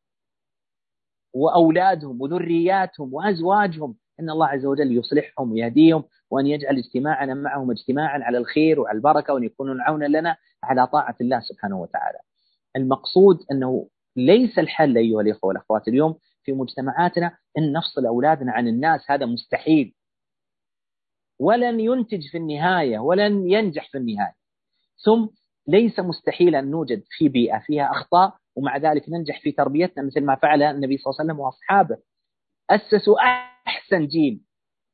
وأولادهم 1.34 2.22
وذرياتهم 2.22 3.14
وأزواجهم. 3.14 3.96
أن 4.20 4.30
الله 4.30 4.48
عز 4.48 4.66
وجل 4.66 4.98
يصلحهم 4.98 5.52
ويهديهم 5.52 6.04
وأن 6.32 6.48
يجعل 6.48 6.78
اجتماعنا 6.78 7.34
معهم 7.34 7.72
اجتماعا 7.72 8.20
على 8.24 8.38
الخير 8.38 8.80
وعلى 8.80 8.96
البركة 8.96 9.34
وأن 9.34 9.44
يكونوا 9.44 9.76
عونا 9.84 10.06
لنا 10.06 10.38
على 10.64 10.88
طاعة 10.88 11.16
الله 11.22 11.40
سبحانه 11.40 11.82
وتعالى. 11.82 12.20
المقصود 12.76 13.46
أنه 13.52 13.88
ليس 14.26 14.60
الحل 14.60 14.98
أيها 14.98 15.22
الإخوة 15.22 15.48
والأخوات 15.48 15.88
اليوم 15.88 16.16
في 16.44 16.52
مجتمعاتنا 16.52 17.38
أن 17.58 17.72
نفصل 17.74 18.06
أولادنا 18.06 18.52
عن 18.52 18.68
الناس 18.68 19.12
هذا 19.12 19.26
مستحيل. 19.26 19.96
ولن 21.40 21.80
ينتج 21.80 22.28
في 22.32 22.38
النهاية 22.38 23.00
ولن 23.00 23.52
ينجح 23.52 23.90
في 23.92 23.98
النهاية. 23.98 24.36
ثم 25.06 25.28
ليس 25.68 26.00
مستحيل 26.00 26.56
أن 26.56 26.72
نوجد 26.72 27.04
في 27.10 27.30
بيئة 27.30 27.60
فيها 27.60 27.92
أخطاء 27.92 28.36
ومع 28.56 28.78
ذلك 28.78 29.10
ننجح 29.10 29.42
في 29.42 29.52
تربيتنا 29.52 30.04
مثل 30.04 30.22
ما 30.26 30.36
فعل 30.36 30.64
النبي 30.64 30.98
صلى 30.98 31.12
الله 31.12 31.20
عليه 31.22 31.32
وسلم 31.34 31.40
وأصحابه. 31.40 31.98
أسسوا 32.70 33.16
أحسن 33.68 34.08
جيل 34.08 34.42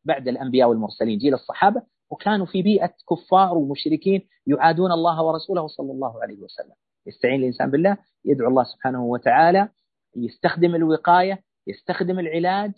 بعد 0.05 0.27
الأنبياء 0.27 0.69
والمرسلين 0.69 1.17
جيل 1.17 1.33
الصحابة 1.33 1.81
وكانوا 2.09 2.45
في 2.45 2.61
بيئة 2.61 2.93
كفار 3.09 3.57
ومشركين 3.57 4.27
يعادون 4.47 4.91
الله 4.91 5.23
ورسوله 5.23 5.67
صلى 5.67 5.91
الله 5.91 6.21
عليه 6.23 6.37
وسلم. 6.41 6.75
يستعين 7.07 7.39
الإنسان 7.39 7.71
بالله 7.71 7.97
يدعو 8.25 8.49
الله 8.49 8.63
سبحانه 8.63 9.03
وتعالى 9.03 9.69
يستخدم 10.15 10.75
الوقاية 10.75 11.39
يستخدم 11.67 12.19
العلاج 12.19 12.71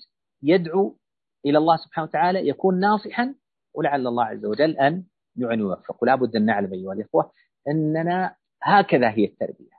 يدعو 0.43 0.97
إلى 1.45 1.57
الله 1.57 1.77
سبحانه 1.77 2.07
وتعالى 2.07 2.47
يكون 2.47 2.79
ناصحا 2.79 3.35
ولعل 3.73 4.07
الله 4.07 4.25
عز 4.25 4.45
وجل 4.45 4.77
أن 4.77 5.03
يعني 5.35 5.63
ويوفق 5.63 6.03
ولا 6.03 6.15
بد 6.15 6.35
أن 6.35 6.45
نعلم 6.45 6.73
أيها 6.73 6.93
الإخوة 6.93 7.31
أننا 7.67 8.35
هكذا 8.63 9.09
هي 9.09 9.25
التربية 9.25 9.77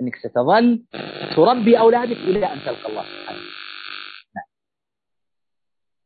أنك 0.00 0.16
ستظل 0.16 0.82
تربي 1.36 1.78
أولادك 1.78 2.16
إلى 2.16 2.46
أن 2.46 2.58
تلقى 2.58 2.88
الله 2.88 3.02
سبحانه 3.02 3.40
نعم. 4.36 4.44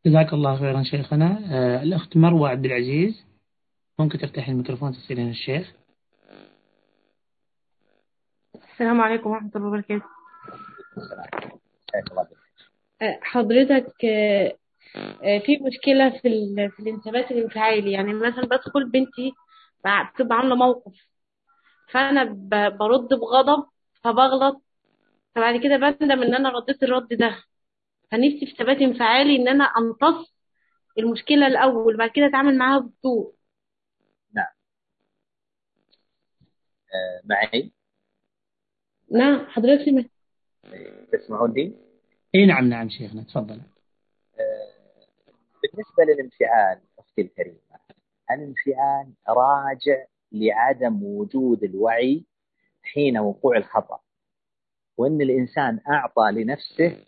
جزاك 0.07 0.33
الله 0.33 0.59
خيرا 0.59 0.83
شيخنا. 0.83 1.41
آه 1.51 1.83
الأخت 1.83 2.17
مروة 2.17 2.49
عبد 2.49 2.65
العزيز 2.65 3.25
ممكن 3.99 4.19
تفتح 4.19 4.49
الميكروفون 4.49 4.93
تسألين 4.93 5.31
الشيخ؟ 5.31 5.73
السلام 8.75 9.01
عليكم 9.01 9.31
ورحمة 9.31 9.51
الله 9.57 9.69
وبركاته. 9.69 10.05
حضرتك 13.23 13.95
في 15.47 15.59
مشكلة 15.61 16.19
في 16.19 16.29
ال... 16.29 16.71
في 16.71 16.81
الانتباه 16.81 17.27
الانفعالي 17.31 17.93
يعني 17.93 18.15
مثلا 18.15 18.45
بدخل 18.45 18.91
بنتي 18.91 19.33
بتبقى 20.15 20.39
عاملة 20.39 20.55
موقف. 20.55 20.95
فأنا 21.91 22.25
ب... 22.25 22.79
برد 22.79 23.09
بغضب 23.09 23.67
فبغلط. 24.05 24.63
فبعد 25.35 25.61
كده 25.61 25.77
بندم 25.77 26.23
إن 26.23 26.35
أنا 26.35 26.49
رديت 26.49 26.83
الرد 26.83 27.09
ده. 27.09 27.43
فنفسي 28.11 28.47
في 28.47 28.57
ثبات 28.57 28.77
انفعالي 28.77 29.37
إن 29.37 29.49
أنا 29.49 29.65
أمتص 29.65 30.35
المشكلة 30.99 31.47
الأول 31.47 31.97
بعد 31.97 32.11
كده 32.11 32.27
أتعامل 32.27 32.59
معاها 32.59 32.79
بهدوء. 32.81 33.35
نعم. 34.35 34.47
آه 36.95 37.21
معي. 37.25 37.73
نعم 39.15 39.47
حضرتك 39.47 39.85
سمعت 39.85 40.11
تسمعون 41.13 41.53
لي؟ 41.53 41.75
إي 42.35 42.47
نعم 42.47 42.69
نعم 42.69 42.89
شيخنا 42.89 43.23
تفضل 43.23 43.61
بالنسبة 45.63 46.05
للانفعال 46.05 46.81
أختي 46.99 47.23
الكريمة 47.23 47.59
الانفعال 48.31 49.13
راجع 49.29 50.05
لعدم 50.33 51.03
وجود 51.03 51.65
الوعي 51.65 52.25
حين 52.83 53.19
وقوع 53.19 53.57
الخطأ 53.57 54.01
وأن 54.97 55.21
الإنسان 55.21 55.81
أعطى 55.89 56.33
لنفسه 56.33 57.05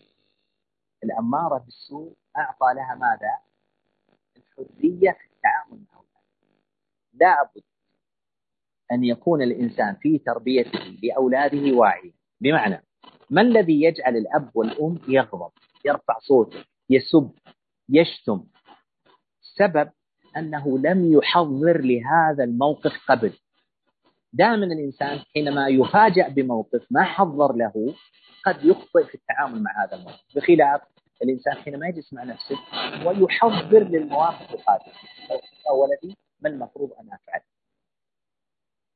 الأمارة 1.04 1.58
بالسوء 1.58 2.14
أعطى 2.36 2.74
لها 2.74 2.94
ماذا؟ 2.94 3.38
الحرية 4.36 5.10
في 5.12 5.26
التعامل 5.34 5.80
مع 5.92 6.00
لابد 7.14 7.62
أن 8.92 9.04
يكون 9.04 9.42
الإنسان 9.42 9.94
في 9.94 10.18
تربيته 10.18 10.98
لأولاده 11.02 11.76
واعيا. 11.76 12.12
بمعنى 12.40 12.82
ما 13.30 13.40
الذي 13.40 13.82
يجعل 13.82 14.16
الأب 14.16 14.50
والأم 14.54 14.98
يغضب 15.08 15.50
يرفع 15.84 16.18
صوته 16.18 16.64
يسب 16.90 17.30
يشتم؟ 17.88 18.44
سبب 19.42 19.90
أنه 20.36 20.78
لم 20.78 21.12
يحضر 21.12 21.80
لهذا 21.80 22.44
الموقف 22.44 22.92
قبل. 23.08 23.32
دائما 24.32 24.64
الإنسان 24.66 25.18
حينما 25.34 25.68
يفاجأ 25.68 26.28
بموقف 26.28 26.86
ما 26.90 27.02
حضر 27.04 27.52
له 27.52 27.94
قد 28.44 28.64
يخطئ 28.64 29.04
في 29.04 29.14
التعامل 29.14 29.62
مع 29.62 29.84
هذا 29.84 29.96
الموقف. 29.96 30.24
بخلاف 30.36 30.80
الإنسان 31.22 31.54
حينما 31.54 31.88
يجلس 31.88 32.12
مع 32.12 32.24
نفسه 32.24 32.56
ويحضر 33.06 33.82
للمواقف 33.88 34.54
القادمة 34.54 34.94
ولدي 35.80 36.16
ما 36.40 36.48
المفروض 36.48 36.92
أن 36.92 37.06
أفعل؟ 37.06 37.40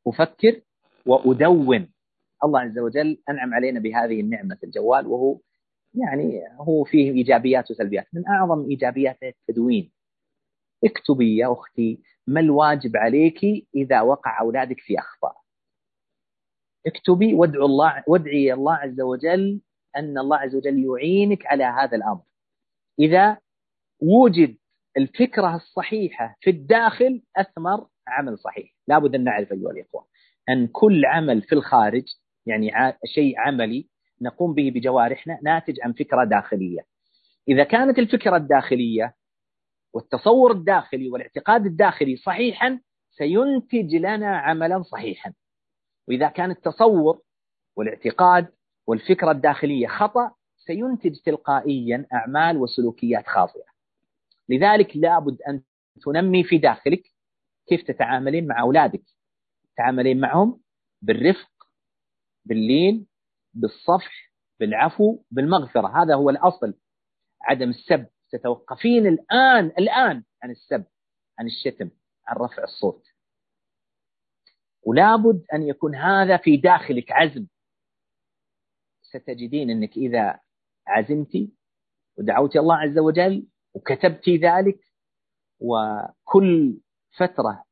أفكر 0.07 0.61
وأدون. 1.07 1.93
الله 2.45 2.61
عز 2.61 2.79
وجل 2.79 3.23
أنعم 3.29 3.55
علينا 3.55 3.81
بهذه 3.81 4.21
النعمة 4.21 4.59
الجوال 4.65 5.07
وهو 5.07 5.39
يعني 5.95 6.43
هو 6.61 6.85
فيه 6.85 7.11
إيجابيات 7.13 7.71
وسلبيات. 7.71 8.07
من 8.13 8.29
أعظم 8.29 8.69
إيجابياته 8.71 9.29
التدوين. 9.29 9.93
اكتبي 10.85 11.37
يا 11.37 11.53
أختي 11.53 12.01
ما 12.27 12.41
الواجب 12.41 12.97
عليك 12.97 13.41
إذا 13.75 14.01
وقع 14.01 14.41
أولادك 14.41 14.81
في 14.81 14.99
أخطاء. 14.99 15.35
اكتبي 16.87 17.35
وادعو 17.35 17.67
الله 17.67 18.05
وادعي 18.07 18.53
الله 18.53 18.75
عز 18.75 19.01
وجل 19.01 19.61
أن 19.97 20.19
الله 20.19 20.37
عز 20.37 20.55
وجل 20.55 20.85
يعينك 20.85 21.47
على 21.47 21.65
هذا 21.65 21.97
الأمر. 21.97 22.23
إذا 22.99 23.39
وجد 24.03 24.57
الفكرة 24.97 25.57
الصحيحة 25.57 26.37
في 26.41 26.51
الداخل 26.51 27.23
أثمر 27.37 27.87
عمل 28.09 28.39
صحيح. 28.39 28.75
لابد 28.89 29.15
أن 29.15 29.25
نعرف 29.25 29.53
أيها 29.53 29.71
الإخوة 29.71 30.07
أن 30.49 30.67
كل 30.67 31.05
عمل 31.07 31.43
في 31.43 31.55
الخارج 31.55 32.05
يعني 32.47 32.71
شيء 33.15 33.39
عملي 33.39 33.89
نقوم 34.23 34.55
به 34.55 34.71
بجوارحنا 34.75 35.39
ناتج 35.43 35.81
عن 35.83 35.93
فكرة 35.93 36.25
داخلية. 36.25 36.81
إذا 37.49 37.65
كانت 37.65 37.99
الفكرة 37.99 38.37
الداخلية 38.37 39.15
والتصور 39.95 40.53
الداخلي 40.53 41.09
والاعتقاد 41.09 41.67
الداخلي 41.67 42.17
صحيحا 42.17 42.81
سينتج 43.11 43.95
لنا 43.95 44.39
عملا 44.39 44.83
صحيحا. 44.83 45.33
وإذا 46.09 46.29
كان 46.29 46.51
التصور 46.51 47.21
والاعتقاد 47.77 48.49
والفكرة 48.87 49.31
الداخلية 49.31 49.87
خطأ 49.87 50.31
سينتج 50.57 51.17
تلقائيا 51.25 52.07
أعمال 52.13 52.57
وسلوكيات 52.57 53.27
خاطئة. 53.27 53.71
لذلك 54.49 54.97
لابد 54.97 55.43
أن 55.49 55.63
تنمي 56.05 56.45
في 56.45 56.59
داخلك 56.59 57.03
كيف 57.67 57.83
تتعاملين 57.83 58.47
مع 58.47 58.61
أولادك؟ 58.61 59.03
تتعاملين 59.75 60.21
معهم 60.21 60.61
بالرفق 61.03 61.51
باللين 62.45 63.07
بالصفح 63.55 64.33
بالعفو 64.61 65.23
بالمغفرة. 65.31 66.03
هذا 66.03 66.15
هو 66.15 66.31
الأصل. 66.31 66.75
عدم 67.43 67.71
السب. 67.71 68.07
تتوقفين 68.31 69.07
الآن 69.07 69.67
الآن 69.67 70.25
عن 70.43 70.51
السب 70.51 70.85
عن 71.39 71.47
الشتم 71.47 71.91
عن 72.27 72.37
رفع 72.37 72.65
الصوت. 72.65 73.07
ولابد 74.83 75.45
أن 75.55 75.63
يكون 75.63 75.95
هذا 75.95 76.37
في 76.37 76.57
داخلك 76.57 77.13
عزم. 77.13 77.47
ستجدين 79.03 79.71
أنك 79.71 79.97
إذا 79.97 80.41
عزمتي 80.87 81.53
ودعوتي 82.19 82.59
الله 82.59 82.77
عز 82.77 82.99
وجل 82.99 83.47
وكتبتي 83.75 84.37
ذلك 84.37 84.81
وكل 85.61 86.81
فترة 87.17 87.65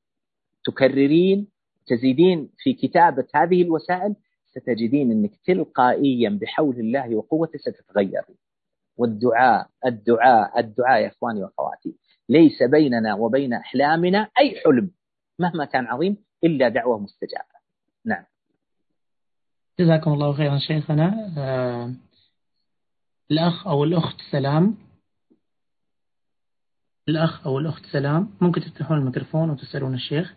تكررين 0.65 1.49
تزيدين 1.87 2.51
في 2.59 2.73
كتابة 2.73 3.27
هذه 3.35 3.63
الوسائل 3.63 4.17
ستجدين 4.47 5.11
أنك 5.11 5.37
تلقائيا 5.45 6.39
بحول 6.43 6.81
الله 6.81 7.17
وقوته 7.17 7.59
ستتغير. 7.59 8.23
والدعاء 8.97 9.69
الدعاء 9.87 10.61
الدعاء 10.61 11.03
يا 11.03 11.09
إخواني 11.09 11.43
وأخواتي 11.43 11.95
ليس 12.29 12.63
بيننا 12.63 13.15
وبين 13.15 13.55
أحلامنا 13.55 14.29
أي 14.39 14.61
حلم 14.65 14.91
مهما 15.39 15.65
كان 15.65 15.87
عظيم 15.87 16.17
إلا 16.45 16.69
دعوة 16.69 16.99
مستجابة. 16.99 17.59
نعم. 18.05 18.25
جزاكم 19.81 20.13
الله 20.13 20.33
خيرا 20.33 20.59
شيخنا. 20.59 21.33
آه 21.39 21.95
الأخ 23.31 23.67
أو 23.67 23.85
الأخت 23.85 24.17
سلام. 24.31 24.88
الأخ 27.09 27.47
أو 27.47 27.59
الأخت 27.59 27.87
سلام. 27.87 28.37
ممكن 28.41 28.61
تفتحون 28.61 28.99
الميكروفون 28.99 29.51
وتسألون 29.51 29.95
الشيخ. 29.95 30.35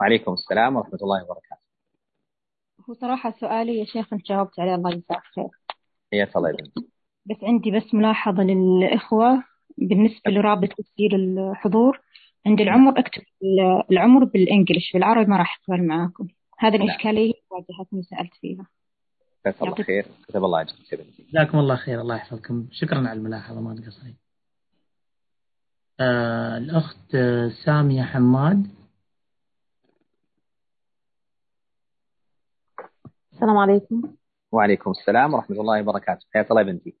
وعليكم 0.00 0.32
السلام 0.32 0.76
ورحمة 0.76 0.98
الله 1.02 1.24
وبركاته. 1.24 1.64
هو 2.88 2.94
صراحة 2.94 3.34
سؤالي 3.40 3.78
يا 3.78 3.84
شيخ 3.84 4.12
أنت 4.12 4.26
جاوبت 4.26 4.60
عليه 4.60 4.74
الله 4.74 4.90
يجزاك 4.90 5.22
خير. 5.34 5.48
هي 6.12 6.28
الله 6.36 6.48
يبارك 6.48 6.72
بس 7.26 7.36
عندي 7.42 7.70
بس 7.70 7.94
ملاحظة 7.94 8.42
للإخوة 8.42 9.44
بالنسبة 9.78 10.30
لرابط 10.30 10.68
تسجيل 10.68 11.14
الحضور. 11.14 12.00
عند 12.46 12.60
العمر 12.60 12.98
أكتب 12.98 13.22
العمر 13.90 14.24
بالإنجليش 14.24 14.92
بالعربي 14.94 15.30
ما 15.30 15.36
راح 15.36 15.60
أقبل 15.62 15.86
معاكم. 15.86 16.28
هذه 16.58 16.76
الإشكالية 16.76 17.32
واجهتني 17.50 18.02
سألت 18.02 18.34
فيها. 18.40 18.66
جزاك 19.46 19.62
الله 19.62 19.74
خير. 19.74 20.06
كتب 20.28 20.44
الله 20.44 20.60
أجرك 20.60 20.76
جزاكم 21.32 21.58
الله 21.58 21.76
خير. 21.76 22.00
الله 22.00 22.16
يحفظكم. 22.16 22.68
شكرا 22.70 22.98
على 22.98 23.12
الملاحظة 23.12 23.60
ما 23.60 23.74
تقصرين 23.74 24.16
آه 26.00 26.58
الأخت 26.58 27.16
سامية 27.64 28.02
حماد. 28.02 28.66
السلام 33.32 33.56
عليكم. 33.56 34.02
وعليكم 34.52 34.90
السلام 34.90 35.34
ورحمة 35.34 35.60
الله 35.60 35.80
وبركاته. 35.80 36.26
حياك 36.34 36.50
الله 36.50 36.62
بنتي. 36.62 36.94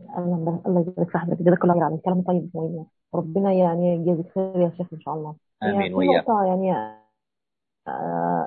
الله 0.00 0.62
الله 0.66 0.80
يجزاك 0.80 1.16
حضرتك 1.16 1.42
جزاك 1.42 1.64
الله 1.64 1.74
خير. 1.74 1.84
على 1.84 1.94
الكلام 1.94 2.18
الطيب 2.18 2.50
ربنا 3.14 3.52
يعني 3.52 3.94
يجازيك 3.94 4.34
خير 4.34 4.60
يا 4.60 4.72
شيخ 4.76 4.86
إن 4.92 5.00
شاء 5.00 5.14
الله. 5.14 5.36
آمين 5.62 5.94
وياك 5.94 6.24
يعني 6.28 6.72
آه 7.88 8.46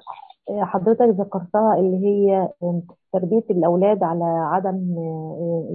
حضرتك 0.50 1.02
ذكرتها 1.02 1.76
اللي 1.80 2.08
هي 2.08 2.50
تربية 3.14 3.44
الأولاد 3.50 4.04
على 4.04 4.24
عدم 4.26 4.96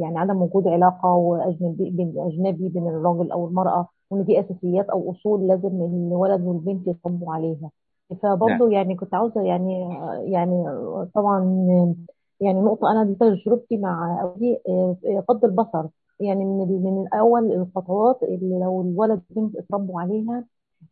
يعني 0.01 0.19
عدم 0.19 0.43
وجود 0.43 0.69
علاقة 0.69 1.15
وأجنبي 1.15 1.91
بين 1.91 2.15
أجنبي 2.19 2.69
بين 2.69 2.89
الرجل 2.89 3.33
أو 3.33 3.49
المرأة 3.49 3.89
وإن 4.11 4.25
دي 4.25 4.41
أساسيات 4.41 4.89
أو 4.91 5.11
أصول 5.11 5.47
لازم 5.49 5.69
الولد 6.13 6.41
والبنت 6.47 6.89
يصبوا 6.89 7.33
عليها. 7.35 7.71
فبرضه 8.23 8.71
يعني 8.71 8.97
كنت 8.97 9.15
عاوزة 9.15 9.43
يعني 9.43 9.89
يعني 10.33 10.65
طبعا 11.15 11.41
يعني 12.41 12.61
نقطة 12.61 12.91
أنا 12.93 13.05
دي 13.05 13.15
تجربتي 13.15 13.77
مع 13.77 14.23
أولادي 14.23 14.59
غض 15.31 15.45
البصر. 15.45 15.87
يعني 16.21 16.45
من 16.45 16.83
من 16.83 17.03
الأول 17.07 17.53
الخطوات 17.53 18.23
اللي 18.23 18.59
لو 18.61 18.81
الولد 18.83 19.23
والبنت 19.37 19.57
اتربوا 19.57 20.01
عليها 20.01 20.45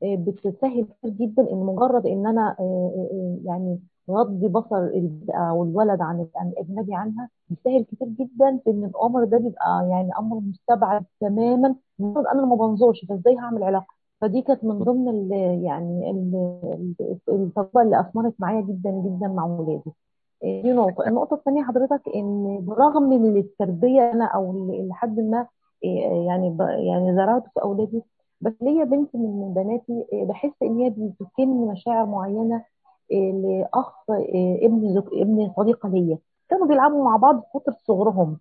بتسهل 0.03 0.85
كتير 0.85 1.11
جدا 1.11 1.53
إن 1.53 1.57
مجرد 1.57 2.07
إن 2.07 2.27
أنا 2.27 2.57
يعني 3.45 3.79
غض 4.11 4.45
بصر 4.45 4.91
أو 5.31 5.65
الولد 5.65 6.01
عن 6.01 6.27
الاجنبي 6.43 6.95
عنها 6.95 7.29
بيسهل 7.49 7.85
كتير 7.85 8.09
جدا 8.09 8.59
في 8.65 8.71
إن 8.71 8.85
الأمر 8.85 9.25
ده 9.25 9.39
بيبقى 9.39 9.89
يعني 9.91 10.11
أمر 10.19 10.41
مستبعد 10.41 11.05
تماما. 11.21 11.75
أنا 12.01 12.47
ما 12.47 12.55
بنظرش 12.57 13.05
فازاي 13.09 13.37
هعمل 13.39 13.63
علاقة؟ 13.63 13.87
فدي 14.21 14.43
كانت 14.43 14.65
من 14.65 14.79
ضمن 14.79 15.09
ال 15.09 15.33
يعني 15.65 16.11
التجربه 17.31 17.83
اللي 17.83 18.01
أثمرت 18.01 18.35
معايا 18.39 18.61
جدا 18.61 18.91
جدا 18.91 19.29
مع 19.29 19.45
ولادي. 19.45 19.91
دي 20.43 20.73
نقطة. 20.73 21.09
النقطة 21.09 21.35
الثانية 21.35 21.63
حضرتك 21.63 22.03
إن 22.15 22.59
بالرغم 22.61 23.03
من 23.03 23.37
التربية 23.37 24.13
أنا 24.13 24.25
أو 24.25 24.69
لحد 24.71 25.21
ما 25.21 25.47
يعني 25.83 26.57
يعني 26.87 27.15
زرعت 27.17 27.43
في 27.55 27.63
أولادي 27.63 28.03
بس 28.41 28.53
ليا 28.63 28.85
بنت 28.85 29.17
من 29.17 29.55
بناتي 29.55 30.07
بحس 30.13 30.53
إن 30.63 30.77
هي 30.79 30.91
بتكن 30.91 31.49
مشاعر 31.67 32.07
معينة 32.07 32.65
لأخ 33.11 34.11
ابن 34.63 35.03
ابن 35.13 35.53
صديقة 35.57 35.89
ليا. 35.89 36.19
كانوا 36.49 36.67
بيلعبوا 36.67 37.05
مع 37.05 37.17
بعض 37.17 37.41
في 37.41 37.47
فترة 37.55 37.77
صغرهم. 37.87 38.39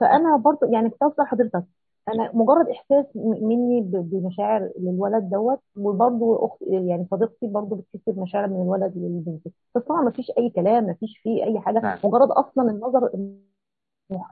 فأنا 0.00 0.36
برضه 0.36 0.66
يعني 0.72 0.90
كنت 0.90 1.20
حضرتك 1.20 1.64
أنا 2.08 2.30
مجرد 2.34 2.68
إحساس 2.68 3.06
مني 3.16 3.80
بمشاعر 3.80 4.70
للولد 4.78 5.30
دوت 5.30 5.60
وبرضه 5.76 6.46
اخت 6.46 6.62
يعني 6.62 7.06
صديقتي 7.10 7.46
برضه 7.46 7.76
بتحس 7.76 8.08
بمشاعر 8.14 8.46
من 8.48 8.62
الولد 8.62 8.92
للبنت. 8.96 9.48
بس 9.74 9.82
طبعا 9.82 10.02
ما 10.02 10.10
فيش 10.10 10.32
أي 10.38 10.50
كلام 10.50 10.84
ما 10.84 10.92
فيش 10.94 11.18
فيه 11.18 11.44
أي 11.44 11.60
حاجة. 11.60 11.80
نعم. 11.80 11.98
مجرد 12.04 12.30
أصلا 12.30 12.70
النظر 12.70 13.10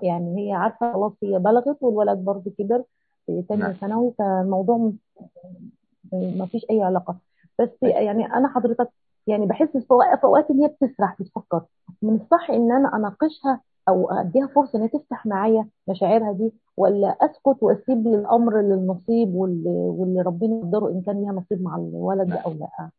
يعني 0.03 0.49
هي 0.49 0.53
عارفة 0.53 0.93
خلاص 0.93 1.13
هي 1.23 1.39
بلغت 1.39 1.83
والولد 1.83 2.19
برضه 2.19 2.53
كبر. 2.59 2.83
في 3.27 3.43
تانية 3.49 3.63
نعم. 3.63 3.73
ثانوي 3.73 4.13
فالموضوع 4.19 4.93
ما 6.13 6.47
فيش 6.47 6.67
أي 6.71 6.83
علاقة. 6.83 7.17
بس 7.59 7.71
يعني 7.83 8.27
أنا 8.27 8.49
حضرتك 8.49 8.89
يعني 9.27 9.47
بحس 9.47 9.69
في 9.77 9.87
اوقات 10.25 10.51
إن 10.51 10.61
هي 10.61 10.69
بتسرح 10.69 11.17
بتفكر. 11.21 11.63
من 12.03 12.15
الصح 12.15 12.51
إن 12.51 12.73
أنا 12.73 12.97
أناقشها 12.97 13.61
أو 13.89 14.11
أديها 14.11 14.47
فرصة 14.47 14.77
إن 14.79 14.83
هي 14.83 14.89
تفتح 14.89 15.27
معايا 15.27 15.69
مشاعرها 15.89 16.33
دي 16.33 16.53
ولا 16.77 17.09
أسكت 17.09 17.63
وأسيب 17.63 18.07
الأمر 18.07 18.61
للنصيب 18.61 19.35
واللي, 19.35 19.71
واللي 19.71 20.23
ربنا 20.23 20.57
يقدره 20.57 20.89
إن 20.89 21.03
كان 21.03 21.21
ليها 21.21 21.33
نصيب 21.33 21.63
مع 21.63 21.77
الولد 21.77 22.29
ده 22.29 22.39
أو 22.39 22.53
لأ. 22.53 22.91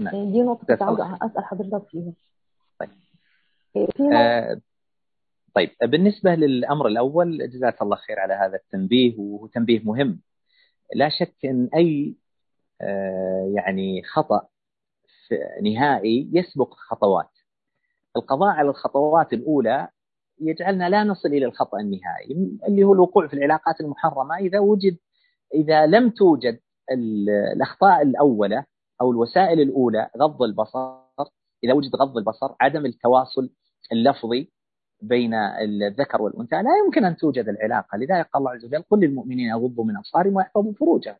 نعم. 0.00 0.32
دي 0.32 0.42
نقطة 0.42 0.66
كنت 0.66 0.82
عاوزة 0.82 1.16
أسأل 1.22 1.44
حضرتك 1.44 1.88
فيها. 1.88 2.12
طيب. 2.80 2.90
في 3.72 4.12
آه 4.12 4.60
طيب 5.60 5.90
بالنسبة 5.90 6.34
للأمر 6.34 6.86
الأول 6.86 7.50
جزاك 7.50 7.82
الله 7.82 7.96
خير 7.96 8.20
على 8.20 8.34
هذا 8.34 8.56
التنبيه 8.56 9.18
وهو 9.18 9.46
تنبيه 9.46 9.80
مهم. 9.84 10.20
لا 10.94 11.08
شك 11.08 11.34
أن 11.44 11.68
أي 11.74 12.16
آه 12.80 13.52
يعني 13.56 14.02
خطأ 14.02 14.48
نهائي 15.62 16.30
يسبق 16.32 16.74
خطوات. 16.74 17.30
القضاء 18.16 18.48
على 18.48 18.68
الخطوات 18.68 19.32
الأولى 19.32 19.88
يجعلنا 20.40 20.88
لا 20.88 21.04
نصل 21.04 21.28
إلى 21.28 21.46
الخطأ 21.46 21.80
النهائي 21.80 22.58
اللي 22.68 22.84
هو 22.84 22.92
الوقوع 22.92 23.26
في 23.26 23.34
العلاقات 23.34 23.80
المحرمة. 23.80 24.36
إذا 24.36 24.58
وجد 24.58 24.96
إذا 25.54 25.86
لم 25.86 26.10
توجد 26.10 26.60
الأخطاء 26.92 28.02
الأولى 28.02 28.64
أو 29.00 29.10
الوسائل 29.10 29.60
الأولى 29.60 30.10
غض 30.18 30.42
البصر 30.42 31.00
إذا 31.64 31.72
وجد 31.72 31.96
غض 31.96 32.16
البصر 32.16 32.54
عدم 32.60 32.86
التواصل 32.86 33.50
اللفظي 33.92 34.50
بين 35.02 35.34
الذكر 35.34 36.22
والأنثى 36.22 36.56
لا 36.56 36.70
يمكن 36.84 37.04
أن 37.04 37.16
توجد 37.16 37.48
العلاقة. 37.48 37.98
لذلك 37.98 38.28
قال 38.32 38.36
الله 38.36 38.50
عز 38.50 38.64
وجل 38.64 38.82
قل 38.90 39.00
للمؤمنين 39.00 39.48
يغضوا 39.48 39.84
من 39.84 39.96
أبصارهم 39.96 40.36
ويحفظوا 40.36 40.72
فروجهم. 40.72 41.16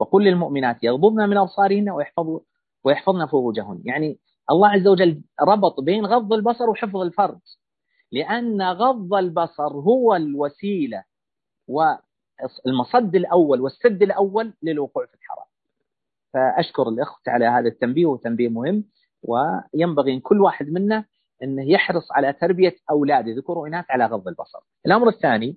وقل 0.00 0.24
للمؤمنات 0.24 0.84
يغضضن 0.84 1.28
من 1.28 1.36
أبصارهن 1.36 1.90
ويحفظوا 1.90 2.40
ويحفظن 2.84 3.26
فروجهن. 3.26 3.82
يعني 3.84 4.18
الله 4.50 4.68
عز 4.68 4.86
وجل 4.86 5.22
ربط 5.40 5.80
بين 5.80 6.06
غض 6.06 6.32
البصر 6.32 6.70
وحفظ 6.70 6.96
الفرج. 6.96 7.40
لأن 8.12 8.62
غض 8.62 9.14
البصر 9.14 9.72
هو 9.72 10.16
الوسيلة 10.16 11.04
والمصد 11.68 13.14
الأول 13.14 13.60
والسد 13.60 14.02
الأول 14.02 14.54
للوقوع 14.62 15.06
في 15.06 15.14
الحرام. 15.14 15.46
فأشكر 16.32 16.88
الأخت 16.88 17.28
على 17.28 17.46
هذا 17.46 17.68
التنبيه 17.68 18.06
وتنبيه 18.06 18.48
مهم 18.48 18.84
وينبغي 19.22 20.20
كل 20.20 20.40
واحد 20.40 20.68
منا 20.68 21.04
أنه 21.42 21.70
يحرص 21.70 22.12
على 22.12 22.32
تربية 22.32 22.74
أولاده 22.90 23.32
ذكور 23.36 23.58
وإناث 23.58 23.84
على 23.90 24.06
غض 24.06 24.28
البصر. 24.28 24.58
الأمر 24.86 25.08
الثاني 25.08 25.56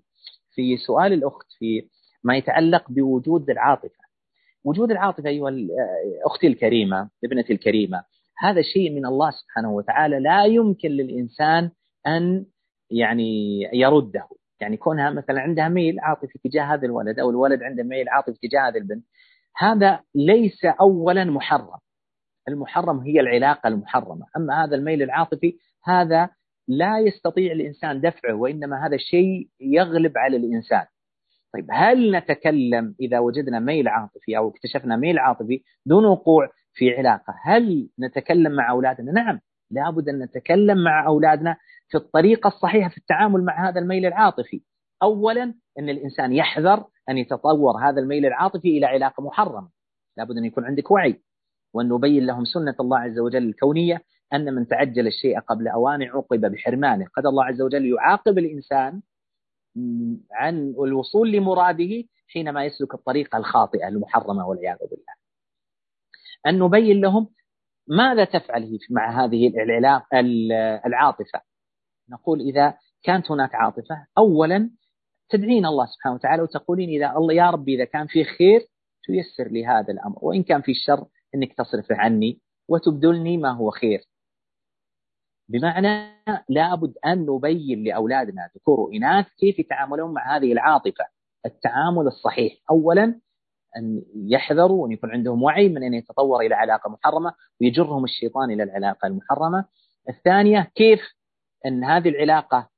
في 0.52 0.78
سؤال 0.78 1.14
الأخت 1.14 1.46
في 1.60 1.90
ما 2.24 2.38
يتعلق 2.38 2.92
بوجود 2.92 3.50
العاطفة. 3.50 4.06
وجود 4.64 4.92
العاطفة 4.92 5.30
أيها 5.30 5.52
أختي 6.26 6.48
الكريمة 6.48 7.10
ابنتي 7.26 7.54
الكريمة 7.54 8.04
هذا 8.38 8.62
شيء 8.62 8.92
من 8.92 9.06
الله 9.06 9.32
سبحانه 9.32 9.72
وتعالى 9.72 10.20
لا 10.20 10.46
يمكن 10.46 10.90
للإنسان 10.90 11.72
أن 12.08 12.46
يعني 12.92 13.62
يرده. 13.74 14.28
يعني 14.62 14.78
كونها 14.78 15.10
مثلا 15.10 15.42
عندها 15.42 15.70
ميل 15.70 16.00
عاطفي 16.00 16.40
تجاه 16.44 16.64
هذا 16.64 16.86
الولد 16.86 17.20
أو 17.20 17.30
الولد 17.30 17.64
عنده 17.64 17.84
ميل 17.84 18.10
عاطفي 18.10 18.48
تجاه 18.48 18.68
هذه 18.68 18.78
البنت 18.78 19.06
هذا 19.58 20.00
ليس 20.16 20.66
أولا 20.66 21.24
محرم. 21.24 21.80
المحرم 22.48 23.00
هي 23.00 23.20
العلاقة 23.20 23.68
المحرمة. 23.68 24.26
أما 24.38 24.64
هذا 24.64 24.76
الميل 24.76 25.02
العاطفي 25.04 25.56
هذا 25.86 26.30
لا 26.68 27.00
يستطيع 27.00 27.52
الإنسان 27.52 28.02
دفعه 28.02 28.34
وإنما 28.34 28.88
هذا 28.88 28.96
الشيء 28.96 29.50
يغلب 29.62 30.18
على 30.18 30.38
الإنسان. 30.38 30.86
طيب 31.54 31.68
هل 31.72 32.16
نتكلم 32.16 32.96
إذا 33.00 33.20
وجدنا 33.20 33.60
ميل 33.60 33.88
عاطفي 33.88 34.38
أو 34.38 34.50
اكتشفنا 34.50 34.96
ميل 34.96 35.20
عاطفي 35.20 35.62
دون 35.86 36.06
وقوع 36.06 36.50
في 36.74 36.98
علاقة 36.98 37.34
هل 37.44 37.90
نتكلم 38.00 38.52
مع 38.52 38.72
أولادنا؟ 38.72 39.12
نعم 39.12 39.40
لابد 39.72 40.10
أن 40.10 40.20
نتكلم 40.24 40.84
مع 40.84 41.08
أولادنا 41.08 41.58
في 41.90 41.98
الطريقة 41.98 42.48
الصحيحة 42.48 42.90
في 42.90 42.98
التعامل 42.98 43.44
مع 43.46 43.70
هذا 43.70 43.80
الميل 43.80 44.06
العاطفي. 44.06 44.62
أولا 45.04 45.44
أن 45.80 45.90
الإنسان 45.90 46.34
يحذر 46.34 46.86
أن 47.10 47.18
يتطور 47.18 47.78
هذا 47.90 48.02
الميل 48.02 48.26
العاطفي 48.26 48.78
إلى 48.78 48.86
علاقة 48.86 49.24
محرمة. 49.24 49.70
لابد 50.18 50.38
أن 50.38 50.46
يكون 50.46 50.66
عندك 50.66 50.92
وعي. 50.92 51.22
وأن 51.74 51.90
نبين 51.90 52.26
لهم 52.26 52.46
سنة 52.46 52.76
الله 52.80 53.00
عز 53.00 53.20
وجل 53.20 53.50
الكونية 53.50 54.02
أن 54.36 54.54
من 54.54 54.68
تعجل 54.68 55.08
الشيء 55.08 55.40
قبل 55.40 55.68
أوانه 55.68 56.06
عوقب 56.06 56.42
بحرمانه. 56.42 57.06
قد 57.18 57.26
الله 57.26 57.46
عز 57.46 57.62
وجل 57.62 57.86
يعاقب 57.86 58.38
الإنسان 58.38 59.02
عن 60.32 60.74
الوصول 60.84 61.32
لمراده 61.32 62.04
حينما 62.28 62.66
يسلك 62.66 62.94
الطريقة 62.94 63.38
الخاطئة 63.38 63.88
المحرمة 63.88 64.48
والعياذ 64.48 64.78
بالله. 64.78 65.14
أن 66.48 66.60
نبين 66.60 67.02
لهم 67.02 67.28
ماذا 67.88 68.26
تفعل 68.26 68.80
مع 68.90 69.26
هذه 69.26 69.54
العاطفة. 70.86 71.42
نقول 72.10 72.40
إذا 72.40 72.74
كانت 73.04 73.32
هناك 73.32 73.56
عاطفة 73.56 74.08
أولا 74.18 74.70
تدعين 75.30 75.66
الله 75.66 75.86
سبحانه 75.86 76.16
وتعالى 76.16 76.42
وتقولين 76.42 76.90
إذا 76.90 77.18
الله 77.18 77.34
يا 77.34 77.50
ربي 77.50 77.76
إذا 77.76 77.86
كان 77.86 78.08
في 78.08 78.24
خير 78.24 78.62
تيسر 79.04 79.52
لي 79.52 79.66
هذا 79.66 79.94
الأمر 79.94 80.18
وإن 80.22 80.44
كان 80.44 80.62
في 80.62 80.72
الشر 80.72 81.06
أنك 81.36 81.54
تصرفه 81.54 81.96
عني 81.96 82.40
وتبدلني 82.70 83.38
ما 83.38 83.52
هو 83.52 83.70
خير. 83.70 84.02
بمعنى 85.50 86.12
لابد 86.50 86.94
أن 87.06 87.26
نبين 87.26 87.84
لأولادنا 87.84 88.50
ذكور 88.56 88.80
وإناث 88.80 89.26
كيف 89.40 89.60
يتعاملون 89.60 90.14
مع 90.14 90.36
هذه 90.38 90.52
العاطفة. 90.54 91.06
التعامل 91.46 92.08
الصحيح. 92.08 92.54
أولا 92.70 93.04
أن 93.78 94.02
يحذروا 94.16 94.84
وأن 94.84 94.92
يكون 94.92 95.12
عندهم 95.12 95.44
وعي 95.44 95.70
من 95.70 95.84
أن 95.84 95.94
يتطور 95.94 96.42
إلى 96.42 96.56
علاقة 96.56 96.90
محرمة 96.90 97.34
ويجرهم 97.62 98.04
الشيطان 98.04 98.52
إلى 98.52 98.64
العلاقة 98.64 99.08
المحرمة. 99.08 99.66
الثانية 100.10 100.72
كيف 100.76 101.00
أن 101.66 101.84
هذه 101.84 102.10
العلاقة 102.10 102.70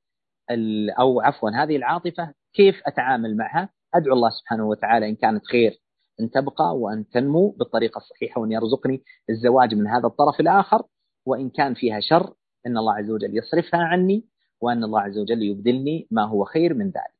أو 0.99 1.21
عفوا 1.21 1.49
هذه 1.49 1.75
العاطفة 1.75 2.33
كيف 2.53 2.81
أتعامل 2.85 3.37
معها؟ 3.37 3.69
أدعو 3.95 4.13
الله 4.13 4.29
سبحانه 4.29 4.67
وتعالى 4.67 5.09
إن 5.09 5.15
كانت 5.15 5.45
خير 5.45 5.79
أن 6.19 6.29
تبقى 6.31 6.77
وأن 6.77 7.09
تنمو 7.09 7.49
بالطريقة 7.49 7.97
الصحيحة 7.97 8.41
وأن 8.41 8.51
يرزقني 8.51 9.03
الزواج 9.29 9.75
من 9.75 9.87
هذا 9.87 10.07
الطرف 10.07 10.39
الآخر 10.39 10.83
وإن 11.25 11.49
كان 11.49 11.73
فيها 11.73 11.99
شر 11.99 12.33
أن 12.67 12.77
الله 12.77 12.93
عز 12.93 13.11
وجل 13.11 13.37
يصرفها 13.37 13.79
عني 13.79 14.23
وأن 14.61 14.83
الله 14.83 15.01
عز 15.01 15.17
وجل 15.17 15.41
يبدلني 15.43 16.07
ما 16.11 16.23
هو 16.23 16.43
خير 16.43 16.73
من 16.73 16.85
ذلك. 16.85 17.17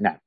نعم. 0.00 0.18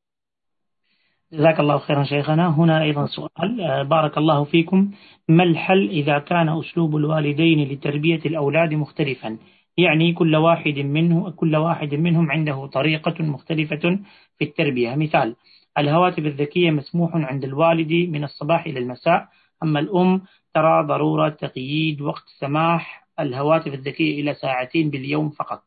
جزاك 1.33 1.59
الله 1.59 1.77
خيرا 1.77 2.03
شيخنا. 2.03 2.47
هنا 2.49 2.81
أيضا 2.81 3.05
سؤال. 3.05 3.61
آه، 3.61 3.83
بارك 3.83 4.17
الله 4.17 4.43
فيكم. 4.43 4.91
ما 5.29 5.43
الحل 5.43 5.89
إذا 5.89 6.19
كان 6.19 6.49
أسلوب 6.49 6.95
الوالدين 6.95 7.67
لتربية 7.69 8.21
الأولاد 8.25 8.73
مختلفا؟ 8.73 9.37
يعني 9.77 10.13
كل 10.13 10.35
واحد 10.35 10.79
منه 10.79 11.31
كل 11.31 11.55
واحد 11.55 11.95
منهم 11.95 12.31
عنده 12.31 12.65
طريقة 12.65 13.23
مختلفة 13.23 13.99
في 14.37 14.45
التربية. 14.45 14.95
مثال 14.95 15.35
الهواتف 15.77 16.19
الذكية 16.19 16.71
مسموح 16.71 17.15
عند 17.15 17.43
الوالد 17.43 17.91
من 17.93 18.23
الصباح 18.23 18.65
إلى 18.65 18.79
المساء 18.79 19.27
أما 19.63 19.79
الأم 19.79 20.21
ترى 20.53 20.87
ضرورة 20.87 21.29
تقييد 21.29 22.01
وقت 22.01 22.23
سماح 22.39 23.00
الهواتف 23.21 23.67
الذكية 23.67 24.21
إلى 24.21 24.33
ساعتين 24.33 24.89
باليوم 24.89 25.29
فقط. 25.29 25.63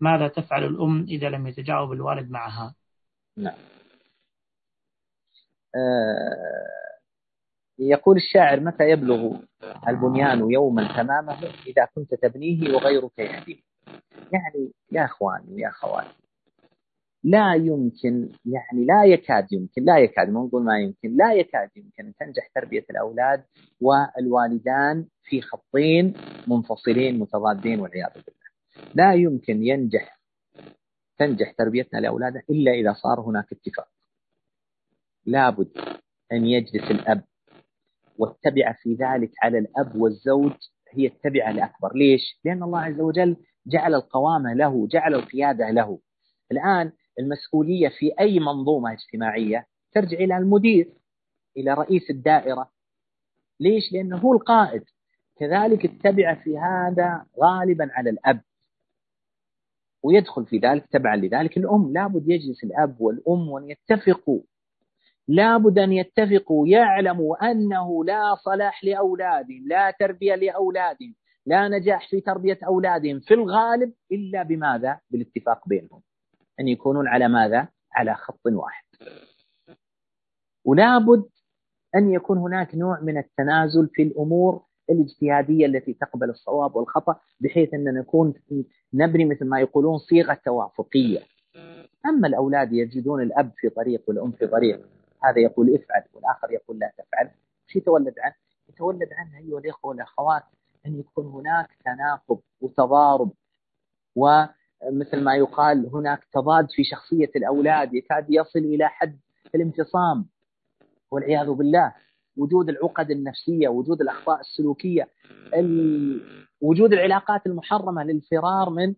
ماذا 0.00 0.28
تفعل 0.28 0.64
الأم 0.64 1.06
إذا 1.08 1.28
لم 1.28 1.46
يتجاوب 1.46 1.92
الوالد 1.92 2.30
معها؟ 2.30 2.74
نعم. 3.36 3.56
آه 5.74 6.64
يقول 7.78 8.16
الشاعر 8.16 8.60
متى 8.60 8.90
يبلغ 8.90 9.36
البنيان 9.88 10.50
يوما 10.50 10.96
تمامه 10.96 11.38
إذا 11.66 11.88
كنت 11.94 12.14
تبنيه 12.14 12.74
وغيرك 12.74 13.18
يهديه؟ 13.18 13.60
يعني 14.32 14.72
يا 14.92 15.04
أخواني 15.04 15.60
يا 15.60 15.68
أخواتي 15.68 16.23
لا 17.24 17.54
يمكن 17.54 18.28
يعني 18.44 18.84
لا 18.84 19.04
يكاد 19.04 19.52
يمكن 19.52 19.84
لا 19.84 19.98
يكاد 19.98 20.28
ما 20.28 20.40
نقول 20.40 20.64
ما 20.64 20.78
يمكن 20.78 21.16
لا 21.16 21.32
يكاد 21.32 21.70
يمكن 21.76 22.06
أن 22.06 22.14
تنجح 22.14 22.50
تربية 22.54 22.84
الأولاد 22.90 23.44
والوالدان 23.80 25.06
في 25.22 25.40
خطين 25.40 26.14
منفصلين 26.48 27.18
متضادين 27.18 27.80
والعياذ 27.80 28.12
بالله. 28.12 28.94
لا 28.94 29.14
يمكن 29.14 29.62
ينجح 29.62 30.20
تنجح 31.18 31.52
تربيتنا 31.58 31.98
لأولادنا 31.98 32.42
إلا 32.50 32.72
إذا 32.72 32.92
صار 32.92 33.20
هناك 33.20 33.52
اتفاق. 33.52 33.88
لابد 35.26 35.70
أن 36.32 36.46
يجلس 36.46 36.90
الأب 36.90 37.24
والتبعة 38.18 38.76
في 38.82 38.94
ذلك 38.94 39.30
على 39.42 39.58
الأب 39.58 39.96
والزوج 39.96 40.52
هي 40.90 41.06
التبعة 41.06 41.50
الأكبر. 41.50 41.94
ليش؟ 41.94 42.40
لأن 42.44 42.62
الله 42.62 42.80
عز 42.80 43.00
وجل 43.00 43.36
جعل 43.66 43.94
القوامة 43.94 44.54
له 44.54 44.86
جعل 44.86 45.14
القيادة 45.14 45.70
له. 45.70 45.98
الآن 46.52 46.92
المسؤولية 47.18 47.88
في 47.88 48.12
أي 48.20 48.40
منظومة 48.40 48.92
اجتماعية 48.92 49.66
ترجع 49.92 50.18
إلى 50.18 50.36
المدير 50.36 50.92
إلى 51.56 51.74
رئيس 51.74 52.10
الدائرة. 52.10 52.70
ليش؟ 53.60 53.92
لأنه 53.92 54.16
هو 54.16 54.32
القائد. 54.32 54.84
كذلك 55.36 55.84
التبعة 55.84 56.44
في 56.44 56.58
هذا 56.58 57.26
غالبا 57.42 57.88
على 57.92 58.10
الأب. 58.10 58.40
ويدخل 60.02 60.46
في 60.46 60.58
ذلك 60.58 60.86
تبعا 60.86 61.16
لذلك 61.16 61.56
الأم. 61.56 61.92
لابد 61.92 62.28
يجلس 62.28 62.64
الأب 62.64 63.00
والأم 63.00 63.48
وأن 63.48 63.70
يتفقوا 63.70 64.40
لابد 65.28 65.78
أن 65.78 65.92
يتفقوا. 65.92 66.68
يعلموا 66.68 67.50
أنه 67.50 68.04
لا 68.04 68.34
صلاح 68.34 68.84
لأولادهم 68.84 69.68
لا 69.68 69.90
تربية 69.90 70.34
لأولادهم 70.34 71.14
لا 71.46 71.68
نجاح 71.68 72.10
في 72.10 72.20
تربية 72.20 72.58
أولادهم 72.66 73.20
في 73.20 73.34
الغالب 73.34 73.92
إلا 74.12 74.42
بماذا؟ 74.42 75.00
بالاتفاق 75.10 75.68
بينهم. 75.68 76.02
أن 76.60 76.68
يكونون 76.68 77.08
على 77.08 77.28
ماذا؟ 77.28 77.68
على 77.92 78.14
خط 78.14 78.46
واحد 78.46 78.84
ولابد 80.64 81.24
أن 81.94 82.10
يكون 82.12 82.38
هناك 82.38 82.74
نوع 82.74 83.00
من 83.00 83.18
التنازل 83.18 83.88
في 83.88 84.02
الأمور 84.02 84.62
الاجتهادية 84.90 85.66
التي 85.66 85.92
تقبل 85.92 86.30
الصواب 86.30 86.76
والخطأ 86.76 87.20
بحيث 87.40 87.74
أن 87.74 87.84
نكون 87.84 88.34
نبني 88.94 89.24
مثل 89.24 89.44
ما 89.44 89.60
يقولون 89.60 89.98
صيغة 89.98 90.38
توافقية 90.44 91.20
أما 92.06 92.28
الأولاد 92.28 92.72
يجدون 92.72 93.22
الأب 93.22 93.52
في 93.56 93.68
طريق 93.68 94.02
والأم 94.08 94.32
في 94.32 94.46
طريق 94.46 94.86
هذا 95.24 95.40
يقول 95.40 95.74
افعل 95.74 96.04
والآخر 96.12 96.52
يقول 96.52 96.78
لا 96.78 96.92
تفعل 96.98 97.30
إيش 97.68 97.76
يتولد 97.76 98.14
عنه؟ 98.18 98.34
يتولد 98.68 99.08
عنه 99.12 99.38
أيها 99.38 99.58
الإخوة 99.58 99.90
والأخوات 99.90 100.42
أن 100.86 101.00
يكون 101.00 101.26
هناك 101.26 101.68
تناقض 101.84 102.40
وتضارب 102.60 103.32
ومثل 104.84 105.20
ما 105.24 105.34
يقال 105.36 105.90
هناك 105.92 106.24
تضاد 106.32 106.66
في 106.70 106.84
شخصية 106.84 107.30
الأولاد 107.36 107.94
يكاد 107.94 108.26
يصل 108.28 108.58
إلى 108.58 108.88
حد 108.88 109.18
الانفصام. 109.54 110.26
والعياذ 111.10 111.50
بالله 111.50 111.94
وجود 112.36 112.68
العقد 112.68 113.10
النفسية 113.10 113.68
وجود 113.68 114.00
الأخطاء 114.00 114.40
السلوكية 114.40 115.08
وجود 116.60 116.92
العلاقات 116.92 117.46
المحرمة 117.46 118.04
للفرار 118.04 118.70
من 118.70 118.94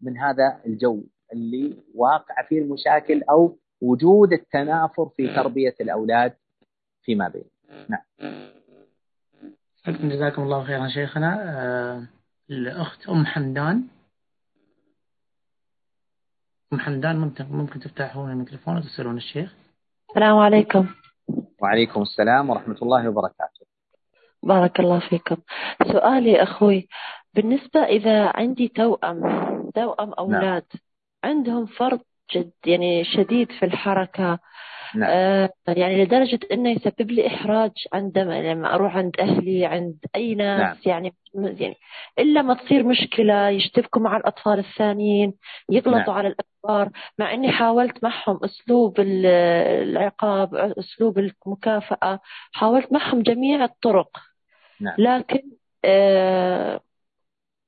من 0.00 0.18
هذا 0.18 0.60
الجو 0.66 1.04
اللي 1.32 1.76
واقع 1.94 2.42
فيه 2.48 2.62
المشاكل 2.62 3.22
أو 3.30 3.58
وجود 3.80 4.32
التنافر 4.32 5.08
في 5.16 5.34
تربية 5.34 5.74
الأولاد 5.80 6.34
فيما 7.02 7.28
بين. 7.28 7.44
نعم. 7.88 8.02
جزاكم 9.88 10.42
الله 10.42 10.64
خيرا 10.64 10.88
شيخنا. 10.88 11.42
آه، 11.58 12.08
الأخت 12.50 13.08
أم 13.08 13.26
حمدان. 13.26 13.84
أم 16.72 16.80
حمدان 16.80 17.16
ممكن 17.18 17.46
ممكن 17.50 17.80
تفتحون 17.80 18.30
الميكروفون 18.30 18.76
وتسألون 18.76 19.16
الشيخ؟ 19.16 19.54
السلام 20.10 20.36
عليكم. 20.36 20.86
وعليكم 21.62 22.02
السلام 22.02 22.50
ورحمة 22.50 22.76
الله 22.82 23.08
وبركاته. 23.08 23.66
بارك 24.42 24.80
الله 24.80 25.00
فيكم. 25.08 25.36
سؤالي 25.92 26.42
أخوي 26.42 26.88
بالنسبة 27.34 27.80
إذا 27.84 28.32
عندي 28.34 28.68
توأم 28.68 29.20
توأم 29.74 30.12
أولاد 30.12 30.64
نعم. 30.74 30.82
عندهم 31.24 31.66
فرط 31.66 32.06
جد 32.34 32.52
يعني 32.66 33.04
شديد 33.04 33.52
في 33.52 33.66
الحركة 33.66 34.38
نعم. 34.94 35.10
آه 35.10 35.50
يعني 35.68 36.04
لدرجة 36.04 36.38
إنه 36.52 36.70
يسبب 36.70 37.10
لي 37.10 37.26
إحراج 37.26 37.70
عندما 37.92 38.52
لما 38.52 38.74
أروح 38.74 38.96
عند 38.96 39.20
أهلي 39.20 39.66
عند 39.66 39.96
أي 40.14 40.34
ناس 40.34 40.60
نعم. 40.60 40.76
يعني 40.86 41.14
يعني 41.34 41.76
إلا 42.18 42.42
ما 42.42 42.54
تصير 42.54 42.82
مشكلة 42.82 43.48
يشتبكوا 43.48 44.02
مع 44.02 44.16
الأطفال 44.16 44.58
الثانيين 44.58 45.34
يغلطوا 45.70 45.92
نعم. 45.92 46.10
على 46.10 46.28
الأكبر 46.28 46.90
مع 47.18 47.34
إني 47.34 47.52
حاولت 47.52 48.04
معهم 48.04 48.40
أسلوب 48.44 49.00
العقاب 49.00 50.54
أسلوب 50.54 51.18
المكافأة 51.18 52.20
حاولت 52.52 52.92
معهم 52.92 53.22
جميع 53.22 53.64
الطرق 53.64 54.10
نعم. 54.80 54.94
لكن 54.98 55.42
آه 55.84 56.80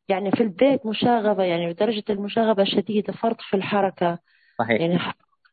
يعني 0.09 0.31
في 0.31 0.43
البيت 0.43 0.87
مشاغبة 0.87 1.45
يعني 1.45 1.73
بدرجة 1.73 2.05
المشاغبة 2.11 2.65
شديدة 2.65 3.13
فرط 3.13 3.41
في 3.41 3.57
الحركة 3.57 4.19
صحيح 4.59 4.81
يعني 4.81 4.99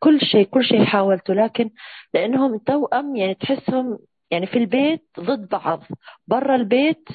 كل 0.05 0.19
شيء 0.21 0.45
كل 0.45 0.63
شيء 0.63 0.85
حاولته 0.85 1.33
لكن 1.33 1.69
لأنهم 2.13 2.57
توأم 2.57 3.15
يعني 3.15 3.33
تحسهم 3.33 3.99
يعني 4.31 4.45
في 4.45 4.57
البيت 4.57 5.05
ضد 5.19 5.49
بعض. 5.49 5.83
برا 6.27 6.55
البيت 6.55 7.09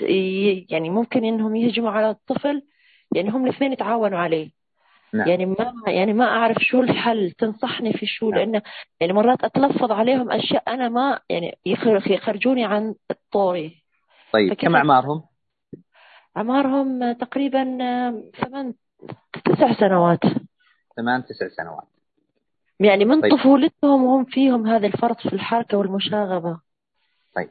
يعني 0.70 0.90
ممكن 0.90 1.24
إنهم 1.24 1.56
يهجموا 1.56 1.90
على 1.90 2.10
الطفل 2.10 2.62
يعني 3.14 3.30
هم 3.30 3.44
الاثنين 3.44 3.72
يتعاونوا 3.72 4.18
عليه. 4.18 4.50
نعم. 5.14 5.28
يعني 5.28 5.46
ما 5.46 5.72
يعني 5.86 6.12
ما 6.12 6.24
أعرف 6.24 6.56
شو 6.62 6.80
الحل. 6.80 7.30
تنصحني 7.30 7.92
في 7.92 8.06
شو؟ 8.06 8.30
نعم. 8.30 8.38
لأنه 8.38 8.62
يعني 9.00 9.12
مرات 9.12 9.44
أتلفظ 9.44 9.92
عليهم 9.92 10.30
أشياء 10.30 10.62
أنا 10.68 10.88
ما 10.88 11.20
يعني 11.28 11.58
يخرجوني 12.06 12.64
عن 12.64 12.94
الطوري. 13.10 13.82
طيب 14.32 14.52
كم 14.52 14.76
أعمارهم؟ 14.76 15.22
أعمارهم 16.36 17.12
تقريبا 17.12 17.62
ثمان 18.40 18.74
تسع 19.44 19.72
سنوات. 19.72 20.24
ثمان 20.96 21.24
تسع 21.24 21.48
سنوات. 21.48 21.89
يعني 22.80 23.04
من 23.04 23.20
طيب. 23.20 23.36
طفولتهم 23.36 24.04
وهم 24.04 24.24
فيهم 24.24 24.66
هذا 24.66 24.86
الفرط 24.86 25.20
في 25.20 25.32
الحركة 25.32 25.78
والمشاغبة. 25.78 26.60
طيب. 27.36 27.50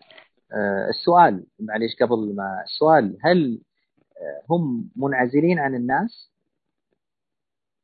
آه 0.52 0.90
السؤال 0.90 1.46
معليش 1.60 1.96
قبل 2.02 2.36
ما 2.36 2.64
السؤال 2.66 3.18
هل 3.24 3.62
آه 4.18 4.44
هم 4.50 4.90
منعزلين 4.96 5.60
عن 5.60 5.76
الناس؟ 5.76 6.32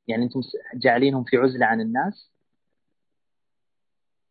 يعني 0.07 0.23
أنتم 0.23 0.41
جاعلينهم 0.75 1.23
في 1.23 1.37
عزلة 1.37 1.65
عن 1.65 1.81
الناس؟ 1.81 2.31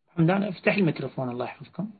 حمدان 0.07 0.43
افتح 0.43 0.75
الميكروفون 0.75 1.29
الله 1.29 1.45
يحفظكم. 1.45 1.91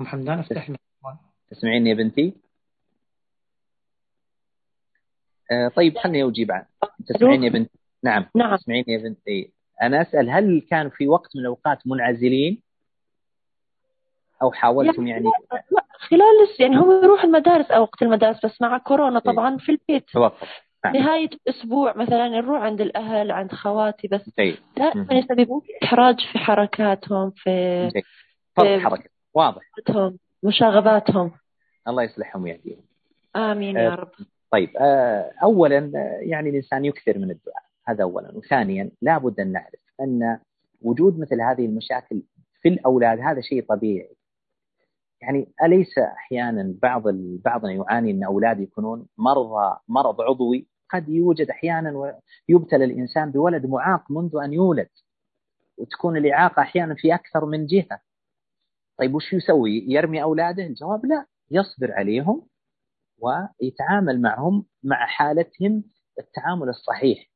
ام 0.00 0.06
حمدان 0.06 0.38
افتح 0.38 0.66
الميكروفون. 0.66 1.30
تسمعيني 1.50 1.90
يا 1.90 1.94
بنتي؟ 1.94 2.36
آه 5.52 5.68
طيب 5.68 5.98
خلني 5.98 6.28
أجيب 6.28 6.52
عن 6.52 6.64
تسمعيني 7.06 7.46
يا 7.46 7.52
بنتي؟ 7.52 7.78
نعم. 8.06 8.26
نعم. 8.34 8.54
اسمعيني 8.54 8.84
يا 8.88 8.98
بنتي 8.98 9.52
أنا 9.82 10.02
أسأل 10.02 10.30
هل 10.30 10.62
كان 10.70 10.90
في 10.90 11.08
وقت 11.08 11.36
من 11.36 11.42
الأوقات 11.42 11.78
منعزلين؟ 11.86 12.62
أو 14.42 14.52
حاولتم 14.52 15.06
يعني, 15.06 15.24
يعني؟ 15.24 15.76
خلال 15.98 16.48
يعني 16.60 16.76
هم 16.76 17.04
يروح 17.04 17.24
المدارس 17.24 17.70
أو 17.70 17.82
وقت 17.82 18.02
المدارس 18.02 18.46
بس 18.46 18.62
مع 18.62 18.78
كورونا 18.78 19.22
إيه. 19.26 19.32
طبعا 19.32 19.56
في 19.56 19.72
البيت. 19.72 20.10
توقف 20.12 20.48
نعم. 20.84 20.96
نهاية 20.96 21.30
الأسبوع 21.46 21.96
مثلا 21.96 22.28
نروح 22.28 22.62
عند 22.62 22.80
الأهل 22.80 23.30
عند 23.30 23.52
خواتي 23.52 24.08
بس. 24.08 24.30
دائما 24.76 25.06
يسببون 25.10 25.62
إحراج 25.84 26.20
في 26.32 26.38
حركاتهم 26.38 27.30
في, 27.30 27.90
في 28.54 28.80
حركة. 28.80 29.10
واضح. 29.34 29.62
مشاغباتهم. 30.42 31.32
الله 31.88 32.02
يصلحهم 32.02 32.42
ويهديهم 32.42 32.82
آمين 33.36 33.76
يا 33.76 33.92
آه، 33.92 33.94
رب. 33.94 34.10
طيب 34.50 34.76
آه، 34.76 35.32
أولا 35.42 35.92
آه، 35.94 36.18
يعني 36.22 36.50
الإنسان 36.50 36.84
يكثر 36.84 37.18
من 37.18 37.30
الدعاء. 37.30 37.65
هذا 37.88 38.02
أولا. 38.02 38.36
وثانيا 38.36 38.90
لابد 39.02 39.40
أن 39.40 39.52
نعرف 39.52 39.80
أن 40.00 40.38
وجود 40.82 41.18
مثل 41.18 41.40
هذه 41.40 41.66
المشاكل 41.66 42.22
في 42.62 42.68
الأولاد 42.68 43.20
هذا 43.20 43.40
شيء 43.40 43.64
طبيعي. 43.64 44.16
يعني 45.22 45.52
أليس 45.62 45.98
أحيانا 45.98 46.74
بعض 46.82 47.02
بعضنا 47.44 47.72
يعاني 47.72 48.10
أن 48.10 48.24
أولاد 48.24 48.60
يكونون 48.60 49.06
مرضى 49.18 49.76
مرض 49.88 50.20
عضوي؟ 50.20 50.66
قد 50.90 51.08
يوجد 51.08 51.50
أحيانا 51.50 51.92
ويبتلى 52.48 52.84
الإنسان 52.84 53.30
بولد 53.30 53.66
معاق 53.66 54.10
منذ 54.10 54.36
أن 54.44 54.52
يولد. 54.52 54.88
وتكون 55.78 56.16
الإعاقة 56.16 56.62
أحيانا 56.62 56.94
في 56.94 57.14
أكثر 57.14 57.46
من 57.46 57.66
جهة. 57.66 58.00
طيب 58.98 59.14
وش 59.14 59.32
يسوي؟ 59.32 59.84
يرمي 59.88 60.22
أولاده؟ 60.22 60.62
الجواب 60.66 61.06
لا. 61.06 61.26
يصبر 61.50 61.92
عليهم 61.92 62.46
ويتعامل 63.18 64.20
معهم 64.20 64.64
مع 64.82 65.06
حالتهم 65.06 65.84
التعامل 66.18 66.68
الصحيح. 66.68 67.35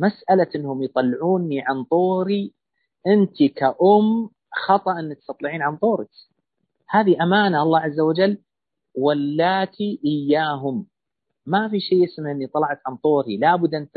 مسألة 0.00 0.46
أنهم 0.56 0.82
يطلعوني 0.82 1.60
عن 1.60 1.84
طوري. 1.84 2.54
أنت 3.06 3.42
كأم 3.56 4.30
خطأ 4.66 4.98
أنك 5.00 5.18
تطلعين 5.28 5.62
عن 5.62 5.76
طورك. 5.76 6.08
هذه 6.88 7.22
أمانة 7.22 7.62
الله 7.62 7.80
عز 7.80 8.00
وجل. 8.00 8.38
واللاتي 8.94 10.00
إياهم. 10.04 10.86
ما 11.46 11.68
في 11.68 11.80
شيء 11.80 12.04
اسمه 12.04 12.30
أني 12.30 12.46
طلعت 12.46 12.80
عن 12.86 12.96
طوري. 12.96 13.36
لابد 13.36 13.74
أن 13.74 13.88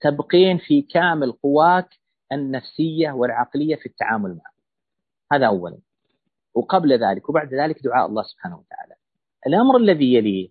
تبقين 0.00 0.58
في 0.58 0.82
كامل 0.82 1.32
قواك 1.32 1.88
النفسية 2.32 3.10
والعقلية 3.10 3.76
في 3.76 3.86
التعامل 3.86 4.30
معه. 4.30 4.52
هذا 5.32 5.46
أولا. 5.46 5.78
وقبل 6.54 6.92
ذلك 6.92 7.28
وبعد 7.28 7.54
ذلك 7.54 7.84
دعاء 7.84 8.06
الله 8.06 8.22
سبحانه 8.22 8.58
وتعالى. 8.58 8.94
الأمر 9.46 9.76
الذي 9.76 10.14
يليه 10.14 10.50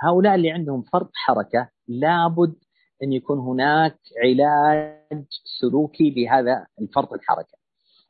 هؤلاء 0.00 0.34
اللي 0.34 0.50
عندهم 0.50 0.82
فرط 0.82 1.10
حركة 1.14 1.68
لابد 1.88 2.54
أن 3.02 3.12
يكون 3.12 3.38
هناك 3.38 3.98
علاج 4.24 5.26
سلوكي 5.60 6.10
لهذا 6.10 6.66
الفرط 6.80 7.12
الحركة. 7.12 7.58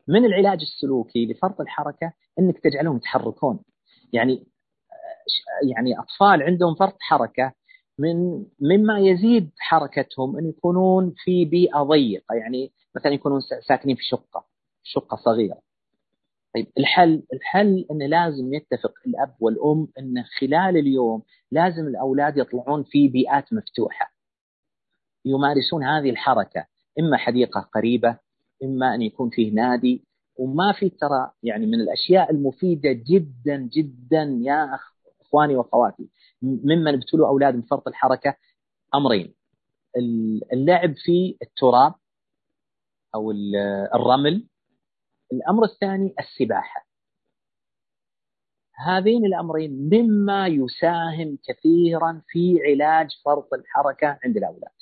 من 0.09 0.25
العلاج 0.25 0.61
السلوكي 0.61 1.27
لفرط 1.27 1.61
الحركة؟ 1.61 2.13
أنك 2.39 2.59
تجعلهم 2.59 2.97
يتحركون. 2.97 3.59
يعني 4.13 4.47
يعني 5.71 5.99
أطفال 5.99 6.43
عندهم 6.43 6.75
فرط 6.75 6.97
حركة 7.01 7.53
من 7.99 8.45
مما 8.61 8.99
يزيد 8.99 9.51
حركتهم 9.59 10.39
أن 10.39 10.49
يكونون 10.49 11.15
في 11.25 11.45
بيئة 11.45 11.83
ضيقة. 11.83 12.35
يعني 12.35 12.73
مثلا 12.97 13.13
يكونون 13.13 13.41
ساكنين 13.69 13.97
في 13.97 14.05
شقة 14.05 14.45
شقة 14.83 15.17
صغيرة. 15.17 15.59
طيب 16.55 16.67
الحل 16.79 17.23
الحل 17.33 17.87
انه 17.91 18.07
لازم 18.07 18.55
يتفق 18.55 18.93
الأب 19.07 19.35
والأم 19.41 19.89
انه 19.99 20.25
خلال 20.41 20.77
اليوم 20.77 21.23
لازم 21.53 21.87
الأولاد 21.87 22.37
يطلعون 22.37 22.83
في 22.83 23.09
بيئات 23.09 23.53
مفتوحة. 23.53 24.18
يمارسون 25.25 25.85
هذه 25.85 26.11
الحركة 26.11 26.67
إما 27.01 27.17
حديقة 27.17 27.61
قريبة 27.61 28.19
إما 28.65 28.95
أن 28.95 29.03
يكون 29.03 29.31
فيه 29.31 29.53
نادي. 29.53 30.05
وما 30.37 30.73
في 30.73 30.89
ترى 30.91 31.31
يعني 31.43 31.67
من 31.67 31.75
الأشياء 31.75 32.31
المفيدة 32.31 32.93
جدا 32.93 33.57
جدا 33.57 34.39
يا 34.43 34.75
أخ 34.75 34.93
إخواني 35.21 35.57
وأخواتي. 35.57 36.09
ممن 36.43 36.95
ابتلوا 36.95 37.29
أولاد 37.29 37.55
من 37.55 37.63
فرط 37.63 37.89
الحركة 37.89 38.35
أمرين. 38.95 39.35
اللعب 40.53 40.95
في 40.97 41.37
التراب 41.43 41.95
أو 43.15 43.31
الرمل. 43.95 44.47
الأمر 45.33 45.65
الثاني 45.65 46.15
السباحة. 46.21 46.89
هذين 48.75 49.25
الأمرين 49.25 49.89
مما 49.93 50.47
يساهم 50.47 51.39
كثيرا 51.49 52.23
في 52.29 52.59
علاج 52.67 53.11
فرط 53.25 53.55
الحركة 53.55 54.19
عند 54.25 54.37
الأولاد. 54.37 54.78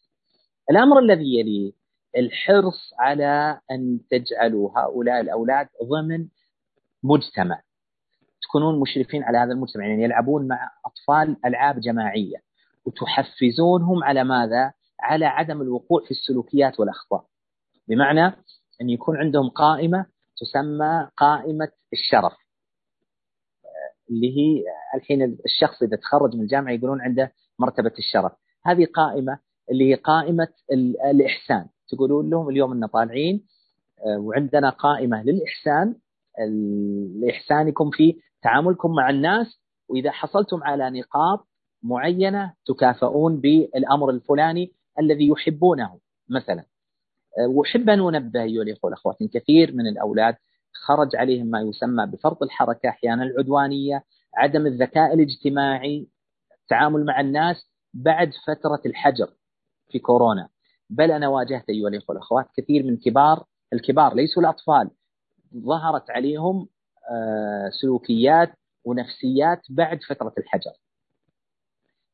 الأمر 0.70 0.98
الذي 0.98 1.38
يليه 1.38 1.72
الحرص 2.16 2.94
على 2.98 3.60
أن 3.70 4.00
تجعلوا 4.10 4.70
هؤلاء 4.78 5.20
الأولاد 5.20 5.68
ضمن 5.84 6.28
مجتمع 7.02 7.60
تكونون 8.42 8.80
مشرفين 8.80 9.22
على 9.22 9.38
هذا 9.38 9.52
المجتمع 9.52 9.86
يعني 9.86 10.02
يلعبون 10.02 10.48
مع 10.48 10.70
أطفال 10.86 11.36
ألعاب 11.46 11.80
جماعية 11.80 12.36
وتحفزونهم 12.84 14.04
على 14.04 14.24
ماذا؟ 14.24 14.72
على 15.00 15.26
عدم 15.26 15.62
الوقوع 15.62 16.04
في 16.04 16.10
السلوكيات 16.10 16.80
والأخطاء. 16.80 17.24
بمعنى 17.88 18.26
أن 18.80 18.90
يكون 18.90 19.16
عندهم 19.16 19.48
قائمة 19.48 20.06
تسمى 20.40 21.08
قائمة 21.16 21.68
الشرف. 21.92 22.32
اللي 24.10 24.36
هي 24.36 24.64
الحين 24.94 25.38
الشخص 25.44 25.82
إذا 25.82 25.96
تخرج 25.96 26.34
من 26.36 26.42
الجامعة 26.42 26.72
يقولون 26.72 27.00
عنده 27.00 27.32
مرتبة 27.58 27.92
الشرف. 27.98 28.32
هذه 28.66 28.86
قائمة 28.94 29.38
اللي 29.70 29.90
هي 29.90 29.94
قائمه 29.94 30.48
الإحسان. 31.10 31.66
تقولون 31.88 32.30
لهم 32.30 32.48
اليوم 32.48 32.72
إن 32.72 32.86
طالعين 32.86 33.46
آه، 34.06 34.18
وعندنا 34.18 34.70
قائمة 34.70 35.22
للإحسان 35.22 35.94
لإحسانكم 37.20 37.90
في 37.90 38.16
تعاملكم 38.42 38.94
مع 38.94 39.10
الناس 39.10 39.60
وإذا 39.88 40.10
حصلتم 40.10 40.62
على 40.62 40.90
نقاط 40.90 41.48
معينة 41.82 42.52
تكافئون 42.66 43.40
بالأمر 43.40 44.10
الفلاني 44.10 44.72
الذي 45.00 45.28
يحبونه 45.28 45.98
مثلا 46.28 46.64
أه، 47.38 47.48
وأحب 47.48 47.88
أن 47.88 48.14
أنبه 48.14 48.42
أيها 48.42 48.62
الإخوة 48.62 48.80
والأخوات 48.84 49.16
كثير 49.34 49.72
من 49.74 49.86
الأولاد 49.86 50.36
خرج 50.86 51.16
عليهم 51.16 51.46
ما 51.46 51.60
يسمى 51.60 52.06
بفرط 52.06 52.42
الحركة 52.42 52.88
أحيانا 52.88 53.22
العدوانية 53.22 54.04
عدم 54.34 54.66
الذكاء 54.66 55.14
الاجتماعي 55.14 56.08
التعامل 56.62 57.04
مع 57.04 57.20
الناس 57.20 57.56
بعد 57.94 58.30
فترة 58.46 58.80
الحجر 58.86 59.30
في 59.88 59.98
كورونا. 59.98 60.48
بل 60.90 61.10
أنا 61.10 61.28
واجهت 61.28 61.68
أيها 61.68 61.88
الإخوة 61.88 62.06
والأخوات 62.08 62.46
كثير 62.56 62.82
من 62.82 62.96
كبار 62.96 63.44
الكبار 63.72 64.14
ليسوا 64.14 64.42
الأطفال. 64.42 64.90
ظهرت 65.56 66.10
عليهم 66.10 66.68
آه، 67.10 67.70
سلوكيات 67.80 68.52
ونفسيات 68.84 69.60
بعد 69.70 69.98
فترة 70.08 70.32
الحجر. 70.38 70.72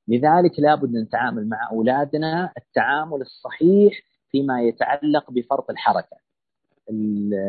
لذلك 0.08 0.60
لابد 0.60 0.96
أن 0.96 1.02
نتعامل 1.02 1.48
مع 1.48 1.70
أولادنا 1.70 2.52
التعامل 2.58 3.20
الصحيح 3.20 3.92
فيما 4.30 4.62
يتعلق 4.62 5.30
بفرط 5.30 5.70
الحركة. 5.70 6.16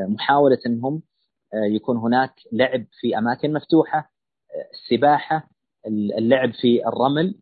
محاولة 0.07 0.57
أنهم 0.65 1.01
آه، 1.53 1.65
يكون 1.65 1.97
هناك 1.97 2.33
لعب 2.51 2.85
في 2.99 3.17
أماكن 3.17 3.53
مفتوحة 3.53 3.97
آه، 3.97 4.69
السباحة 4.73 5.49
اللعب 6.17 6.53
في 6.53 6.87
الرمل 6.87 7.39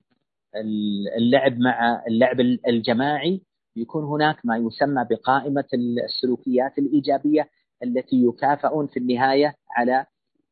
اللعب 1.17 1.59
مع 1.59 2.03
اللعب 2.07 2.39
الجماعي 2.67 3.41
يكون 3.75 4.03
هناك 4.03 4.45
ما 4.45 4.57
يسمى 4.57 5.05
بقائمة 5.09 5.65
السلوكيات 6.05 6.77
الإيجابية 6.77 7.49
التي 7.83 8.23
يكافئون 8.23 8.87
في 8.87 8.97
النهاية 8.97 9.55
على 9.77 10.05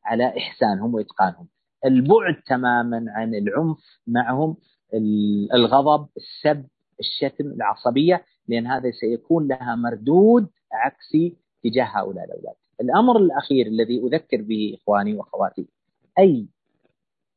على 0.04 0.38
إحسانهم 0.38 0.94
وإتقانهم. 0.94 1.48
البعد 1.84 2.42
تماما 2.46 3.04
عن 3.08 3.34
العنف 3.34 3.78
معهم 4.06 4.56
الغضب، 5.54 6.08
السب، 6.16 6.66
الشتم، 7.00 7.44
العصبية 7.44 8.24
لأن 8.48 8.66
هذا 8.66 8.90
سيكون 8.90 9.48
لها 9.48 9.74
مردود 9.76 10.48
عكسي 10.72 11.36
تجاه 11.64 11.84
هؤلاء 11.84 12.24
الأولاد. 12.24 12.54
الأمر 12.80 13.16
الأخير 13.16 13.66
الذي 13.66 13.98
أذكر 13.98 14.42
به 14.42 14.76
إخواني 14.80 15.14
وأخواتي 15.14 15.68
أي 16.18 16.48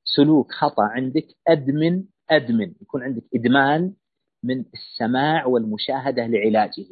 سلوك 0.03 0.51
خطأ 0.51 0.83
عندك 0.83 1.27
أدمن 1.47 2.03
أدمن 2.29 2.73
يكون 2.81 3.03
عندك 3.03 3.23
إدمان 3.35 3.93
من 4.43 4.65
السماع 4.73 5.45
والمشاهدة 5.45 6.27
لعلاجه. 6.27 6.85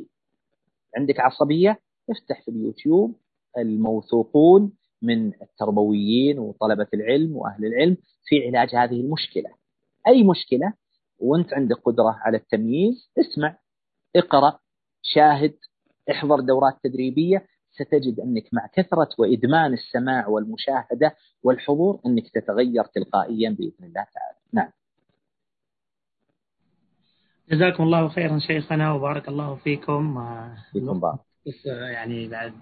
عندك 0.98 1.20
عصبية 1.20 1.80
افتح 2.10 2.42
في 2.42 2.52
اليوتيوب 2.52 3.16
الموثوقون 3.58 4.74
من 5.02 5.42
التربويين 5.42 6.40
وطلبة 6.40 6.88
العلم 6.94 7.36
وأهل 7.36 7.66
العلم 7.66 7.98
في 8.26 8.48
علاج 8.48 8.76
هذه 8.76 9.02
المشكلة. 9.02 9.50
أي 10.08 10.24
مشكلة 10.24 10.74
وأنت 11.20 11.54
عندك 11.54 11.76
قدرة 11.76 12.20
على 12.22 12.38
التمييز 12.38 13.12
اسمع 13.20 13.58
اقرأ 14.16 14.60
شاهد 15.02 15.56
احضر 16.12 16.40
دورات 16.40 16.74
تدريبية 16.84 17.46
ستجد 17.72 18.20
أنك 18.20 18.44
مع 18.54 18.68
كثرة 18.74 19.10
وإدمان 19.20 19.74
السماع 19.74 20.28
والمشاهدة 20.28 21.16
والحضور 21.44 22.02
أنك 22.06 22.30
تتغير 22.30 22.84
تلقائيا 22.84 23.50
بإذن 23.50 23.86
الله 23.86 24.06
تعالى. 24.14 24.38
نعم. 24.54 24.72
جزاكم 27.52 27.84
الله 27.84 28.08
خيرا 28.08 28.40
شيخنا 28.40 28.94
وبارك 28.94 29.28
الله 29.28 29.56
فيكم. 29.56 30.26
فيكم 30.72 31.00
بارك. 31.00 31.20
بس 31.48 31.66
يعني 31.66 32.28
بعد 32.28 32.54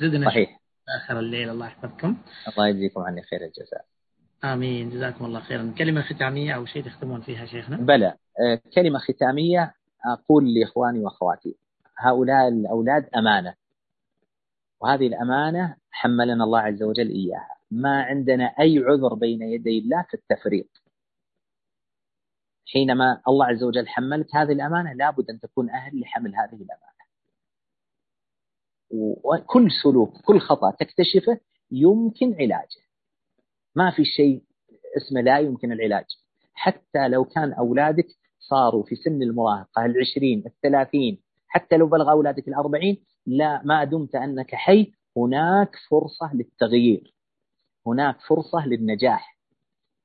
زدنا 0.00 0.26
صحيح. 0.26 0.60
آخر 1.02 1.18
الليل 1.18 1.50
الله 1.50 1.66
يحفظكم. 1.66 2.16
الله 2.48 2.68
يجزيكم 2.68 3.00
عني 3.00 3.22
خير 3.22 3.40
الجزاء. 3.44 3.84
آمين. 4.44 4.90
جزاكم 4.90 5.24
الله 5.24 5.40
خيرا. 5.40 5.74
كلمة 5.78 6.02
ختامية 6.02 6.52
أو 6.52 6.66
شيء 6.66 6.84
تختمون 6.84 7.20
فيها 7.20 7.46
شيخنا؟ 7.46 7.76
بلى. 7.76 8.14
آه، 8.40 8.60
كلمة 8.74 8.98
ختامية 8.98 9.74
أقول 10.06 10.54
لإخواني 10.54 10.98
وأخواتي. 10.98 11.56
هؤلاء 11.98 12.48
الأولاد 12.48 13.08
أمانة. 13.16 13.54
وهذه 14.80 15.06
الأمانة 15.06 15.76
حملنا 15.90 16.44
الله 16.44 16.60
عز 16.60 16.82
وجل 16.82 17.08
إياها. 17.08 17.56
ما 17.70 18.02
عندنا 18.02 18.44
أي 18.44 18.78
عذر 18.78 19.14
بين 19.14 19.42
يدي 19.42 19.78
الله 19.78 20.02
في 20.08 20.14
التفريط 20.14 20.83
حينما 22.66 23.20
الله 23.28 23.46
عز 23.46 23.62
وجل 23.62 23.88
حملك 23.88 24.26
هذه 24.34 24.52
الأمانة 24.52 24.92
لابد 24.92 25.30
أن 25.30 25.40
تكون 25.40 25.70
أهل 25.70 26.00
لحمل 26.00 26.36
هذه 26.36 26.54
الأمانة. 26.54 26.94
وكل 29.24 29.70
سلوك 29.82 30.20
كل 30.24 30.40
خطأ 30.40 30.70
تكتشفه 30.70 31.40
يمكن 31.70 32.34
علاجه. 32.34 32.80
ما 33.74 33.90
في 33.90 34.04
شيء 34.04 34.42
اسمه 34.96 35.20
لا 35.20 35.38
يمكن 35.38 35.72
العلاج. 35.72 36.04
حتى 36.54 37.08
لو 37.08 37.24
كان 37.24 37.52
أولادك 37.52 38.06
صاروا 38.38 38.82
في 38.82 38.96
سن 38.96 39.22
المراهقة 39.22 39.84
العشرين 39.84 40.42
الثلاثين 40.46 41.22
حتى 41.48 41.76
لو 41.76 41.86
بلغ 41.86 42.10
أولادك 42.10 42.48
الأربعين 42.48 43.04
لا 43.26 43.62
ما 43.64 43.84
دمت 43.84 44.14
أنك 44.14 44.54
حي. 44.54 44.92
هناك 45.16 45.76
فرصة 45.90 46.34
للتغيير. 46.34 47.14
هناك 47.86 48.20
فرصة 48.20 48.66
للنجاح. 48.66 49.38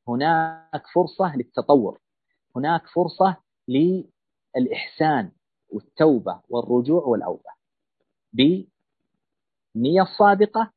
هناك 0.07 0.83
فرصة 0.93 1.35
للتطور. 1.35 1.99
هناك 2.55 2.87
فرصة 2.87 3.35
للإحسان 3.67 5.31
والتوبة 5.69 6.39
والرجوع 6.49 7.03
والأوبة 7.03 7.49
بالنية 8.33 10.01
الصادقة 10.01 10.71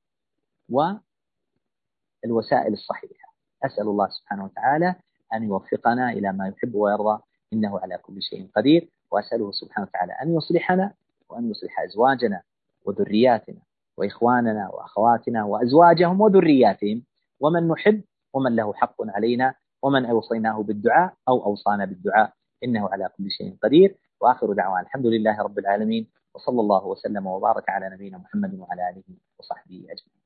والوسائل 0.68 2.73
الصحيحة. 2.73 3.33
أسأل 3.64 3.89
الله 3.89 4.09
سبحانه 4.09 4.45
وتعالى 4.45 4.95
أن 5.35 5.43
يوفقنا 5.43 6.11
إلى 6.11 6.33
ما 6.33 6.49
يحب 6.49 6.75
ويرضى 6.75 7.23
إنه 7.53 7.79
على 7.81 7.99
كل 7.99 8.23
شيء 8.23 8.51
قدير. 8.57 8.89
وأسأله 9.11 9.53
سبحانه 9.53 9.87
وتعالى 9.87 10.12
أن 10.12 10.37
يصلحنا 10.37 10.95
وأن 11.29 11.51
يصلح 11.51 11.81
أزواجنا 11.81 12.43
وذرياتنا 12.85 13.61
وإخواننا 13.97 14.70
وأخواتنا 14.70 15.45
وأزواجهم 15.45 16.20
وذرياتهم. 16.20 17.03
ومن 17.41 17.68
نحب 17.68 18.03
ومن 18.33 18.57
له 18.57 18.73
حق 18.75 18.95
علينا 19.01 19.55
ومن 19.83 20.07
أوصيناه 20.07 20.62
بالدعاء 20.62 21.14
أو 21.28 21.45
أوصانا 21.45 21.85
بالدعاء 21.85 22.33
إنه 22.64 22.89
على 22.89 23.09
كل 23.18 23.30
شيء 23.30 23.57
قدير. 23.62 23.99
وآخر 24.20 24.53
دعوان 24.53 24.83
الحمد 24.83 25.07
لله 25.07 25.43
رب 25.43 25.59
العالمين 25.59 26.11
وصلى 26.35 26.61
الله 26.61 26.87
وسلم 26.87 27.26
وبارك 27.26 27.68
على 27.68 27.91
نبينا 27.95 28.18
محمد 28.18 28.55
وعلى 28.55 28.91
آله 28.91 29.05
وصحبه 29.39 29.76
أجمعين. 29.91 30.22